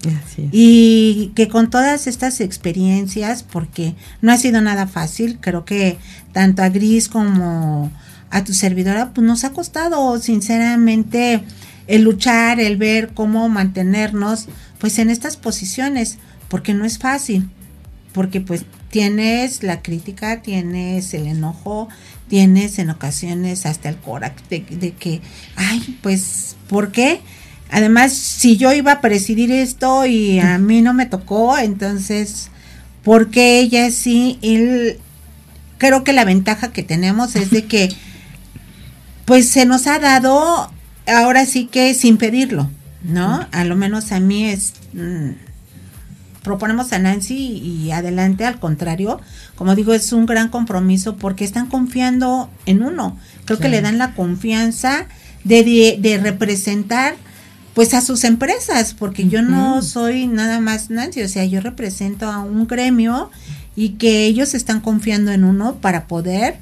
Y 0.52 1.32
que 1.34 1.48
con 1.48 1.70
todas 1.70 2.06
estas 2.06 2.40
experiencias, 2.40 3.42
porque 3.42 3.94
no 4.20 4.32
ha 4.32 4.36
sido 4.36 4.61
nada 4.61 4.86
fácil, 4.86 5.38
creo 5.40 5.64
que 5.64 5.98
tanto 6.32 6.62
a 6.62 6.68
Gris 6.68 7.09
como 7.09 7.90
a 8.30 8.44
tu 8.44 8.52
servidora, 8.52 9.12
pues 9.14 9.26
nos 9.26 9.44
ha 9.44 9.52
costado 9.52 10.18
sinceramente 10.18 11.42
el 11.86 12.02
luchar, 12.02 12.61
el 12.61 12.76
ver 12.76 13.14
cómo 13.14 13.48
mantenernos 13.48 14.46
pues 14.78 14.98
en 14.98 15.11
estas 15.11 15.36
posiciones, 15.36 16.18
porque 16.48 16.74
no 16.74 16.84
es 16.84 16.98
fácil, 16.98 17.48
porque 18.12 18.40
pues 18.40 18.64
tienes 18.90 19.62
la 19.62 19.82
crítica, 19.82 20.42
tienes 20.42 21.12
el 21.14 21.26
enojo, 21.26 21.88
tienes 22.28 22.78
en 22.78 22.90
ocasiones 22.90 23.66
hasta 23.66 23.88
el 23.88 23.96
coraje 23.96 24.36
de, 24.50 24.61
de, 24.76 24.92
que, 24.92 25.20
ay, 25.56 25.98
pues, 26.02 26.56
¿por 26.68 26.92
qué? 26.92 27.20
Además, 27.70 28.12
si 28.12 28.56
yo 28.56 28.72
iba 28.72 28.92
a 28.92 29.00
presidir 29.00 29.52
esto 29.52 30.06
y 30.06 30.38
a 30.40 30.58
mí 30.58 30.80
no 30.80 30.94
me 30.94 31.06
tocó, 31.06 31.58
entonces, 31.58 32.50
¿por 33.02 33.30
qué 33.30 33.60
ella 33.60 33.90
sí? 33.90 34.38
Él, 34.42 34.98
creo 35.76 36.04
que 36.04 36.12
la 36.12 36.24
ventaja 36.24 36.72
que 36.72 36.82
tenemos 36.82 37.36
es 37.36 37.50
de 37.50 37.66
que, 37.66 37.90
pues, 39.24 39.48
se 39.48 39.66
nos 39.66 39.86
ha 39.86 39.98
dado, 39.98 40.72
ahora 41.06 41.44
sí 41.46 41.66
que 41.66 41.92
sin 41.94 42.16
pedirlo, 42.16 42.70
¿no? 43.02 43.46
A 43.52 43.64
lo 43.64 43.76
menos 43.76 44.12
a 44.12 44.20
mí 44.20 44.44
es... 44.44 44.72
Mm, 44.94 45.48
proponemos 46.48 46.94
a 46.94 46.98
Nancy 46.98 47.36
y 47.36 47.90
adelante, 47.90 48.46
al 48.46 48.58
contrario, 48.58 49.20
como 49.54 49.74
digo, 49.74 49.92
es 49.92 50.12
un 50.14 50.24
gran 50.24 50.48
compromiso 50.48 51.16
porque 51.16 51.44
están 51.44 51.66
confiando 51.66 52.48
en 52.64 52.82
uno. 52.82 53.18
Creo 53.44 53.58
que 53.58 53.68
le 53.68 53.82
dan 53.82 53.98
la 53.98 54.14
confianza 54.14 55.06
de, 55.44 55.98
de, 56.00 56.18
representar 56.18 57.16
pues 57.78 57.94
a 57.94 58.00
sus 58.00 58.24
empresas, 58.24 58.92
porque 58.92 59.28
yo 59.28 59.40
no 59.40 59.82
soy 59.82 60.26
nada 60.26 60.58
más 60.58 60.90
Nancy, 60.90 61.22
o 61.22 61.28
sea, 61.28 61.44
yo 61.44 61.60
represento 61.60 62.28
a 62.28 62.40
un 62.40 62.66
gremio 62.66 63.30
y 63.76 63.90
que 63.90 64.24
ellos 64.24 64.54
están 64.54 64.80
confiando 64.80 65.30
en 65.30 65.44
uno 65.44 65.76
para 65.76 66.08
poder 66.08 66.56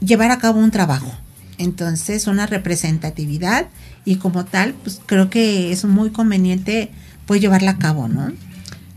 llevar 0.00 0.32
a 0.32 0.38
cabo 0.38 0.58
un 0.58 0.72
trabajo. 0.72 1.12
Entonces, 1.58 2.26
una 2.26 2.46
representatividad 2.46 3.68
y 4.04 4.16
como 4.16 4.46
tal, 4.46 4.74
pues 4.74 5.00
creo 5.06 5.30
que 5.30 5.70
es 5.70 5.84
muy 5.84 6.10
conveniente 6.10 6.90
pues 7.24 7.40
llevarla 7.40 7.70
a 7.70 7.78
cabo, 7.78 8.08
¿no? 8.08 8.32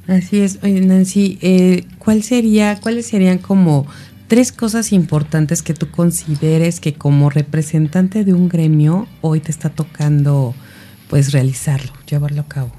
Así 0.08 0.40
es. 0.40 0.58
Oye, 0.64 0.82
Nancy, 0.82 1.38
eh, 1.44 1.86
¿cuál 2.00 2.24
sería, 2.24 2.80
¿cuáles 2.82 3.06
serían 3.06 3.38
como 3.38 3.86
tres 4.28 4.52
cosas 4.52 4.92
importantes 4.92 5.62
que 5.62 5.76
tú 5.76 5.92
consideres 5.92 6.80
que 6.80 6.96
como 6.96 7.30
representante 7.30 8.26
de 8.26 8.34
un 8.34 8.50
gremio 8.50 9.08
hoy 9.22 9.42
te 9.42 9.52
está 9.52 9.70
tocando 9.70 10.56
pues 11.12 11.34
realizarlo, 11.34 11.92
llevarlo 12.10 12.42
a 12.42 12.48
cabo? 12.48 12.72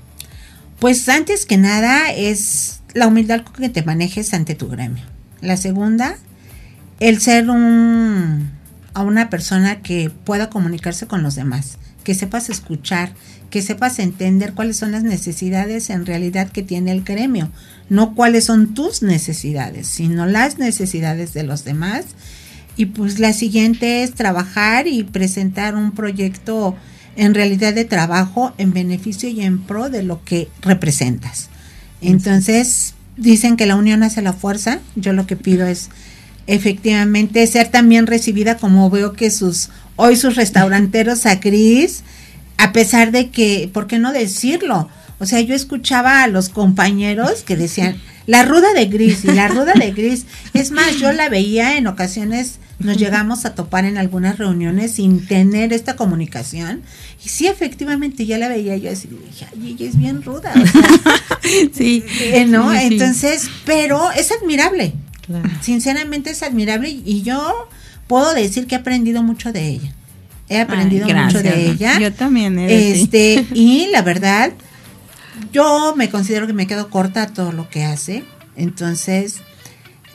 Pues 0.80 1.06
antes 1.10 1.44
que 1.44 1.58
nada 1.58 2.10
es 2.12 2.80
la 2.94 3.06
humildad 3.06 3.42
con 3.42 3.52
que 3.56 3.68
te 3.68 3.82
manejes 3.82 4.32
ante 4.32 4.54
tu 4.54 4.68
gremio. 4.68 5.04
La 5.42 5.58
segunda, 5.58 6.16
el 6.98 7.20
ser 7.20 7.50
un, 7.50 8.50
a 8.94 9.02
una 9.02 9.28
persona 9.28 9.82
que 9.82 10.08
pueda 10.08 10.48
comunicarse 10.48 11.06
con 11.06 11.22
los 11.22 11.34
demás, 11.34 11.76
que 12.04 12.14
sepas 12.14 12.48
escuchar, 12.48 13.12
que 13.50 13.60
sepas 13.60 13.98
entender 13.98 14.54
cuáles 14.54 14.78
son 14.78 14.92
las 14.92 15.02
necesidades 15.02 15.90
en 15.90 16.06
realidad 16.06 16.48
que 16.48 16.62
tiene 16.62 16.92
el 16.92 17.04
gremio, 17.04 17.50
no 17.90 18.14
cuáles 18.14 18.44
son 18.44 18.72
tus 18.72 19.02
necesidades, 19.02 19.88
sino 19.88 20.24
las 20.24 20.56
necesidades 20.56 21.34
de 21.34 21.42
los 21.42 21.64
demás. 21.64 22.06
Y 22.78 22.86
pues 22.86 23.18
la 23.18 23.34
siguiente 23.34 24.02
es 24.02 24.14
trabajar 24.14 24.86
y 24.86 25.02
presentar 25.02 25.74
un 25.74 25.92
proyecto 25.92 26.78
en 27.16 27.34
realidad 27.34 27.74
de 27.74 27.84
trabajo 27.84 28.52
en 28.58 28.72
beneficio 28.72 29.28
y 29.28 29.42
en 29.42 29.60
pro 29.60 29.90
de 29.90 30.02
lo 30.02 30.24
que 30.24 30.48
representas. 30.62 31.48
Entonces, 32.00 32.94
dicen 33.16 33.56
que 33.56 33.66
la 33.66 33.76
unión 33.76 34.02
hace 34.02 34.22
la 34.22 34.32
fuerza. 34.32 34.80
Yo 34.96 35.12
lo 35.12 35.26
que 35.26 35.36
pido 35.36 35.66
es 35.66 35.90
efectivamente 36.46 37.46
ser 37.46 37.68
también 37.68 38.06
recibida 38.06 38.56
como 38.56 38.90
veo 38.90 39.12
que 39.12 39.30
sus 39.30 39.70
hoy 39.96 40.16
sus 40.16 40.34
restauranteros 40.34 41.26
a 41.26 41.38
Cris 41.38 42.02
a 42.62 42.72
pesar 42.72 43.10
de 43.10 43.30
que, 43.30 43.68
¿por 43.72 43.88
qué 43.88 43.98
no 43.98 44.12
decirlo? 44.12 44.88
O 45.18 45.26
sea, 45.26 45.40
yo 45.40 45.54
escuchaba 45.54 46.22
a 46.22 46.28
los 46.28 46.48
compañeros 46.48 47.42
que 47.42 47.56
decían, 47.56 48.00
la 48.26 48.44
ruda 48.44 48.72
de 48.72 48.86
gris 48.86 49.24
y 49.24 49.32
la 49.32 49.48
ruda 49.48 49.72
de 49.74 49.90
gris. 49.90 50.26
Es 50.54 50.70
más, 50.70 50.96
yo 50.98 51.12
la 51.12 51.28
veía 51.28 51.76
en 51.76 51.88
ocasiones, 51.88 52.60
nos 52.84 52.96
llegamos 52.96 53.44
a 53.44 53.54
topar 53.54 53.84
en 53.84 53.98
algunas 53.98 54.38
reuniones 54.38 54.92
sin 54.92 55.26
tener 55.26 55.72
esta 55.72 55.96
comunicación. 55.96 56.82
Y 57.24 57.28
sí, 57.28 57.46
efectivamente, 57.46 58.26
ya 58.26 58.38
la 58.38 58.48
veía 58.48 58.76
yo 58.76 58.90
así, 58.90 59.08
dije, 59.08 59.46
ay, 59.52 59.72
ella 59.72 59.88
es 59.88 59.96
bien 59.96 60.22
ruda. 60.22 60.52
sí. 61.72 62.04
Eh, 62.20 62.46
¿No? 62.46 62.72
Entonces, 62.74 63.48
pero 63.64 64.10
es 64.12 64.30
admirable. 64.32 64.94
Sinceramente 65.60 66.30
es 66.30 66.42
admirable 66.42 66.90
y 66.90 67.22
yo 67.22 67.68
puedo 68.06 68.34
decir 68.34 68.66
que 68.66 68.74
he 68.74 68.78
aprendido 68.78 69.22
mucho 69.22 69.52
de 69.52 69.68
ella. 69.68 69.94
He 70.48 70.60
aprendido 70.60 71.06
mucho 71.08 71.42
de 71.42 71.70
ella. 71.70 71.98
Yo 71.98 72.12
también. 72.12 72.58
Este, 72.58 73.46
y 73.54 73.86
la 73.90 74.02
verdad, 74.02 74.52
yo 75.52 75.94
me 75.96 76.10
considero 76.10 76.46
que 76.46 76.52
me 76.52 76.66
quedo 76.66 76.90
corta 76.90 77.22
a 77.22 77.26
todo 77.28 77.52
lo 77.52 77.68
que 77.70 77.84
hace. 77.84 78.24
Entonces, 78.56 79.40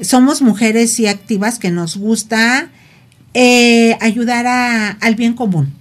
somos 0.02 0.42
mujeres 0.42 1.00
y 1.00 1.08
activas 1.08 1.60
que 1.60 1.72
nos 1.72 1.98
gusta 1.98 2.70
eh, 3.34 3.98
ayudar 4.02 4.48
a, 4.48 4.92
al 4.92 5.16
bien 5.16 5.34
común. 5.34 5.74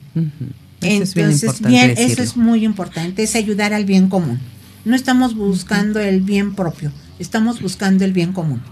Entonces, 0.81 1.61
bien, 1.61 1.95
eso 1.97 2.23
es 2.23 2.37
muy 2.37 2.65
importante, 2.65 3.23
es 3.23 3.35
ayudar 3.35 3.73
al 3.73 3.85
bien 3.85 4.09
común. 4.09 4.41
No 4.85 4.95
estamos 4.95 5.35
buscando 5.35 6.01
el 6.01 6.21
bien 6.21 6.55
propio, 6.55 6.93
estamos 7.19 7.61
buscando 7.61 8.05
el 8.05 8.13
bien 8.13 8.33
común. 8.33 8.63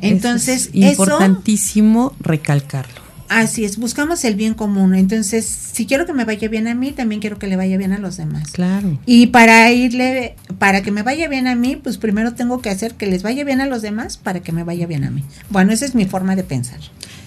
Entonces, 0.00 0.70
es 0.72 0.96
importantísimo 0.98 2.14
recalcarlo. 2.20 3.07
Así 3.28 3.64
es, 3.64 3.78
buscamos 3.78 4.24
el 4.24 4.34
bien 4.34 4.54
común. 4.54 4.94
Entonces, 4.94 5.44
si 5.44 5.86
quiero 5.86 6.06
que 6.06 6.12
me 6.12 6.24
vaya 6.24 6.48
bien 6.48 6.66
a 6.66 6.74
mí, 6.74 6.92
también 6.92 7.20
quiero 7.20 7.38
que 7.38 7.46
le 7.46 7.56
vaya 7.56 7.76
bien 7.76 7.92
a 7.92 7.98
los 7.98 8.16
demás. 8.16 8.50
Claro. 8.52 8.98
Y 9.06 9.28
para 9.28 9.70
irle, 9.70 10.34
para 10.58 10.82
que 10.82 10.90
me 10.90 11.02
vaya 11.02 11.28
bien 11.28 11.46
a 11.46 11.54
mí, 11.54 11.76
pues 11.76 11.98
primero 11.98 12.34
tengo 12.34 12.60
que 12.60 12.70
hacer 12.70 12.94
que 12.94 13.06
les 13.06 13.22
vaya 13.22 13.44
bien 13.44 13.60
a 13.60 13.66
los 13.66 13.82
demás 13.82 14.16
para 14.16 14.40
que 14.40 14.52
me 14.52 14.64
vaya 14.64 14.86
bien 14.86 15.04
a 15.04 15.10
mí. 15.10 15.24
Bueno, 15.50 15.72
esa 15.72 15.84
es 15.84 15.94
mi 15.94 16.06
forma 16.06 16.36
de 16.36 16.44
pensar. 16.44 16.80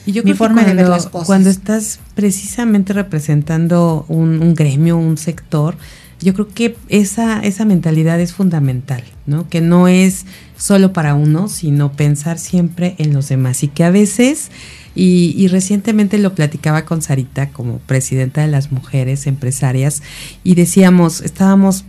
Y 0.06 0.14
yo 0.14 0.24
mi 0.24 0.34
forma 0.34 0.64
de 0.64 0.74
ver 0.74 0.89
las 0.89 1.08
cosas. 1.08 1.28
Cuando 1.28 1.49
estás 1.49 1.99
precisamente 2.16 2.93
representando 2.93 4.06
un, 4.08 4.41
un 4.41 4.56
gremio, 4.56 4.97
un 4.97 5.18
sector, 5.18 5.78
yo 6.22 6.34
creo 6.34 6.47
que 6.47 6.78
esa, 6.89 7.39
esa 7.39 7.66
mentalidad 7.66 8.20
es 8.20 8.34
fundamental, 8.34 9.04
¿no? 9.26 9.49
Que 9.49 9.60
no 9.62 9.88
es 9.88 10.26
solo 10.56 10.93
para 10.93 11.16
uno, 11.16 11.47
sino 11.49 11.91
pensar 11.93 12.38
siempre 12.38 12.95
en 12.99 13.14
los 13.14 13.30
demás 13.30 13.64
y 13.64 13.68
que 13.68 13.84
a 13.84 13.89
veces 13.89 14.52
y, 14.94 15.48
recientemente 15.48 16.18
lo 16.18 16.36
platicaba 16.36 16.86
con 16.86 17.02
Sarita 17.02 17.50
como 17.50 17.80
presidenta 17.80 18.42
de 18.42 18.48
las 18.48 18.72
mujeres 18.72 19.26
empresarias 19.28 20.04
y 20.44 20.56
decíamos, 20.56 21.22
estábamos 21.22 21.86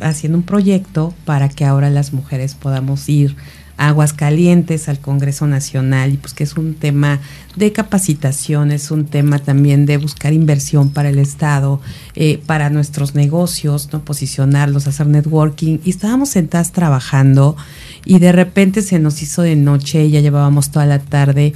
haciendo 0.00 0.38
un 0.38 0.44
proyecto 0.44 1.14
para 1.24 1.48
que 1.48 1.64
ahora 1.64 1.90
las 1.90 2.12
mujeres 2.12 2.54
podamos 2.54 3.08
ir 3.08 3.36
a 3.78 3.88
Aguascalientes, 3.88 4.88
al 4.88 5.00
Congreso 5.00 5.46
Nacional, 5.46 6.14
y 6.14 6.16
pues 6.16 6.32
que 6.32 6.44
es 6.44 6.56
un 6.56 6.74
tema 6.74 7.20
de 7.56 7.72
capacitación, 7.72 8.72
es 8.72 8.90
un 8.90 9.04
tema 9.04 9.38
también 9.38 9.84
de 9.84 9.98
buscar 9.98 10.32
inversión 10.32 10.90
para 10.90 11.10
el 11.10 11.18
Estado, 11.18 11.80
eh, 12.14 12.40
para 12.46 12.70
nuestros 12.70 13.14
negocios, 13.14 13.90
no 13.92 14.02
posicionarlos, 14.02 14.86
hacer 14.86 15.06
networking. 15.08 15.78
Y 15.84 15.90
estábamos 15.90 16.30
sentadas 16.30 16.72
trabajando 16.72 17.56
y 18.04 18.18
de 18.18 18.32
repente 18.32 18.80
se 18.80 18.98
nos 18.98 19.20
hizo 19.22 19.42
de 19.42 19.56
noche, 19.56 20.08
ya 20.10 20.20
llevábamos 20.20 20.70
toda 20.70 20.86
la 20.86 20.98
tarde 20.98 21.52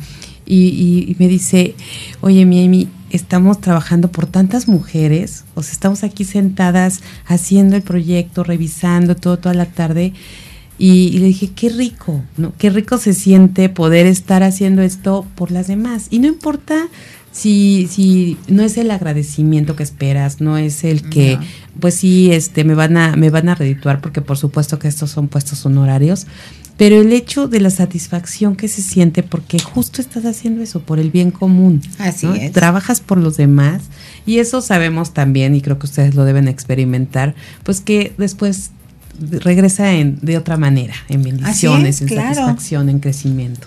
y, 0.51 1.16
me 1.18 1.28
dice, 1.28 1.74
oye, 2.20 2.44
mi 2.44 2.88
estamos 3.11 3.61
trabajando 3.61 4.11
por 4.11 4.26
tantas 4.26 4.68
mujeres, 4.68 5.44
o 5.55 5.62
sea, 5.62 5.72
estamos 5.72 6.05
aquí 6.05 6.24
sentadas 6.24 7.01
haciendo 7.26 7.76
el 7.76 7.82
proyecto, 7.82 8.44
revisando 8.44 9.16
todo 9.16 9.38
toda 9.38 9.55
la 9.55 9.66
tarde. 9.66 10.12
Y, 10.78 11.18
le 11.18 11.26
dije, 11.26 11.51
qué 11.55 11.68
rico, 11.68 12.22
¿no? 12.38 12.55
Qué 12.57 12.70
rico 12.70 12.96
se 12.96 13.12
siente 13.12 13.68
poder 13.68 14.07
estar 14.07 14.42
haciendo 14.42 14.80
esto 14.80 15.26
por 15.34 15.51
las 15.51 15.66
demás. 15.66 16.07
Y 16.11 16.20
no 16.20 16.26
importa 16.26 16.88
si, 17.32 17.86
si 17.90 18.38
no 18.48 18.62
es 18.62 18.78
el 18.78 18.90
agradecimiento 18.90 19.76
que 19.76 19.82
esperas, 19.82 20.40
no 20.40 20.57
es 20.57 20.82
el 20.84 21.11
que, 21.11 21.38
pues 21.80 21.96
sí, 21.96 22.32
este, 22.32 22.64
me 22.64 22.74
van 22.74 22.96
a, 22.96 23.14
me 23.16 23.28
van 23.28 23.51
a 23.51 23.55
redituar, 23.55 24.01
porque 24.01 24.22
por 24.22 24.38
supuesto 24.38 24.78
que 24.78 24.88
estos 24.88 25.11
son 25.11 25.28
puestos 25.28 25.66
honorarios, 25.66 26.26
pero 26.80 26.98
el 26.98 27.12
hecho 27.12 27.46
de 27.46 27.60
la 27.60 27.68
satisfacción 27.68 28.56
que 28.56 28.66
se 28.66 28.80
siente 28.80 29.22
porque 29.22 29.58
justo 29.58 30.00
estás 30.00 30.24
haciendo 30.24 30.62
eso 30.62 30.80
por 30.80 30.98
el 30.98 31.10
bien 31.10 31.30
común. 31.30 31.82
Así 31.98 32.26
es. 32.40 32.52
Trabajas 32.52 33.02
por 33.02 33.18
los 33.18 33.36
demás 33.36 33.82
y 34.24 34.38
eso 34.38 34.62
sabemos 34.62 35.12
también 35.12 35.54
y 35.54 35.60
creo 35.60 35.78
que 35.78 35.84
ustedes 35.84 36.14
lo 36.14 36.24
deben 36.24 36.48
experimentar, 36.48 37.34
pues 37.64 37.82
que 37.82 38.14
después 38.16 38.70
regresa 39.20 39.92
en, 39.92 40.20
de 40.22 40.38
otra 40.38 40.56
manera, 40.56 40.94
en 41.10 41.22
bendiciones, 41.22 42.00
en 42.00 42.08
satisfacción, 42.08 42.88
en 42.88 43.00
crecimiento. 43.00 43.66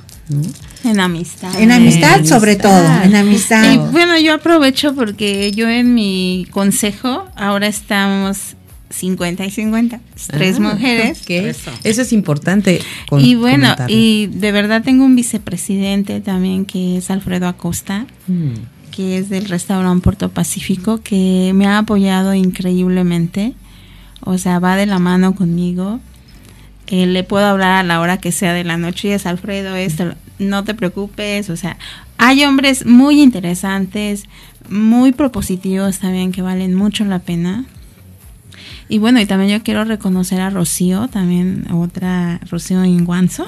En 0.84 1.00
amistad. 1.00 1.62
En 1.62 1.72
amistad, 1.72 2.26
sobre 2.26 2.56
todo, 2.56 2.84
en 3.04 3.16
amistad. 3.16 3.74
Y 3.74 3.78
bueno, 3.78 4.18
yo 4.18 4.34
aprovecho 4.34 4.96
porque 4.96 5.52
yo 5.52 5.70
en 5.70 5.94
mi 5.94 6.48
consejo 6.50 7.28
ahora 7.36 7.68
estamos 7.68 8.56
50 8.94 9.46
y 9.46 9.52
50, 9.52 10.00
tres 10.28 10.58
ah, 10.58 10.60
mujeres. 10.60 11.24
Eso. 11.28 11.72
es 11.84 12.14
importante. 12.14 12.80
y 13.12 13.36
bueno, 13.36 13.76
y 13.88 14.28
de 14.28 14.52
verdad 14.52 14.84
tengo 14.84 15.04
un 15.04 15.16
vicepresidente 15.16 16.22
también 16.22 16.66
que 16.66 16.98
es 16.98 17.10
Alfredo 17.10 17.48
Acosta, 17.48 18.06
mm. 18.28 18.92
que 18.92 19.18
es 19.18 19.30
del 19.30 19.46
restaurante 19.46 20.04
Puerto 20.04 20.30
Pacífico, 20.30 21.02
que 21.02 21.52
me 21.56 21.66
ha 21.66 21.80
apoyado 21.80 22.34
increíblemente. 22.34 23.54
O 24.22 24.38
sea, 24.38 24.60
va 24.60 24.76
de 24.76 24.86
la 24.86 25.00
mano 25.00 25.36
conmigo. 25.36 26.00
Eh, 26.88 27.08
le 27.08 27.24
puedo 27.24 27.46
hablar 27.46 27.72
a 27.72 27.84
la 27.84 28.00
hora 28.00 28.18
que 28.18 28.32
sea 28.32 28.54
de 28.54 28.64
la 28.64 28.78
noche 28.78 29.10
y 29.10 29.12
es 29.12 29.26
Alfredo, 29.26 29.76
esto, 29.76 30.14
no 30.38 30.64
te 30.64 30.76
preocupes. 30.76 31.50
O 31.50 31.58
sea, 31.58 31.78
hay 32.18 32.46
hombres 32.46 32.86
muy 32.86 33.22
interesantes, 33.22 34.26
muy 34.70 35.14
propositivos 35.14 36.00
también 36.00 36.32
que 36.32 36.42
valen 36.44 36.76
mucho 36.76 37.06
la 37.06 37.20
pena 37.20 37.66
y 38.90 38.98
bueno, 38.98 39.20
y 39.20 39.26
también 39.26 39.52
yo 39.52 39.64
quiero 39.64 39.86
reconocer 39.86 40.42
a 40.42 40.50
Rocío, 40.50 41.08
también 41.08 41.68
otra 41.72 42.40
Rocío 42.50 42.84
Inguanzo. 42.86 43.48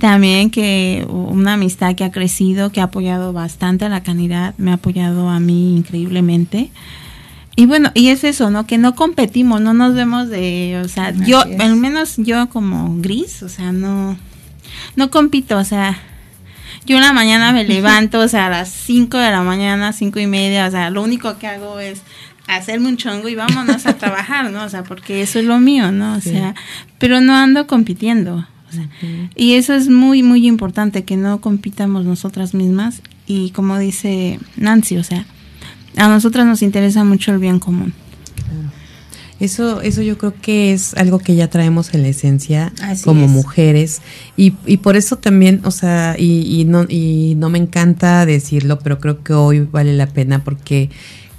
También 0.00 0.50
que 0.50 1.06
una 1.08 1.54
amistad 1.54 1.94
que 1.94 2.04
ha 2.04 2.10
crecido, 2.10 2.72
que 2.72 2.80
ha 2.80 2.84
apoyado 2.84 3.32
bastante 3.32 3.84
a 3.84 3.88
la 3.90 4.02
canidad, 4.02 4.54
me 4.56 4.70
ha 4.70 4.74
apoyado 4.74 5.28
a 5.28 5.40
mí 5.40 5.76
increíblemente. 5.76 6.70
Y 7.54 7.66
bueno, 7.66 7.90
y 7.94 8.08
es 8.08 8.24
eso, 8.24 8.50
¿no? 8.50 8.66
Que 8.66 8.78
no 8.78 8.94
competimos, 8.94 9.60
no 9.60 9.74
nos 9.74 9.94
vemos 9.94 10.28
de, 10.30 10.80
o 10.82 10.88
sea, 10.88 11.12
yo, 11.12 11.42
al 11.42 11.76
menos 11.76 12.16
yo 12.16 12.48
como 12.48 12.96
gris, 12.98 13.42
o 13.42 13.48
sea, 13.48 13.72
no, 13.72 14.16
no 14.96 15.10
compito, 15.10 15.58
o 15.58 15.64
sea, 15.64 15.98
yo 16.86 16.96
en 16.96 17.02
la 17.02 17.12
mañana 17.12 17.52
me 17.52 17.64
levanto, 17.68 18.20
o 18.20 18.28
sea, 18.28 18.46
a 18.46 18.50
las 18.50 18.70
5 18.70 19.18
de 19.18 19.30
la 19.30 19.42
mañana, 19.42 19.92
cinco 19.92 20.18
y 20.18 20.26
media, 20.26 20.66
o 20.66 20.70
sea, 20.70 20.88
lo 20.88 21.02
único 21.02 21.36
que 21.38 21.46
hago 21.46 21.78
es 21.78 22.02
hacerme 22.46 22.88
un 22.88 22.96
chongo 22.96 23.28
y 23.28 23.34
vámonos 23.34 23.86
a 23.86 23.94
trabajar, 23.98 24.50
¿no? 24.50 24.64
O 24.64 24.68
sea, 24.68 24.84
porque 24.84 25.22
eso 25.22 25.38
es 25.38 25.44
lo 25.44 25.58
mío, 25.58 25.92
¿no? 25.92 26.16
O 26.16 26.20
sea, 26.20 26.54
pero 26.98 27.20
no 27.20 27.34
ando 27.34 27.66
compitiendo. 27.66 28.46
Y 29.34 29.54
eso 29.54 29.74
es 29.74 29.88
muy, 29.88 30.22
muy 30.22 30.46
importante, 30.46 31.04
que 31.04 31.16
no 31.16 31.40
compitamos 31.40 32.04
nosotras 32.04 32.54
mismas. 32.54 33.02
Y 33.26 33.50
como 33.50 33.78
dice 33.78 34.38
Nancy, 34.56 34.96
o 34.96 35.04
sea, 35.04 35.26
a 35.96 36.08
nosotras 36.08 36.46
nos 36.46 36.62
interesa 36.62 37.04
mucho 37.04 37.32
el 37.32 37.38
bien 37.38 37.58
común. 37.58 37.92
Eso, 39.40 39.80
eso 39.80 40.02
yo 40.02 40.18
creo 40.18 40.34
que 40.40 40.72
es 40.72 40.94
algo 40.94 41.18
que 41.18 41.34
ya 41.34 41.50
traemos 41.50 41.94
en 41.94 42.02
la 42.02 42.08
esencia 42.08 42.72
como 43.02 43.26
mujeres 43.26 44.00
y, 44.36 44.54
y, 44.66 44.76
por 44.76 44.94
eso 44.94 45.16
también, 45.16 45.62
o 45.64 45.72
sea, 45.72 46.14
y, 46.16 46.42
y, 46.60 46.64
no, 46.64 46.84
y 46.88 47.34
no 47.36 47.50
me 47.50 47.58
encanta 47.58 48.24
decirlo, 48.24 48.78
pero 48.78 49.00
creo 49.00 49.24
que 49.24 49.32
hoy 49.32 49.60
vale 49.60 49.96
la 49.96 50.06
pena 50.06 50.44
porque 50.44 50.90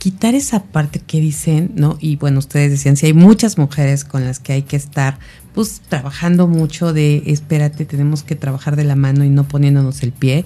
quitar 0.04 0.36
esa 0.36 0.62
parte 0.66 1.00
que 1.00 1.22
dicen, 1.22 1.72
¿no? 1.76 1.98
Y 2.02 2.18
bueno, 2.18 2.40
ustedes 2.40 2.70
decían, 2.72 2.98
si 2.98 3.06
hay 3.06 3.14
muchas 3.14 3.58
mujeres 3.58 4.04
con 4.04 4.26
las 4.26 4.40
que 4.40 4.52
hay 4.52 4.64
que 4.64 4.76
estar, 4.76 5.18
pues 5.54 5.82
trabajando 5.88 6.46
mucho 6.46 6.92
de, 6.92 7.24
espérate, 7.28 7.86
tenemos 7.86 8.22
que 8.22 8.36
trabajar 8.36 8.76
de 8.76 8.84
la 8.84 8.98
mano 8.98 9.24
y 9.24 9.30
no 9.30 9.48
poniéndonos 9.48 10.04
el 10.04 10.12
pie, 10.12 10.44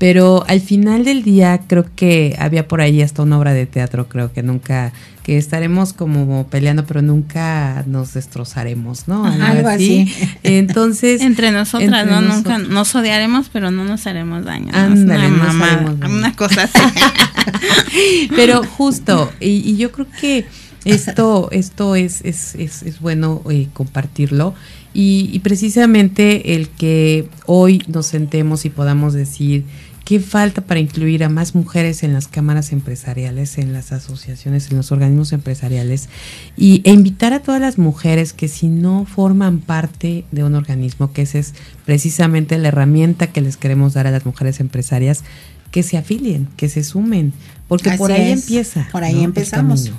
pero 0.00 0.44
al 0.48 0.62
final 0.62 1.04
del 1.04 1.22
día 1.22 1.60
creo 1.66 1.84
que 1.94 2.34
había 2.38 2.66
por 2.66 2.80
ahí 2.80 3.02
hasta 3.02 3.22
una 3.22 3.38
obra 3.38 3.52
de 3.52 3.66
teatro, 3.66 4.08
creo 4.08 4.32
que 4.32 4.42
nunca, 4.42 4.94
que 5.22 5.36
estaremos 5.36 5.92
como 5.92 6.46
peleando, 6.46 6.86
pero 6.86 7.02
nunca 7.02 7.84
nos 7.86 8.14
destrozaremos, 8.14 9.08
¿no? 9.08 9.26
Algo, 9.26 9.68
así. 9.68 10.10
Entonces. 10.42 11.20
entre 11.20 11.50
nosotras, 11.50 12.06
¿no? 12.06 12.22
Nunca 12.22 12.56
nos 12.56 12.94
odiaremos, 12.94 13.50
pero 13.52 13.70
no 13.70 13.84
nos 13.84 14.06
haremos 14.06 14.42
daño. 14.46 14.70
Ándale, 14.72 15.28
mamá, 15.28 15.94
una 16.08 16.34
cosa 16.34 16.62
así. 16.62 18.30
pero 18.34 18.62
justo, 18.64 19.30
y, 19.38 19.76
yo 19.76 19.92
creo 19.92 20.06
que 20.18 20.46
esto, 20.86 21.50
esto 21.52 21.94
es, 21.94 22.22
es, 22.24 22.54
es, 22.54 22.84
es 22.84 23.00
bueno 23.00 23.42
eh, 23.50 23.68
compartirlo. 23.74 24.54
Y, 24.94 25.28
y, 25.30 25.40
precisamente 25.40 26.54
el 26.54 26.70
que 26.70 27.28
hoy 27.44 27.82
nos 27.86 28.06
sentemos 28.06 28.64
y 28.64 28.70
podamos 28.70 29.12
decir, 29.12 29.64
¿Qué 30.04 30.18
falta 30.18 30.62
para 30.62 30.80
incluir 30.80 31.22
a 31.22 31.28
más 31.28 31.54
mujeres 31.54 32.02
en 32.02 32.12
las 32.12 32.26
cámaras 32.26 32.72
empresariales, 32.72 33.58
en 33.58 33.72
las 33.72 33.92
asociaciones, 33.92 34.70
en 34.70 34.76
los 34.76 34.90
organismos 34.90 35.32
empresariales? 35.32 36.08
Y, 36.56 36.82
e 36.84 36.90
invitar 36.90 37.32
a 37.32 37.40
todas 37.40 37.60
las 37.60 37.78
mujeres 37.78 38.32
que 38.32 38.48
si 38.48 38.68
no 38.68 39.04
forman 39.04 39.58
parte 39.58 40.24
de 40.32 40.42
un 40.42 40.54
organismo, 40.54 41.12
que 41.12 41.22
esa 41.22 41.38
es 41.38 41.54
precisamente 41.84 42.58
la 42.58 42.68
herramienta 42.68 43.28
que 43.28 43.40
les 43.40 43.56
queremos 43.56 43.94
dar 43.94 44.06
a 44.06 44.10
las 44.10 44.26
mujeres 44.26 44.58
empresarias, 44.58 45.22
que 45.70 45.82
se 45.82 45.96
afilien, 45.96 46.48
que 46.56 46.68
se 46.68 46.82
sumen, 46.82 47.32
porque 47.68 47.92
por 47.92 48.10
ahí 48.10 48.32
empieza. 48.32 48.88
Por 48.90 49.04
ahí 49.04 49.22
empezamos. 49.22 49.92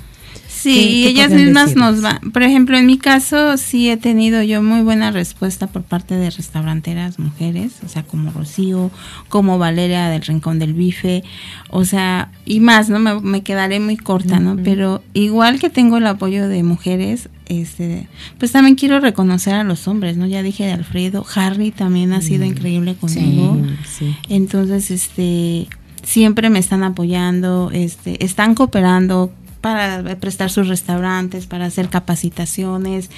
Sí, 0.62 1.06
ellas 1.08 1.32
mismas 1.32 1.74
nos 1.74 2.02
van. 2.02 2.20
Por 2.30 2.44
ejemplo, 2.44 2.76
en 2.76 2.86
mi 2.86 2.96
caso 2.96 3.56
sí 3.56 3.90
he 3.90 3.96
tenido 3.96 4.42
yo 4.44 4.62
muy 4.62 4.82
buena 4.82 5.10
respuesta 5.10 5.66
por 5.66 5.82
parte 5.82 6.14
de 6.14 6.30
restauranteras 6.30 7.18
mujeres, 7.18 7.72
o 7.84 7.88
sea, 7.88 8.04
como 8.04 8.30
Rocío, 8.30 8.92
como 9.28 9.58
Valeria 9.58 10.08
del 10.08 10.22
Rincón 10.22 10.60
del 10.60 10.74
Bife, 10.74 11.24
o 11.68 11.84
sea, 11.84 12.30
y 12.44 12.60
más, 12.60 12.88
¿no? 12.88 13.00
Me, 13.00 13.42
quedaré 13.42 13.80
muy 13.80 13.96
corta, 13.96 14.38
¿no? 14.38 14.56
Pero 14.62 15.02
igual 15.14 15.58
que 15.58 15.68
tengo 15.68 15.96
el 15.96 16.06
apoyo 16.06 16.46
de 16.46 16.62
mujeres, 16.62 17.28
este, 17.46 18.06
pues 18.38 18.52
también 18.52 18.76
quiero 18.76 19.00
reconocer 19.00 19.54
a 19.54 19.64
los 19.64 19.88
hombres, 19.88 20.16
¿no? 20.16 20.26
Ya 20.26 20.44
dije 20.44 20.64
de 20.64 20.72
Alfredo, 20.72 21.26
Harry 21.34 21.72
también 21.72 22.12
ha 22.12 22.20
sido 22.20 22.44
mm, 22.44 22.48
increíble 22.48 22.94
conmigo. 22.94 23.60
Sí, 23.84 24.14
Entonces, 24.28 24.92
este, 24.92 25.66
siempre 26.04 26.50
me 26.50 26.60
están 26.60 26.84
apoyando, 26.84 27.70
este, 27.72 28.24
están 28.24 28.54
cooperando 28.54 29.32
para 29.62 30.02
prestar 30.16 30.50
sus 30.50 30.68
restaurantes, 30.68 31.46
para 31.46 31.64
hacer 31.64 31.88
capacitaciones. 31.88 33.08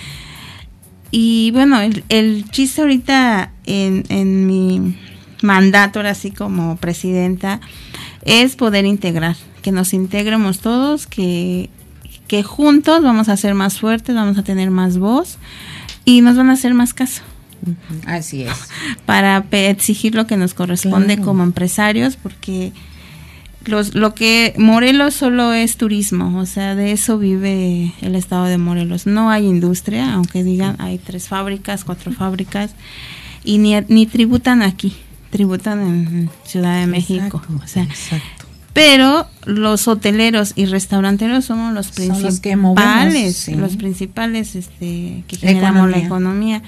Y 1.11 1.51
bueno, 1.51 1.81
el, 1.81 2.51
chiste 2.51 2.83
ahorita 2.83 3.51
en, 3.67 4.05
en 4.09 4.47
mi 4.47 4.97
mandato, 5.43 5.99
ahora 5.99 6.15
sí 6.15 6.31
como 6.31 6.77
presidenta, 6.77 7.61
es 8.25 8.57
poder 8.57 8.85
integrar, 8.85 9.37
que 9.63 9.73
nos 9.73 9.93
integremos 9.93 10.61
todos, 10.61 11.07
que, 11.07 11.71
que 12.29 12.43
juntos 12.43 13.03
vamos 13.03 13.29
a 13.29 13.37
ser 13.37 13.55
más 13.55 13.79
fuertes, 13.79 14.15
vamos 14.15 14.39
a 14.39 14.45
tener 14.45 14.71
más 14.71 14.99
voz 14.99 15.39
y 16.05 16.21
nos 16.21 16.37
van 16.37 16.51
a 16.51 16.55
hacer 16.55 16.75
más 16.75 16.95
caso. 16.95 17.23
Así 18.07 18.43
es. 18.43 18.69
Para 19.07 19.45
exigir 19.51 20.15
lo 20.15 20.27
que 20.27 20.37
nos 20.37 20.55
corresponde 20.55 21.19
como 21.19 21.43
empresarios, 21.43 22.17
porque 22.17 22.73
los, 23.67 23.95
lo 23.95 24.15
que 24.15 24.55
Morelos 24.57 25.15
solo 25.15 25.53
es 25.53 25.77
turismo, 25.77 26.39
o 26.39 26.47
sea, 26.47 26.75
de 26.75 26.93
eso 26.93 27.19
vive 27.19 27.93
el 28.01 28.15
estado 28.15 28.45
de 28.45 28.59
Morelos. 28.59 29.07
No 29.07 29.31
hay 29.31 29.47
industria, 29.47 30.15
aunque 30.15 30.45
digan 30.45 30.77
hay 30.79 30.99
tres 30.99 31.29
fábricas, 31.29 31.85
cuatro 31.85 32.13
fábricas, 32.13 32.75
y 33.45 33.59
ni, 33.59 33.75
ni 33.89 34.07
tributan 34.07 34.63
aquí, 34.63 34.95
tributan 35.31 35.81
en 35.81 36.31
Ciudad 36.45 36.81
de 36.81 36.87
México. 36.87 37.43
o 37.63 37.67
sea, 37.67 37.87
Pero 38.73 39.27
los 39.45 39.89
hoteleros 39.89 40.53
y 40.57 40.67
restauranteros 40.67 41.45
somos 41.45 41.73
los 41.73 41.89
principales, 41.89 43.49
los, 43.49 43.77
principales 43.77 44.57
este, 44.57 45.25
que 45.27 45.37
generamos 45.37 45.91
la 45.91 45.99
economía. 45.99 46.63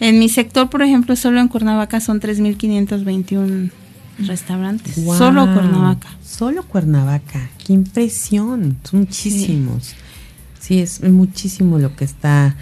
En 0.00 0.18
mi 0.18 0.28
sector, 0.28 0.68
por 0.68 0.82
ejemplo, 0.82 1.14
solo 1.16 1.40
en 1.40 1.48
Cuernavaca 1.48 2.00
son 2.00 2.20
3.521 2.20 3.70
restaurantes. 4.18 4.94
Solo 4.94 5.52
Cuernavaca. 5.52 6.08
Solo 6.24 6.62
Cuernavaca. 6.62 7.50
Qué 7.64 7.72
impresión. 7.72 8.78
Son 8.84 9.00
muchísimos. 9.00 9.94
Sí, 10.60 10.80
es 10.80 11.02
muchísimo 11.02 11.78
lo 11.78 11.96
que 11.96 12.04
está, 12.04 12.54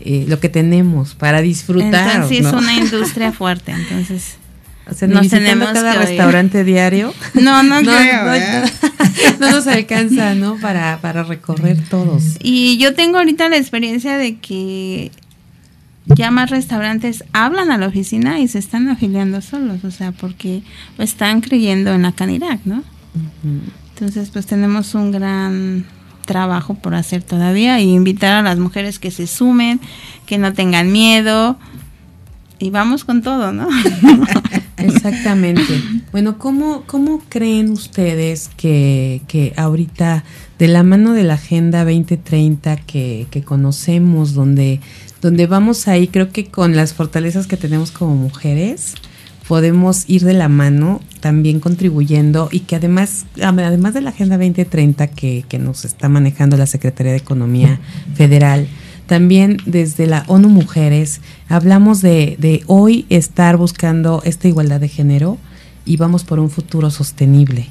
eh, 0.00 0.24
lo 0.28 0.40
que 0.40 0.48
tenemos 0.48 1.14
para 1.14 1.42
disfrutar. 1.42 2.16
Entonces, 2.16 2.28
sí, 2.28 2.36
es 2.38 2.52
una 2.52 2.74
industria 2.78 3.32
fuerte. 3.32 3.72
Entonces, 3.72 4.36
O 4.90 4.94
sea, 4.94 5.06
nos 5.06 5.28
tenemos 5.28 5.68
cada 5.70 5.94
restaurante 5.94 6.64
diario. 6.64 7.12
No, 7.34 7.62
no, 7.62 7.80
no 7.82 7.92
creo. 7.92 8.34
¿eh? 8.34 8.62
No, 9.38 9.50
nos 9.50 9.66
alcanza, 9.66 10.34
¿no? 10.34 10.56
Para, 10.56 10.98
para 11.00 11.24
recorrer 11.24 11.78
todos. 11.88 12.36
Y 12.40 12.78
yo 12.78 12.94
tengo 12.94 13.18
ahorita 13.18 13.48
la 13.48 13.58
experiencia 13.58 14.16
de 14.16 14.38
que 14.38 15.10
ya 16.06 16.30
más 16.30 16.50
restaurantes 16.50 17.24
hablan 17.32 17.70
a 17.70 17.78
la 17.78 17.86
oficina 17.86 18.40
y 18.40 18.48
se 18.48 18.58
están 18.58 18.88
afiliando 18.88 19.40
solos, 19.40 19.84
o 19.84 19.90
sea, 19.90 20.12
porque 20.12 20.62
están 20.98 21.40
creyendo 21.40 21.92
en 21.92 22.02
la 22.02 22.12
Canirac, 22.12 22.60
¿no? 22.64 22.82
Entonces, 23.94 24.30
pues 24.30 24.46
tenemos 24.46 24.94
un 24.94 25.12
gran 25.12 25.84
trabajo 26.26 26.74
por 26.74 26.94
hacer 26.94 27.22
todavía 27.22 27.80
y 27.80 27.92
invitar 27.94 28.32
a 28.32 28.42
las 28.42 28.58
mujeres 28.58 28.98
que 28.98 29.10
se 29.10 29.26
sumen, 29.26 29.80
que 30.26 30.38
no 30.38 30.52
tengan 30.52 30.90
miedo 30.90 31.58
y 32.58 32.70
vamos 32.70 33.04
con 33.04 33.22
todo, 33.22 33.52
¿no? 33.52 33.68
Exactamente. 34.76 35.82
Bueno, 36.10 36.38
¿cómo, 36.38 36.84
cómo 36.86 37.20
creen 37.28 37.70
ustedes 37.70 38.50
que, 38.56 39.22
que 39.28 39.52
ahorita, 39.56 40.24
de 40.58 40.68
la 40.68 40.82
mano 40.82 41.12
de 41.12 41.24
la 41.24 41.34
Agenda 41.34 41.84
2030 41.84 42.76
que, 42.76 43.26
que 43.30 43.42
conocemos, 43.42 44.34
donde 44.34 44.80
donde 45.22 45.46
vamos 45.46 45.88
ahí, 45.88 46.08
creo 46.08 46.30
que 46.30 46.46
con 46.46 46.76
las 46.76 46.92
fortalezas 46.92 47.46
que 47.46 47.56
tenemos 47.56 47.92
como 47.92 48.16
mujeres, 48.16 48.94
podemos 49.46 50.04
ir 50.08 50.24
de 50.24 50.34
la 50.34 50.48
mano 50.48 51.00
también 51.20 51.60
contribuyendo 51.60 52.48
y 52.50 52.60
que 52.60 52.76
además, 52.76 53.24
además 53.40 53.94
de 53.94 54.00
la 54.00 54.10
Agenda 54.10 54.36
2030 54.36 55.06
que, 55.08 55.44
que 55.48 55.58
nos 55.58 55.84
está 55.84 56.08
manejando 56.08 56.56
la 56.56 56.66
Secretaría 56.66 57.12
de 57.12 57.18
Economía 57.18 57.80
Federal, 58.14 58.66
también 59.06 59.58
desde 59.64 60.06
la 60.06 60.24
ONU 60.26 60.48
Mujeres 60.48 61.20
hablamos 61.48 62.02
de, 62.02 62.36
de 62.40 62.62
hoy 62.66 63.06
estar 63.08 63.56
buscando 63.56 64.22
esta 64.24 64.48
igualdad 64.48 64.80
de 64.80 64.88
género 64.88 65.38
y 65.84 65.98
vamos 65.98 66.24
por 66.24 66.40
un 66.40 66.50
futuro 66.50 66.90
sostenible 66.90 67.68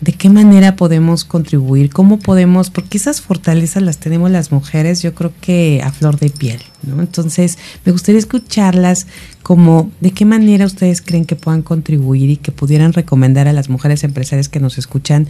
de 0.00 0.12
qué 0.12 0.30
manera 0.30 0.76
podemos 0.76 1.24
contribuir, 1.24 1.90
cómo 1.90 2.18
podemos, 2.18 2.70
porque 2.70 2.98
esas 2.98 3.20
fortalezas 3.20 3.82
las 3.82 3.98
tenemos 3.98 4.30
las 4.30 4.52
mujeres, 4.52 5.02
yo 5.02 5.14
creo 5.14 5.32
que 5.40 5.82
a 5.84 5.90
flor 5.90 6.18
de 6.18 6.30
piel, 6.30 6.60
¿no? 6.82 7.00
Entonces, 7.00 7.58
me 7.84 7.90
gustaría 7.90 8.20
escucharlas 8.20 9.08
como 9.42 9.90
de 10.00 10.12
qué 10.12 10.24
manera 10.24 10.66
ustedes 10.66 11.02
creen 11.02 11.24
que 11.24 11.34
puedan 11.34 11.62
contribuir 11.62 12.30
y 12.30 12.36
que 12.36 12.52
pudieran 12.52 12.92
recomendar 12.92 13.48
a 13.48 13.52
las 13.52 13.68
mujeres 13.68 14.04
empresarias 14.04 14.48
que 14.48 14.60
nos 14.60 14.78
escuchan 14.78 15.26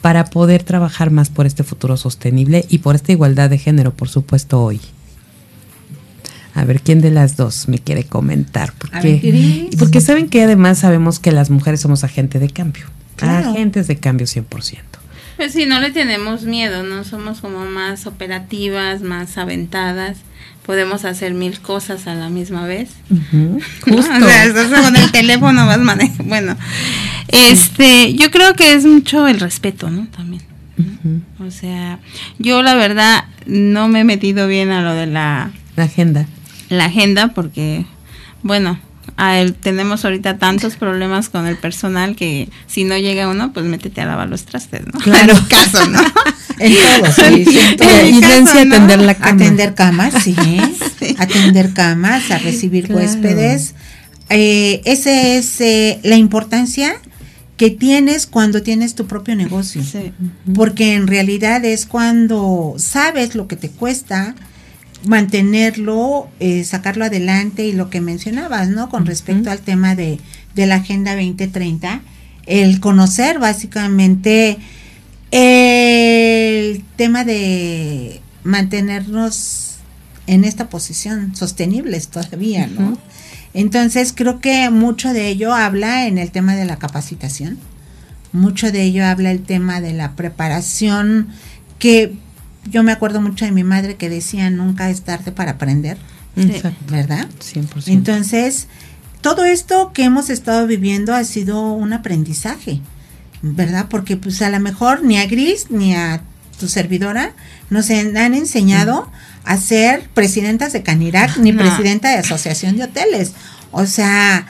para 0.00 0.26
poder 0.26 0.62
trabajar 0.62 1.10
más 1.10 1.30
por 1.30 1.46
este 1.46 1.64
futuro 1.64 1.96
sostenible 1.96 2.64
y 2.68 2.78
por 2.78 2.94
esta 2.94 3.10
igualdad 3.10 3.50
de 3.50 3.58
género, 3.58 3.92
por 3.92 4.08
supuesto, 4.08 4.62
hoy. 4.62 4.80
A 6.54 6.64
ver, 6.64 6.82
¿quién 6.82 7.00
de 7.00 7.10
las 7.10 7.36
dos 7.36 7.66
me 7.66 7.80
quiere 7.80 8.04
comentar? 8.04 8.72
Porque, 8.78 9.70
porque 9.76 10.00
saben 10.00 10.28
que 10.28 10.44
además 10.44 10.78
sabemos 10.78 11.18
que 11.18 11.32
las 11.32 11.50
mujeres 11.50 11.80
somos 11.80 12.04
agente 12.04 12.38
de 12.38 12.48
cambio 12.48 12.84
agentes 13.22 13.86
de 13.86 13.96
cambio 13.96 14.26
100%. 14.26 14.78
Pues 15.36 15.52
sí, 15.52 15.66
no 15.66 15.80
le 15.80 15.90
tenemos 15.90 16.42
miedo, 16.44 16.82
no 16.82 17.02
somos 17.04 17.40
como 17.40 17.64
más 17.64 18.06
operativas, 18.06 19.02
más 19.02 19.36
aventadas. 19.36 20.18
Podemos 20.64 21.04
hacer 21.04 21.34
mil 21.34 21.60
cosas 21.60 22.06
a 22.06 22.14
la 22.14 22.30
misma 22.30 22.66
vez. 22.66 22.90
Justo. 23.84 23.92
o 23.96 24.02
sea, 24.02 24.82
con 24.82 24.96
el 24.96 25.10
teléfono 25.10 25.66
vas 25.66 25.80
manejando. 25.80 26.24
Bueno, 26.24 26.56
este, 27.28 28.14
yo 28.14 28.30
creo 28.30 28.54
que 28.54 28.74
es 28.74 28.84
mucho 28.84 29.26
el 29.26 29.40
respeto, 29.40 29.90
¿no? 29.90 30.06
También. 30.08 30.42
O 31.38 31.50
sea, 31.50 32.00
yo 32.38 32.62
la 32.62 32.74
verdad 32.74 33.24
no 33.46 33.88
me 33.88 34.00
he 34.00 34.04
metido 34.04 34.48
bien 34.48 34.70
a 34.70 34.82
lo 34.82 34.94
de 34.94 35.06
la, 35.06 35.52
la 35.76 35.84
agenda. 35.84 36.26
La 36.68 36.86
agenda 36.86 37.28
porque, 37.28 37.84
bueno, 38.42 38.78
tenemos 39.60 40.04
ahorita 40.04 40.38
tantos 40.38 40.76
problemas 40.76 41.28
con 41.28 41.46
el 41.46 41.56
personal 41.56 42.16
que 42.16 42.48
si 42.66 42.84
no 42.84 42.96
llega 42.98 43.28
uno, 43.28 43.52
pues 43.52 43.64
métete 43.64 44.00
a 44.00 44.06
lavar 44.06 44.28
los 44.28 44.44
trastes, 44.44 44.82
¿no? 44.86 44.98
Claro. 45.00 45.36
En 45.36 45.44
caso, 45.44 45.88
¿no? 45.88 46.00
en 46.58 46.74
todo, 46.74 47.12
sí. 47.12 47.44
En 48.58 48.72
atender 48.72 49.00
la 49.00 49.14
cama. 49.14 49.30
Atender 49.30 49.74
camas, 49.74 50.14
sí. 50.22 50.34
Atender 51.18 51.72
camas, 51.72 52.30
a 52.30 52.38
recibir 52.38 52.92
huéspedes. 52.92 53.74
Eh, 54.30 54.80
esa 54.84 55.12
es 55.12 55.60
eh, 55.60 56.00
la 56.02 56.16
importancia 56.16 56.94
que 57.56 57.70
tienes 57.70 58.26
cuando 58.26 58.62
tienes 58.62 58.94
tu 58.94 59.06
propio 59.06 59.36
negocio. 59.36 59.82
Sí. 59.84 60.12
Porque 60.54 60.94
en 60.94 61.06
realidad 61.06 61.64
es 61.64 61.86
cuando 61.86 62.74
sabes 62.78 63.34
lo 63.36 63.46
que 63.46 63.56
te 63.56 63.70
cuesta, 63.70 64.34
mantenerlo, 65.04 66.28
eh, 66.40 66.64
sacarlo 66.64 67.04
adelante 67.04 67.64
y 67.64 67.72
lo 67.72 67.90
que 67.90 68.00
mencionabas, 68.00 68.68
¿no? 68.68 68.88
Con 68.88 69.06
respecto 69.06 69.50
al 69.50 69.60
tema 69.60 69.94
de, 69.94 70.18
de, 70.54 70.66
la 70.66 70.76
Agenda 70.76 71.14
2030, 71.14 72.02
el 72.46 72.80
conocer 72.80 73.38
básicamente 73.38 74.58
el 75.30 76.84
tema 76.96 77.24
de 77.24 78.20
mantenernos 78.44 79.76
en 80.26 80.44
esta 80.44 80.68
posición 80.68 81.34
sostenibles 81.34 82.08
todavía, 82.08 82.66
¿no? 82.66 82.98
Entonces 83.52 84.12
creo 84.14 84.40
que 84.40 84.68
mucho 84.70 85.12
de 85.12 85.28
ello 85.28 85.54
habla 85.54 86.06
en 86.06 86.18
el 86.18 86.30
tema 86.30 86.56
de 86.56 86.64
la 86.64 86.76
capacitación, 86.76 87.58
mucho 88.32 88.72
de 88.72 88.82
ello 88.82 89.06
habla 89.06 89.30
el 89.30 89.42
tema 89.42 89.80
de 89.80 89.92
la 89.92 90.16
preparación 90.16 91.28
que 91.78 92.14
yo 92.70 92.82
me 92.82 92.92
acuerdo 92.92 93.20
mucho 93.20 93.44
de 93.44 93.52
mi 93.52 93.64
madre 93.64 93.96
que 93.96 94.08
decía 94.08 94.50
nunca 94.50 94.90
es 94.90 95.02
tarde 95.02 95.32
para 95.32 95.52
aprender. 95.52 95.96
¿Verdad? 96.90 97.28
100%. 97.38 97.84
Entonces, 97.86 98.66
todo 99.20 99.44
esto 99.44 99.92
que 99.92 100.04
hemos 100.04 100.30
estado 100.30 100.66
viviendo 100.66 101.14
ha 101.14 101.24
sido 101.24 101.72
un 101.72 101.92
aprendizaje, 101.92 102.80
¿verdad? 103.40 103.86
Porque 103.88 104.16
pues 104.16 104.42
a 104.42 104.50
lo 104.50 104.58
mejor 104.60 105.04
ni 105.04 105.16
a 105.16 105.26
Gris 105.26 105.70
ni 105.70 105.94
a 105.94 106.22
tu 106.58 106.68
servidora 106.68 107.32
nos 107.70 107.90
han 107.90 108.34
enseñado 108.34 109.10
a 109.44 109.56
ser 109.56 110.08
presidentas 110.14 110.72
de 110.72 110.82
Canirac 110.82 111.36
ni 111.38 111.52
presidenta 111.52 112.10
de 112.10 112.18
asociación 112.18 112.76
de 112.76 112.84
hoteles. 112.84 113.32
O 113.70 113.86
sea, 113.86 114.46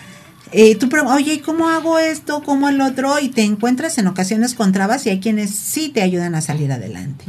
eh, 0.57 0.77
tú 0.77 0.89
oye, 1.09 1.41
¿cómo 1.41 1.69
hago 1.69 1.99
esto? 1.99 2.43
¿Cómo 2.45 2.69
el 2.69 2.81
otro? 2.81 3.19
Y 3.19 3.29
te 3.29 3.43
encuentras 3.43 3.99
en 3.99 4.07
ocasiones 4.07 4.55
con 4.55 4.71
trabas 4.71 5.05
y 5.05 5.11
hay 5.11 5.19
quienes 5.19 5.51
sí 5.51 5.89
te 5.89 6.01
ayudan 6.01 6.37
a 6.37 6.41
salir 6.41 6.71
adelante. 6.71 7.25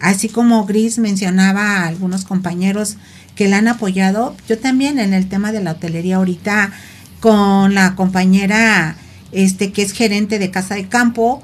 Así 0.00 0.28
como 0.28 0.64
Gris 0.64 0.98
mencionaba 0.98 1.78
a 1.78 1.88
algunos 1.88 2.24
compañeros 2.24 2.96
que 3.34 3.48
la 3.48 3.58
han 3.58 3.66
apoyado, 3.66 4.36
yo 4.48 4.58
también 4.58 5.00
en 5.00 5.12
el 5.12 5.28
tema 5.28 5.50
de 5.50 5.60
la 5.60 5.72
hotelería 5.72 6.16
ahorita 6.16 6.70
con 7.18 7.74
la 7.74 7.96
compañera 7.96 8.96
este 9.32 9.72
que 9.72 9.82
es 9.82 9.92
gerente 9.92 10.38
de 10.38 10.50
casa 10.52 10.76
de 10.76 10.88
campo, 10.88 11.42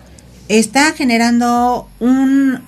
está 0.49 0.93
generando 0.93 1.89
un, 2.01 2.61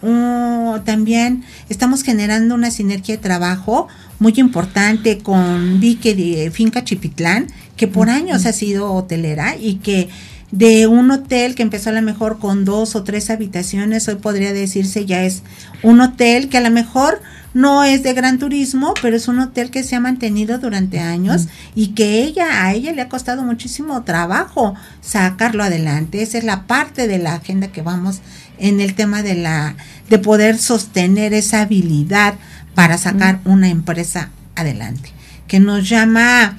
también 0.84 1.44
estamos 1.68 2.02
generando 2.02 2.54
una 2.54 2.70
sinergia 2.70 3.16
de 3.16 3.22
trabajo 3.22 3.88
muy 4.18 4.32
importante 4.36 5.18
con 5.18 5.78
Vique 5.78 6.14
de 6.14 6.50
Finca 6.50 6.84
Chipitlán, 6.84 7.48
que 7.76 7.88
por 7.88 8.10
años 8.10 8.46
ha 8.46 8.52
sido 8.52 8.92
hotelera 8.92 9.56
y 9.56 9.76
que 9.76 10.08
de 10.52 10.86
un 10.86 11.10
hotel 11.10 11.54
que 11.54 11.62
empezó 11.62 11.90
a 11.90 11.92
lo 11.92 12.02
mejor 12.02 12.38
con 12.38 12.64
dos 12.64 12.94
o 12.94 13.02
tres 13.02 13.30
habitaciones, 13.30 14.08
hoy 14.08 14.16
podría 14.16 14.52
decirse 14.52 15.04
ya 15.04 15.24
es 15.24 15.42
un 15.82 16.00
hotel 16.00 16.48
que 16.48 16.58
a 16.58 16.60
lo 16.60 16.70
mejor 16.70 17.20
no 17.52 17.84
es 17.84 18.02
de 18.02 18.12
gran 18.12 18.38
turismo, 18.38 18.92
pero 19.00 19.16
es 19.16 19.28
un 19.28 19.40
hotel 19.40 19.70
que 19.70 19.82
se 19.82 19.96
ha 19.96 20.00
mantenido 20.00 20.58
durante 20.58 21.00
años 21.00 21.48
y 21.74 21.88
que 21.88 22.22
ella, 22.22 22.64
a 22.64 22.74
ella 22.74 22.92
le 22.92 23.00
ha 23.00 23.08
costado 23.08 23.42
muchísimo 23.42 24.02
trabajo 24.04 24.74
sacarlo 25.00 25.64
adelante. 25.64 26.22
Esa 26.22 26.36
es 26.36 26.44
la 26.44 26.66
parte 26.66 27.08
de 27.08 27.18
la 27.18 27.34
agenda 27.34 27.68
que 27.68 27.80
vamos 27.80 28.20
en 28.58 28.80
el 28.80 28.94
tema 28.94 29.22
de 29.22 29.36
la, 29.36 29.74
de 30.10 30.18
poder 30.18 30.58
sostener 30.58 31.32
esa 31.32 31.62
habilidad 31.62 32.34
para 32.74 32.98
sacar 32.98 33.40
una 33.46 33.68
empresa 33.68 34.28
adelante, 34.54 35.10
que 35.48 35.58
nos 35.58 35.88
llama 35.88 36.58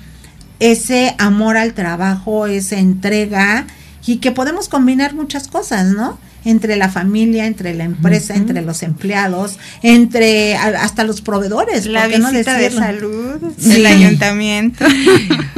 ese 0.59 1.15
amor 1.17 1.57
al 1.57 1.73
trabajo, 1.73 2.47
esa 2.47 2.79
entrega 2.79 3.67
y 4.05 4.17
que 4.17 4.31
podemos 4.31 4.69
combinar 4.69 5.13
muchas 5.13 5.47
cosas, 5.47 5.87
¿no? 5.87 6.17
entre 6.47 6.77
la 6.77 6.89
familia, 6.89 7.45
entre 7.45 7.73
la 7.73 7.83
empresa, 7.83 8.33
entre 8.35 8.61
los 8.61 8.81
empleados, 8.81 9.57
entre 9.83 10.55
hasta 10.55 11.03
los 11.03 11.21
proveedores. 11.21 11.85
La 11.85 12.07
visita 12.07 12.57
de 12.57 12.71
salud, 12.71 13.41
el 13.71 13.85
ayuntamiento. 13.85 14.85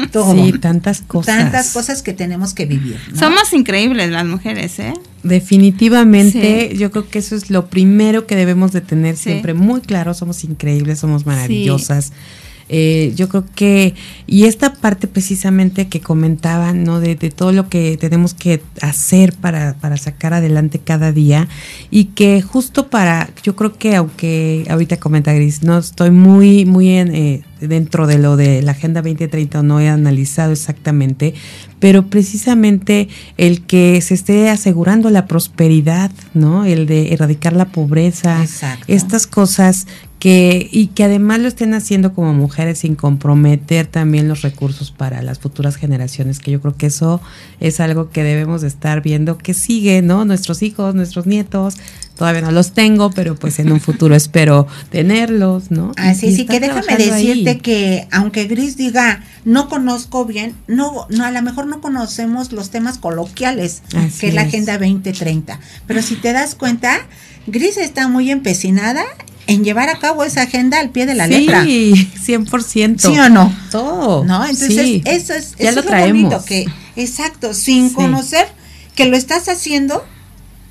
Sí, 0.09 0.53
tantas 0.59 1.01
cosas. 1.01 1.37
Tantas 1.37 1.71
cosas 1.71 2.01
que 2.01 2.13
tenemos 2.13 2.55
que 2.55 2.65
vivir. 2.65 2.97
Somos 3.13 3.53
increíbles 3.53 4.09
las 4.09 4.25
mujeres, 4.25 4.79
¿eh? 4.79 4.93
Definitivamente, 5.21 6.75
yo 6.75 6.89
creo 6.89 7.07
que 7.07 7.19
eso 7.19 7.35
es 7.35 7.51
lo 7.51 7.67
primero 7.67 8.25
que 8.25 8.35
debemos 8.35 8.71
de 8.71 8.81
tener 8.81 9.17
siempre 9.17 9.53
muy 9.53 9.81
claro. 9.81 10.15
Somos 10.15 10.43
increíbles, 10.43 10.99
somos 10.99 11.27
maravillosas. 11.27 12.11
Eh, 12.69 13.13
yo 13.15 13.29
creo 13.29 13.45
que, 13.55 13.95
y 14.27 14.45
esta 14.45 14.75
parte 14.75 15.07
precisamente 15.07 15.87
que 15.87 16.01
comentaban, 16.01 16.83
¿no? 16.83 16.99
De, 16.99 17.15
de, 17.15 17.31
todo 17.31 17.51
lo 17.51 17.67
que 17.67 17.97
tenemos 17.97 18.35
que 18.35 18.61
hacer 18.81 19.33
para, 19.33 19.73
para 19.81 19.97
sacar 19.97 20.35
adelante 20.35 20.79
cada 20.79 21.11
día 21.11 21.47
y 21.89 22.05
que 22.05 22.41
justo 22.43 22.89
para, 22.89 23.29
yo 23.41 23.55
creo 23.55 23.73
que 23.73 23.95
aunque 23.95 24.65
ahorita 24.69 24.97
comenta 24.97 25.33
Gris, 25.33 25.63
no 25.63 25.79
estoy 25.79 26.11
muy, 26.11 26.65
muy 26.65 26.89
en, 26.89 27.15
eh, 27.15 27.43
dentro 27.59 28.07
de 28.07 28.17
lo 28.17 28.37
de 28.37 28.61
la 28.61 28.71
Agenda 28.71 29.01
2030 29.01 29.63
no 29.63 29.79
he 29.79 29.89
analizado 29.89 30.51
exactamente, 30.51 31.33
pero 31.79 32.07
precisamente 32.07 33.09
el 33.37 33.65
que 33.65 33.99
se 34.01 34.13
esté 34.13 34.49
asegurando 34.49 35.09
la 35.09 35.25
prosperidad, 35.25 36.11
¿no? 36.33 36.65
El 36.65 36.85
de 36.85 37.13
erradicar 37.13 37.53
la 37.53 37.65
pobreza, 37.65 38.45
estas 38.87 39.27
cosas 39.27 39.87
que 40.19 40.67
y 40.69 40.87
que 40.87 41.05
además 41.05 41.39
lo 41.39 41.47
estén 41.47 41.73
haciendo 41.73 42.13
como 42.13 42.33
mujeres 42.33 42.79
sin 42.79 42.95
comprometer 42.95 43.87
también 43.87 44.27
los 44.27 44.41
recursos 44.41 44.91
para 44.91 45.21
las 45.21 45.39
futuras 45.39 45.77
generaciones, 45.77 46.39
que 46.39 46.51
yo 46.51 46.61
creo 46.61 46.75
que 46.75 46.87
eso 46.87 47.21
es 47.61 47.79
algo 47.79 48.09
que 48.09 48.23
debemos 48.23 48.61
de 48.61 48.67
estar 48.67 49.01
viendo 49.01 49.37
que 49.37 49.53
sigue, 49.53 50.01
¿no? 50.01 50.25
Nuestros 50.25 50.61
hijos, 50.61 50.93
nuestros 50.93 51.25
nietos, 51.25 51.77
todavía 52.17 52.41
no 52.41 52.51
los 52.51 52.73
tengo, 52.73 53.11
pero 53.11 53.35
pues 53.35 53.59
en 53.59 53.71
un 53.71 53.79
futuro 53.79 54.13
espero 54.23 54.67
tenerlos, 54.91 55.71
¿no? 55.71 55.93
Así, 55.95 56.35
sí, 56.35 56.45
que 56.45 56.59
déjame 56.59 56.97
decirte 56.97 57.59
que 57.59 58.05
aunque 58.11 58.43
Gris 58.43 58.75
diga, 58.75 59.23
no 59.45 59.69
conozco 59.69 60.25
bien, 60.25 60.53
no, 60.67 61.07
no, 61.09 61.23
a 61.23 61.31
lo 61.31 61.41
mejor 61.41 61.65
no 61.65 61.79
conocemos 61.79 62.51
los 62.51 62.71
temas 62.71 62.97
coloquiales, 62.97 63.83
que 64.19 64.27
es 64.27 64.33
la 64.33 64.41
Agenda 64.41 64.77
2030, 64.77 65.61
pero 65.87 66.01
si 66.01 66.15
te 66.15 66.33
das 66.33 66.55
cuenta, 66.55 67.07
Gris 67.47 67.77
está 67.77 68.09
muy 68.09 68.31
empecinada 68.31 69.05
en 69.49 69.63
llevar 69.63 69.89
a 69.89 69.99
cabo 69.99 70.23
esa 70.23 70.43
agenda 70.43 70.79
al 70.79 70.89
pie 70.89 71.05
de 71.05 71.15
la 71.15 71.27
letra. 71.27 71.63
Sí, 71.63 72.09
100%. 72.25 72.99
¿Sí 72.99 73.19
o 73.19 73.29
no? 73.29 73.53
Todo. 73.71 74.23
¿No? 74.23 74.45
Entonces, 74.45 75.01
eso 75.05 75.33
es, 75.33 75.55
ya 75.57 75.71
lo, 75.71 75.83
traemos. 75.83 76.43
que, 76.45 76.65
exacto, 76.95 77.53
sin 77.53 77.91
conocer 77.91 78.47
que 78.95 79.05
lo 79.05 79.17
estás 79.17 79.49
haciendo, 79.49 80.03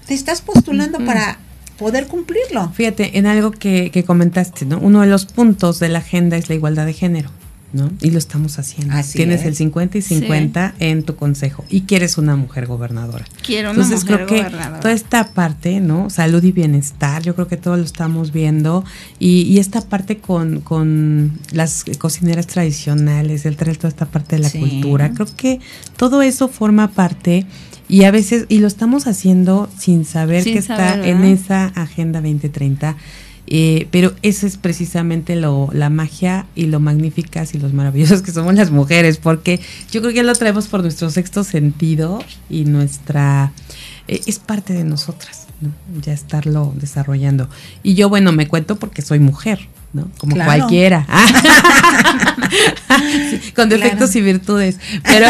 te 0.06 0.14
estás 0.14 0.40
postulando 0.40 0.98
para 1.04 1.38
poder 1.78 2.06
cumplirlo. 2.06 2.70
Fíjate, 2.74 3.18
en 3.18 3.26
algo 3.26 3.50
que, 3.50 3.90
que 3.90 4.04
comentaste, 4.04 4.66
¿no? 4.66 4.78
Uno 4.78 5.00
de 5.00 5.06
los 5.06 5.26
puntos 5.26 5.78
de 5.78 5.88
la 5.88 6.00
agenda 6.00 6.36
es 6.36 6.48
la 6.48 6.54
igualdad 6.54 6.86
de 6.86 6.92
género. 6.92 7.30
¿No? 7.72 7.90
Y 8.00 8.10
lo 8.10 8.18
estamos 8.18 8.58
haciendo. 8.58 8.94
Tienes 9.12 9.44
el 9.44 9.54
50 9.54 9.98
y 9.98 10.02
50 10.02 10.74
en 10.78 11.02
tu 11.02 11.16
consejo 11.16 11.64
y 11.68 11.82
quieres 11.82 12.18
una 12.18 12.36
mujer 12.36 12.66
gobernadora. 12.66 13.24
Quiero 13.44 13.70
una 13.70 13.82
Entonces, 13.82 14.04
creo 14.04 14.26
que 14.26 14.44
toda 14.80 14.92
esta 14.92 15.28
parte, 15.28 15.80
¿no? 15.80 16.10
Salud 16.10 16.42
y 16.42 16.52
bienestar, 16.52 17.22
yo 17.22 17.34
creo 17.34 17.48
que 17.48 17.56
todo 17.56 17.76
lo 17.76 17.84
estamos 17.84 18.32
viendo 18.32 18.84
y, 19.18 19.42
y 19.42 19.58
esta 19.58 19.80
parte 19.82 20.18
con, 20.18 20.60
con 20.60 21.38
las 21.52 21.84
cocineras 21.98 22.46
tradicionales, 22.46 23.44
el 23.46 23.56
traer 23.56 23.76
toda 23.76 23.88
esta 23.88 24.06
parte 24.06 24.36
de 24.36 24.42
la 24.42 24.50
cultura, 24.50 25.12
creo 25.12 25.28
que 25.36 25.60
todo 25.96 26.22
eso 26.22 26.48
forma 26.48 26.88
parte 26.92 27.46
y 27.88 28.04
a 28.04 28.10
veces, 28.10 28.44
y 28.48 28.58
lo 28.58 28.66
estamos 28.66 29.06
haciendo 29.06 29.68
sin 29.78 30.04
saber 30.04 30.44
que 30.44 30.58
está 30.58 31.06
en 31.06 31.24
esa 31.24 31.66
Agenda 31.68 32.20
2030 32.20 32.96
eh, 33.50 33.88
pero 33.90 34.14
eso 34.20 34.46
es 34.46 34.58
precisamente 34.58 35.34
lo, 35.34 35.70
la 35.72 35.88
magia 35.88 36.44
y 36.54 36.66
lo 36.66 36.80
magníficas 36.80 37.54
y 37.54 37.58
los 37.58 37.72
maravillosos 37.72 38.20
que 38.20 38.30
somos 38.30 38.54
las 38.54 38.70
mujeres, 38.70 39.16
porque 39.16 39.58
yo 39.90 40.02
creo 40.02 40.12
que 40.12 40.18
ya 40.18 40.22
lo 40.22 40.34
traemos 40.34 40.68
por 40.68 40.82
nuestro 40.82 41.08
sexto 41.08 41.44
sentido 41.44 42.22
y 42.50 42.66
nuestra... 42.66 43.52
Eh, 44.06 44.20
es 44.26 44.38
parte 44.38 44.74
de 44.74 44.84
nosotras, 44.84 45.46
ya 46.02 46.12
estarlo 46.12 46.74
desarrollando. 46.76 47.48
Y 47.82 47.94
yo, 47.94 48.10
bueno, 48.10 48.32
me 48.32 48.48
cuento 48.48 48.76
porque 48.76 49.00
soy 49.00 49.18
mujer, 49.18 49.60
¿no? 49.94 50.10
Como 50.18 50.36
cualquiera. 50.36 51.06
con 53.56 53.70
defectos 53.70 54.14
y 54.16 54.20
virtudes. 54.20 54.78
Pero, 55.04 55.26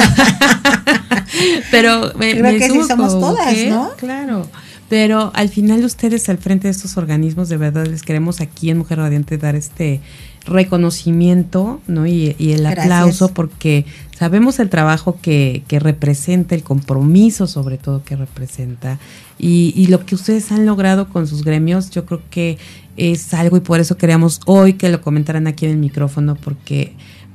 pero 1.71 2.13
me, 2.19 2.37
Creo 2.37 2.59
que 2.59 2.69
sí 2.69 2.81
somos 2.89 3.13
todas, 3.13 3.57
¿no? 3.69 3.93
Claro. 3.97 4.49
Pero 4.89 5.31
al 5.35 5.51
final 5.51 5.85
ustedes 5.85 6.29
al 6.29 6.39
frente 6.39 6.69
de 6.69 6.73
estos 6.73 6.97
organismos, 6.97 7.49
de 7.49 7.59
verdad 7.59 7.87
les 7.87 8.03
queremos 8.03 8.41
aquí 8.41 8.71
en 8.71 8.79
Mujer 8.79 8.99
Radiante 8.99 9.37
dar 9.37 9.55
este 9.55 10.01
reconocimiento 10.47 11.81
¿no? 11.87 12.07
y, 12.07 12.35
el 12.39 12.65
aplauso 12.65 13.35
porque 13.35 13.85
sabemos 14.19 14.59
el 14.61 14.71
trabajo 14.71 15.19
que, 15.21 15.63
que, 15.69 15.79
representa, 15.79 16.55
el 16.55 16.63
compromiso 16.63 17.47
sobre 17.47 17.77
todo 17.77 18.03
que 18.03 18.17
representa 18.17 18.99
y, 19.39 19.75
y, 19.77 19.89
lo 19.89 20.07
que 20.07 20.15
ustedes 20.15 20.51
han 20.53 20.65
logrado 20.65 21.11
con 21.11 21.27
sus 21.27 21.45
gremios, 21.45 21.91
yo 21.91 22.07
creo 22.07 22.23
que 22.31 22.57
es 22.97 23.35
algo 23.35 23.59
y 23.59 23.61
por 23.61 23.79
eso 23.79 23.99
queríamos 23.99 24.41
hoy 24.47 24.73
que 24.73 24.89
lo 24.89 25.03
comentaran 25.03 25.47
aquí 25.47 25.67
en 25.67 25.73
el 25.73 25.79
micrófono 25.79 26.35
porque 26.35 26.95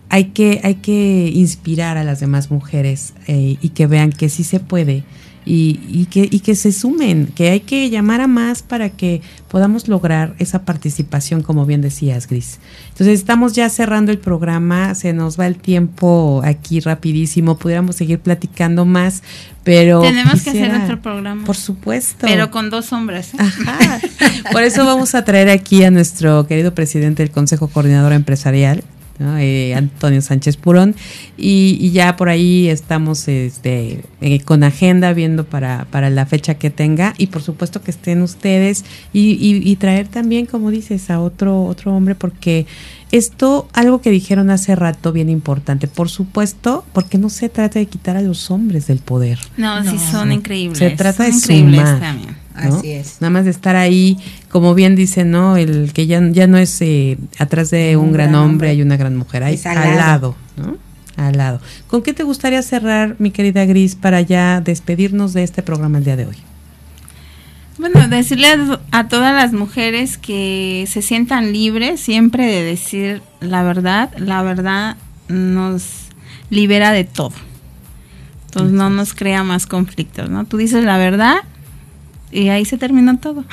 hay 0.10 0.26
que, 0.26 0.62
hay 0.64 0.76
que 0.76 1.32
inspirar 1.34 1.98
a 1.98 2.04
las 2.04 2.20
demás 2.20 2.52
mujeres 2.52 3.14
eh, 3.28 3.58
y 3.62 3.70
que 3.70 3.88
vean 3.88 4.12
que 4.12 4.30
sí 4.30 4.44
se 4.44 4.60
puede 4.60 5.04
y, 5.46 5.80
y, 5.90 6.06
que, 6.06 6.28
y 6.30 6.40
que 6.40 6.56
se 6.56 6.72
sumen, 6.72 7.28
que 7.28 7.50
hay 7.50 7.60
que 7.60 7.90
llamar 7.90 8.22
a 8.22 8.28
más 8.28 8.62
para 8.62 8.90
que 8.90 9.22
podamos 9.48 9.88
lograr 9.88 10.36
esa 10.40 10.66
participación, 10.66 11.44
como 11.44 11.66
bien 11.66 11.82
decías, 11.82 12.28
Gris. 12.28 12.60
Entonces 12.90 13.20
estamos 13.20 13.54
ya 13.54 13.70
cerrando 13.70 14.12
el 14.12 14.18
programa, 14.18 14.96
se 14.96 15.14
nos 15.14 15.40
va 15.40 15.48
el 15.48 15.58
tiempo 15.58 16.42
aquí 16.44 16.80
rapidísimo, 16.80 17.58
pudiéramos 17.58 17.96
seguir 17.96 18.20
platicando 18.20 18.86
más, 18.86 19.24
pero... 19.64 20.02
Tenemos 20.02 20.42
que 20.42 20.50
hacer 20.50 20.74
otro 20.76 21.02
programa. 21.02 21.46
Por 21.46 21.56
supuesto. 21.56 22.26
Pero 22.28 22.52
con 22.52 22.70
dos 22.70 22.92
hombres. 22.94 23.32
Ajá. 23.38 24.00
Por 24.52 24.64
eso 24.64 24.86
vamos 24.86 25.16
a 25.16 25.24
traer 25.24 25.50
aquí 25.50 25.84
a 25.84 25.92
nuestro 25.92 26.48
querido 26.48 26.74
presidente 26.74 27.24
del 27.24 27.32
Consejo 27.32 27.68
Coordinador 27.68 28.14
Empresarial, 28.14 28.84
eh, 29.20 29.74
Antonio 29.76 30.22
Sánchez 30.22 30.58
Purón, 30.58 30.96
y, 31.38 31.92
ya 31.92 32.16
por 32.16 32.30
ahí 32.30 32.68
estamos 32.70 33.28
este, 33.28 34.04
eh, 34.22 34.40
con 34.42 34.64
agenda 34.64 35.14
viendo 35.14 35.46
para, 35.46 35.86
para 35.92 36.10
la 36.10 36.26
fecha 36.26 36.56
que 36.56 36.70
tenga, 36.70 37.14
y 37.18 37.28
por 37.28 37.42
supuesto 37.42 37.82
que 37.82 37.92
estén 37.92 38.22
ustedes, 38.22 38.86
y, 39.14 39.38
y, 39.40 39.76
traer 39.76 40.08
también, 40.08 40.46
como 40.46 40.72
dices, 40.72 41.10
a 41.10 41.20
otro, 41.20 41.64
otro 41.66 41.96
hombre, 41.96 42.16
porque 42.16 42.66
esto, 43.12 43.68
algo 43.74 44.02
que 44.02 44.10
dijeron 44.10 44.50
hace 44.50 44.76
rato, 44.76 45.12
bien 45.12 45.30
importante, 45.30 45.88
por 45.88 46.10
supuesto, 46.10 46.84
porque 46.94 47.20
no 47.20 47.30
se 47.30 47.48
trata 47.50 47.78
de 47.78 47.86
quitar 47.86 48.18
a 48.18 48.22
los 48.22 48.50
hombres 48.50 48.88
del 48.88 49.00
poder. 49.00 49.38
No, 49.56 49.84
sí 49.84 50.00
son 50.12 50.32
increíbles. 50.32 50.80
Se 50.80 50.90
trata 50.92 51.26
de 51.26 51.34
sumar. 51.34 52.00
También. 52.00 52.43
Así 52.56 52.92
es. 52.92 53.18
Nada 53.20 53.32
más 53.32 53.46
de 53.46 53.52
estar 53.52 53.76
ahí, 53.76 54.18
como 54.50 54.76
bien 54.76 54.96
dice, 54.96 55.26
¿no? 55.26 55.58
El 55.58 55.92
que 55.94 56.06
ya, 56.08 56.22
ya 56.30 56.48
no 56.48 56.58
es 56.58 56.82
eh, 56.82 57.18
atrás 57.40 57.72
de 57.72 57.98
un, 57.98 58.12
gran, 58.12 58.36
hombre, 58.36 58.70
hay 58.70 58.82
una 58.82 58.98
gran 58.98 59.16
mujer, 59.16 59.44
ahí 59.44 59.60
al, 59.66 59.96
lado. 59.96 60.36
¿no? 60.58 60.78
Al 61.16 61.38
lado. 61.38 61.62
¿Con 61.88 62.04
qué 62.04 62.14
te 62.14 62.24
gustaría 62.24 62.62
cerrar, 62.62 63.16
mi 63.20 63.32
querida 63.32 63.66
Gris, 63.66 63.96
para 63.96 64.22
ya 64.22 64.62
despedirnos 64.62 65.34
de 65.34 65.44
este 65.44 65.64
programa 65.64 65.98
el 65.98 66.04
día 66.04 66.16
de 66.16 66.28
hoy? 66.28 66.36
Bueno, 67.80 68.08
decirle 68.08 68.48
a, 68.92 69.08
todas 69.08 69.34
las 69.34 69.52
mujeres 69.52 70.20
que 70.20 70.86
se 70.88 71.02
sientan 71.02 71.52
libres 71.54 72.00
siempre 72.00 72.46
de 72.46 72.64
decir 72.64 73.24
la 73.42 73.64
verdad. 73.64 74.12
La 74.18 74.44
verdad 74.44 74.96
nos 75.28 76.10
libera 76.52 76.92
de 76.92 77.04
todo. 77.04 77.34
Entonces 78.46 78.74
no 78.74 78.92
nos 78.92 79.16
crea 79.16 79.44
más 79.44 79.66
conflictos, 79.66 80.30
¿no? 80.30 80.46
Tú 80.46 80.58
dices 80.58 80.84
la 80.84 81.00
verdad 81.00 81.38
y 82.34 82.50
ahí 82.50 82.66
se 82.66 82.78
termina 82.78 83.20
todo. 83.20 83.46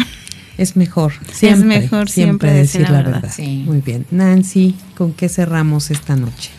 Es 0.59 0.77
mejor, 0.77 1.15
siempre, 1.33 1.77
es 1.77 1.83
mejor 1.83 2.11
siempre, 2.11 2.53
decir, 2.53 2.83
la, 2.83 3.03
verdad. 3.03 3.31
Muy 3.39 3.81
bien. 3.81 4.05
Nancy, 4.11 4.75
¿con 4.95 5.13
qué 5.15 5.29
cerramos 5.29 5.91
esta 5.91 6.17
noche? 6.17 6.51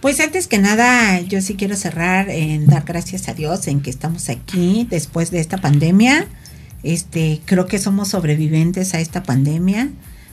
Pues 0.00 0.20
antes 0.20 0.46
que 0.46 0.58
nada, 0.58 1.20
yo 1.20 1.40
sí 1.40 1.54
quiero 1.54 1.76
cerrar 1.76 2.28
en 2.28 2.66
dar 2.66 2.84
gracias 2.84 3.28
a 3.28 3.34
Dios 3.34 3.66
en 3.68 3.80
que 3.80 3.90
estamos 3.90 4.28
aquí 4.28 4.86
después 4.90 5.30
de 5.30 5.40
esta 5.40 5.58
pandemia. 5.58 6.26
Este, 6.82 7.40
creo 7.44 7.66
que 7.66 7.78
somos 7.78 8.08
sobrevivientes 8.08 8.94
a 8.94 9.00
esta 9.00 9.22
pandemia, 9.22 9.90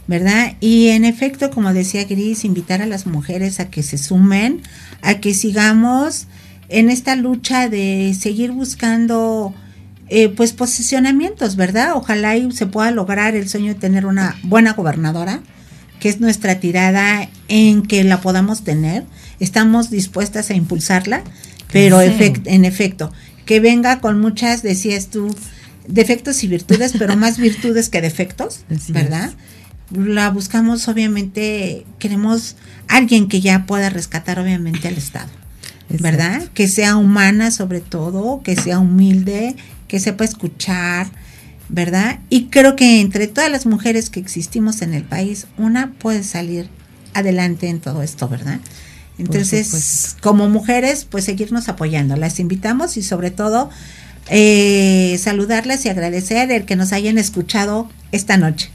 ¿verdad? 0.08 0.54
Y 0.60 0.90
en 0.90 1.06
efecto, 1.06 1.50
como 1.50 1.74
decía 1.74 2.06
Gris, 2.06 2.46
invitar 2.46 2.82
a 2.82 2.86
las 2.86 3.06
mujeres 3.06 3.60
a 3.60 3.70
que 3.70 3.84
se 3.84 3.98
sumen, 3.98 4.62
a 5.02 5.16
que 5.16 5.34
sigamos 5.34 6.28
en 6.70 6.90
esta 6.90 7.16
lucha 7.16 7.70
de 7.70 8.16
seguir 8.20 8.52
buscando 8.52 9.54
eh, 10.16 10.30
pues 10.30 10.54
posicionamientos, 10.54 11.56
¿verdad? 11.56 11.94
Ojalá 11.96 12.38
y 12.38 12.52
se 12.52 12.68
pueda 12.68 12.92
lograr 12.92 13.36
el 13.36 13.50
sueño 13.50 13.74
de 13.74 13.80
tener 13.80 14.06
una 14.06 14.38
buena 14.44 14.74
gobernadora, 14.74 15.42
que 16.00 16.08
es 16.08 16.20
nuestra 16.20 16.60
tirada 16.60 17.28
en 17.48 17.82
que 17.82 18.04
la 18.04 18.22
podamos 18.22 18.64
tener. 18.64 19.06
Estamos 19.40 19.90
dispuestas 19.90 20.52
a 20.52 20.54
impulsarla, 20.54 21.24
pero 21.72 22.00
en 22.00 22.64
efecto, 22.64 23.12
que 23.48 23.60
venga 23.60 24.02
con 24.02 24.22
muchas, 24.22 24.62
decías 24.62 25.08
tú, 25.08 25.36
defectos 25.88 26.44
y 26.44 26.48
virtudes, 26.48 26.94
pero 27.00 27.18
más 27.18 27.40
virtudes 27.40 27.90
que 27.90 28.00
defectos, 28.00 28.66
¿verdad? 28.90 29.32
La 29.90 30.30
buscamos, 30.30 30.88
obviamente, 30.88 31.88
queremos 31.98 32.56
alguien 32.88 33.28
que 33.28 33.42
ya 33.42 33.66
pueda 33.66 33.90
rescatar, 33.90 34.38
obviamente, 34.38 34.88
al 34.88 34.98
Estado. 34.98 35.32
¿verdad? 35.90 36.48
Que 36.54 36.68
sea 36.68 36.96
humana 36.96 37.52
sobre 37.52 37.80
todo, 37.82 38.42
que 38.44 38.56
sea 38.56 38.80
humilde, 38.80 39.56
que 39.94 40.00
sepa 40.00 40.26
escuchar, 40.26 41.06
¿verdad? 41.70 42.18
Y 42.32 42.46
creo 42.46 42.76
que 42.76 43.00
entre 43.00 43.28
todas 43.28 43.52
las 43.52 43.68
mujeres 43.68 44.10
que 44.10 44.20
existimos 44.20 44.82
en 44.82 44.96
el 44.96 45.04
país, 45.04 45.46
una 45.56 45.92
puede 45.92 46.24
salir 46.24 46.68
adelante 47.14 47.68
en 47.68 47.80
todo 47.80 48.02
esto, 48.02 48.28
¿verdad? 48.28 48.60
Entonces, 49.20 50.18
como 50.20 50.50
mujeres, 50.50 51.06
pues 51.08 51.26
seguirnos 51.26 51.70
apoyando. 51.70 52.16
Las 52.16 52.40
invitamos 52.40 52.98
y 52.98 53.04
sobre 53.04 53.30
todo 53.30 53.70
eh, 54.30 55.16
saludarles 55.20 55.86
y 55.86 55.90
agradecer 55.90 56.52
el 56.52 56.66
que 56.66 56.76
nos 56.76 56.92
hayan 56.92 57.20
escuchado 57.20 57.88
esta 58.12 58.36
noche. 58.36 58.72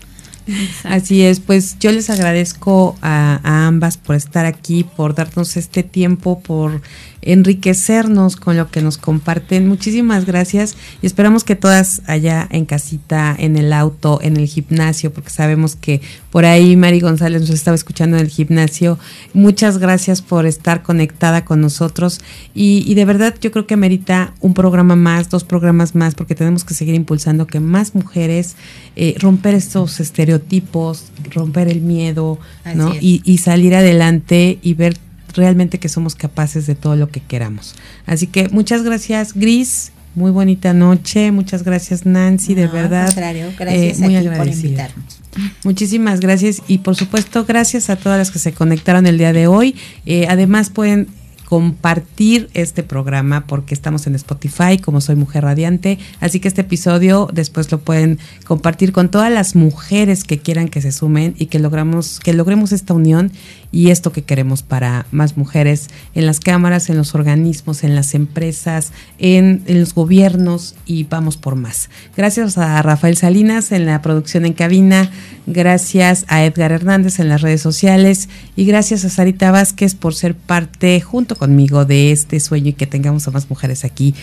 Así 0.84 1.22
es, 1.22 1.40
pues 1.40 1.80
yo 1.80 1.90
les 1.90 2.10
agradezco 2.10 2.96
a, 3.02 3.40
a, 3.42 3.66
ambas 3.66 3.96
por 3.96 4.14
estar 4.14 4.46
aquí, 4.46 4.84
por 4.84 5.16
darnos 5.16 5.56
este 5.56 5.82
tiempo, 5.82 6.38
por 6.38 6.80
enriquecernos 7.22 8.36
con 8.36 8.56
lo 8.56 8.70
que 8.70 8.82
nos 8.82 8.98
comparten. 8.98 9.68
Muchísimas 9.68 10.24
gracias 10.24 10.76
y 11.02 11.06
esperamos 11.06 11.44
que 11.44 11.56
todas 11.56 12.02
allá 12.06 12.46
en 12.50 12.64
casita, 12.64 13.34
en 13.38 13.56
el 13.56 13.72
auto, 13.72 14.20
en 14.22 14.36
el 14.36 14.46
gimnasio, 14.46 15.12
porque 15.12 15.30
sabemos 15.30 15.76
que 15.76 16.00
por 16.30 16.44
ahí 16.44 16.76
Mari 16.76 17.00
González 17.00 17.42
nos 17.42 17.50
estaba 17.50 17.74
escuchando 17.74 18.16
en 18.16 18.24
el 18.24 18.30
gimnasio. 18.30 18.98
Muchas 19.34 19.78
gracias 19.78 20.22
por 20.22 20.46
estar 20.46 20.82
conectada 20.82 21.44
con 21.44 21.60
nosotros 21.60 22.20
y, 22.54 22.84
y 22.86 22.94
de 22.94 23.04
verdad 23.04 23.34
yo 23.40 23.50
creo 23.50 23.66
que 23.66 23.76
merita 23.76 24.34
un 24.40 24.54
programa 24.54 24.96
más, 24.96 25.28
dos 25.28 25.44
programas 25.44 25.94
más, 25.94 26.14
porque 26.14 26.34
tenemos 26.34 26.64
que 26.64 26.74
seguir 26.74 26.94
impulsando 26.94 27.46
que 27.46 27.60
más 27.60 27.94
mujeres 27.94 28.56
eh, 28.96 29.14
romper 29.18 29.54
estos 29.54 30.00
estereotipos, 30.00 31.06
romper 31.32 31.68
el 31.68 31.80
miedo, 31.80 32.38
¿no? 32.74 32.94
Y, 33.00 33.22
y 33.24 33.38
salir 33.38 33.74
adelante 33.74 34.58
y 34.62 34.74
ver 34.74 34.96
realmente 35.38 35.78
que 35.78 35.88
somos 35.88 36.14
capaces 36.14 36.66
de 36.66 36.74
todo 36.74 36.96
lo 36.96 37.08
que 37.08 37.20
queramos. 37.20 37.74
Así 38.04 38.26
que 38.26 38.48
muchas 38.50 38.82
gracias, 38.82 39.32
Gris. 39.32 39.92
Muy 40.14 40.32
bonita 40.32 40.74
noche. 40.74 41.30
Muchas 41.30 41.62
gracias, 41.62 42.04
Nancy, 42.04 42.54
de 42.54 42.66
verdad. 42.66 43.12
gracias 43.56 44.00
eh, 44.00 44.02
muy 44.02 44.36
por 44.36 44.48
invitarnos. 44.48 45.20
Muchísimas 45.62 46.18
gracias 46.20 46.62
y 46.66 46.78
por 46.78 46.96
supuesto 46.96 47.44
gracias 47.44 47.90
a 47.90 47.96
todas 47.96 48.18
las 48.18 48.32
que 48.32 48.40
se 48.40 48.52
conectaron 48.52 49.06
el 49.06 49.18
día 49.18 49.32
de 49.32 49.46
hoy. 49.46 49.76
Eh, 50.06 50.26
además 50.28 50.70
pueden 50.70 51.06
compartir 51.48 52.50
este 52.52 52.82
programa 52.82 53.46
porque 53.46 53.72
estamos 53.72 54.06
en 54.06 54.14
Spotify 54.14 54.76
como 54.76 55.00
Soy 55.00 55.16
Mujer 55.16 55.44
Radiante. 55.44 55.98
Así 56.20 56.40
que 56.40 56.48
este 56.48 56.60
episodio 56.60 57.26
después 57.32 57.72
lo 57.72 57.78
pueden 57.78 58.18
compartir 58.44 58.92
con 58.92 59.10
todas 59.10 59.32
las 59.32 59.56
mujeres 59.56 60.24
que 60.24 60.38
quieran 60.40 60.68
que 60.68 60.82
se 60.82 60.92
sumen 60.92 61.34
y 61.38 61.46
que 61.46 61.58
logramos, 61.58 62.20
que 62.20 62.34
logremos 62.34 62.72
esta 62.72 62.92
unión 62.92 63.32
y 63.72 63.90
esto 63.90 64.12
que 64.12 64.22
queremos 64.22 64.62
para 64.62 65.06
más 65.10 65.38
mujeres 65.38 65.88
en 66.14 66.26
las 66.26 66.40
cámaras, 66.40 66.90
en 66.90 66.98
los 66.98 67.14
organismos, 67.14 67.82
en 67.82 67.94
las 67.94 68.14
empresas, 68.14 68.92
en, 69.18 69.62
los 69.66 69.94
gobiernos 69.94 70.74
y 70.84 71.04
vamos 71.04 71.38
por 71.38 71.54
más. 71.54 71.88
Gracias 72.14 72.58
a 72.58 72.82
Rafael 72.82 73.16
Salinas 73.16 73.72
en 73.72 73.86
la 73.86 74.02
producción 74.02 74.44
en 74.44 74.52
cabina, 74.52 75.10
gracias 75.46 76.26
a 76.28 76.44
Edgar 76.44 76.72
Hernández 76.72 77.20
en 77.20 77.28
las 77.28 77.40
redes 77.40 77.62
sociales 77.62 78.28
y 78.54 78.66
gracias 78.66 79.06
a 79.06 79.08
Sarita 79.08 79.50
Vázquez 79.50 79.94
por 79.94 80.14
ser 80.14 80.34
parte 80.34 81.00
junto 81.00 81.37
conmigo 81.38 81.86
de 81.86 82.12
este 82.12 82.40
sueño 82.40 82.68
y 82.68 82.72
que 82.74 82.86
tengamos 82.86 83.26
a 83.28 83.30
más 83.30 83.48
mujeres 83.48 83.84
aquí 83.84 84.14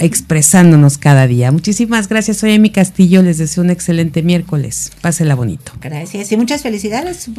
expresándonos 0.00 0.98
cada 0.98 1.26
día. 1.26 1.52
Muchísimas 1.52 2.08
gracias. 2.08 2.38
Soy 2.38 2.52
Emi 2.52 2.70
Castillo. 2.70 3.22
Les 3.22 3.38
deseo 3.38 3.62
un 3.62 3.70
excelente 3.70 4.22
miércoles. 4.22 4.92
Pásela 5.00 5.34
bonito. 5.34 5.72
Gracias 5.80 6.32
y 6.32 6.36
muchas 6.36 6.62
felicidades. 6.62 7.30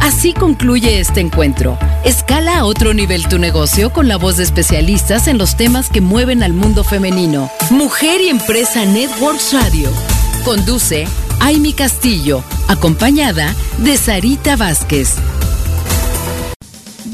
Así 0.00 0.32
concluye 0.32 1.00
este 1.00 1.20
encuentro. 1.20 1.78
Escala 2.04 2.58
a 2.58 2.64
otro 2.64 2.94
nivel 2.94 3.26
tu 3.28 3.38
negocio 3.38 3.92
con 3.92 4.08
la 4.08 4.16
voz 4.16 4.36
de 4.36 4.44
especialistas 4.44 5.28
en 5.28 5.38
los 5.38 5.56
temas 5.56 5.90
que 5.90 6.00
mueven 6.00 6.42
al 6.42 6.52
mundo 6.52 6.84
femenino. 6.84 7.50
Mujer 7.70 8.20
y 8.20 8.28
Empresa 8.28 8.84
Networks 8.84 9.52
Radio. 9.52 9.90
Conduce 10.42 11.06
Aimi 11.40 11.72
Castillo, 11.72 12.42
acompañada 12.68 13.54
de 13.78 13.96
Sarita 13.96 14.56
Vázquez. 14.56 15.16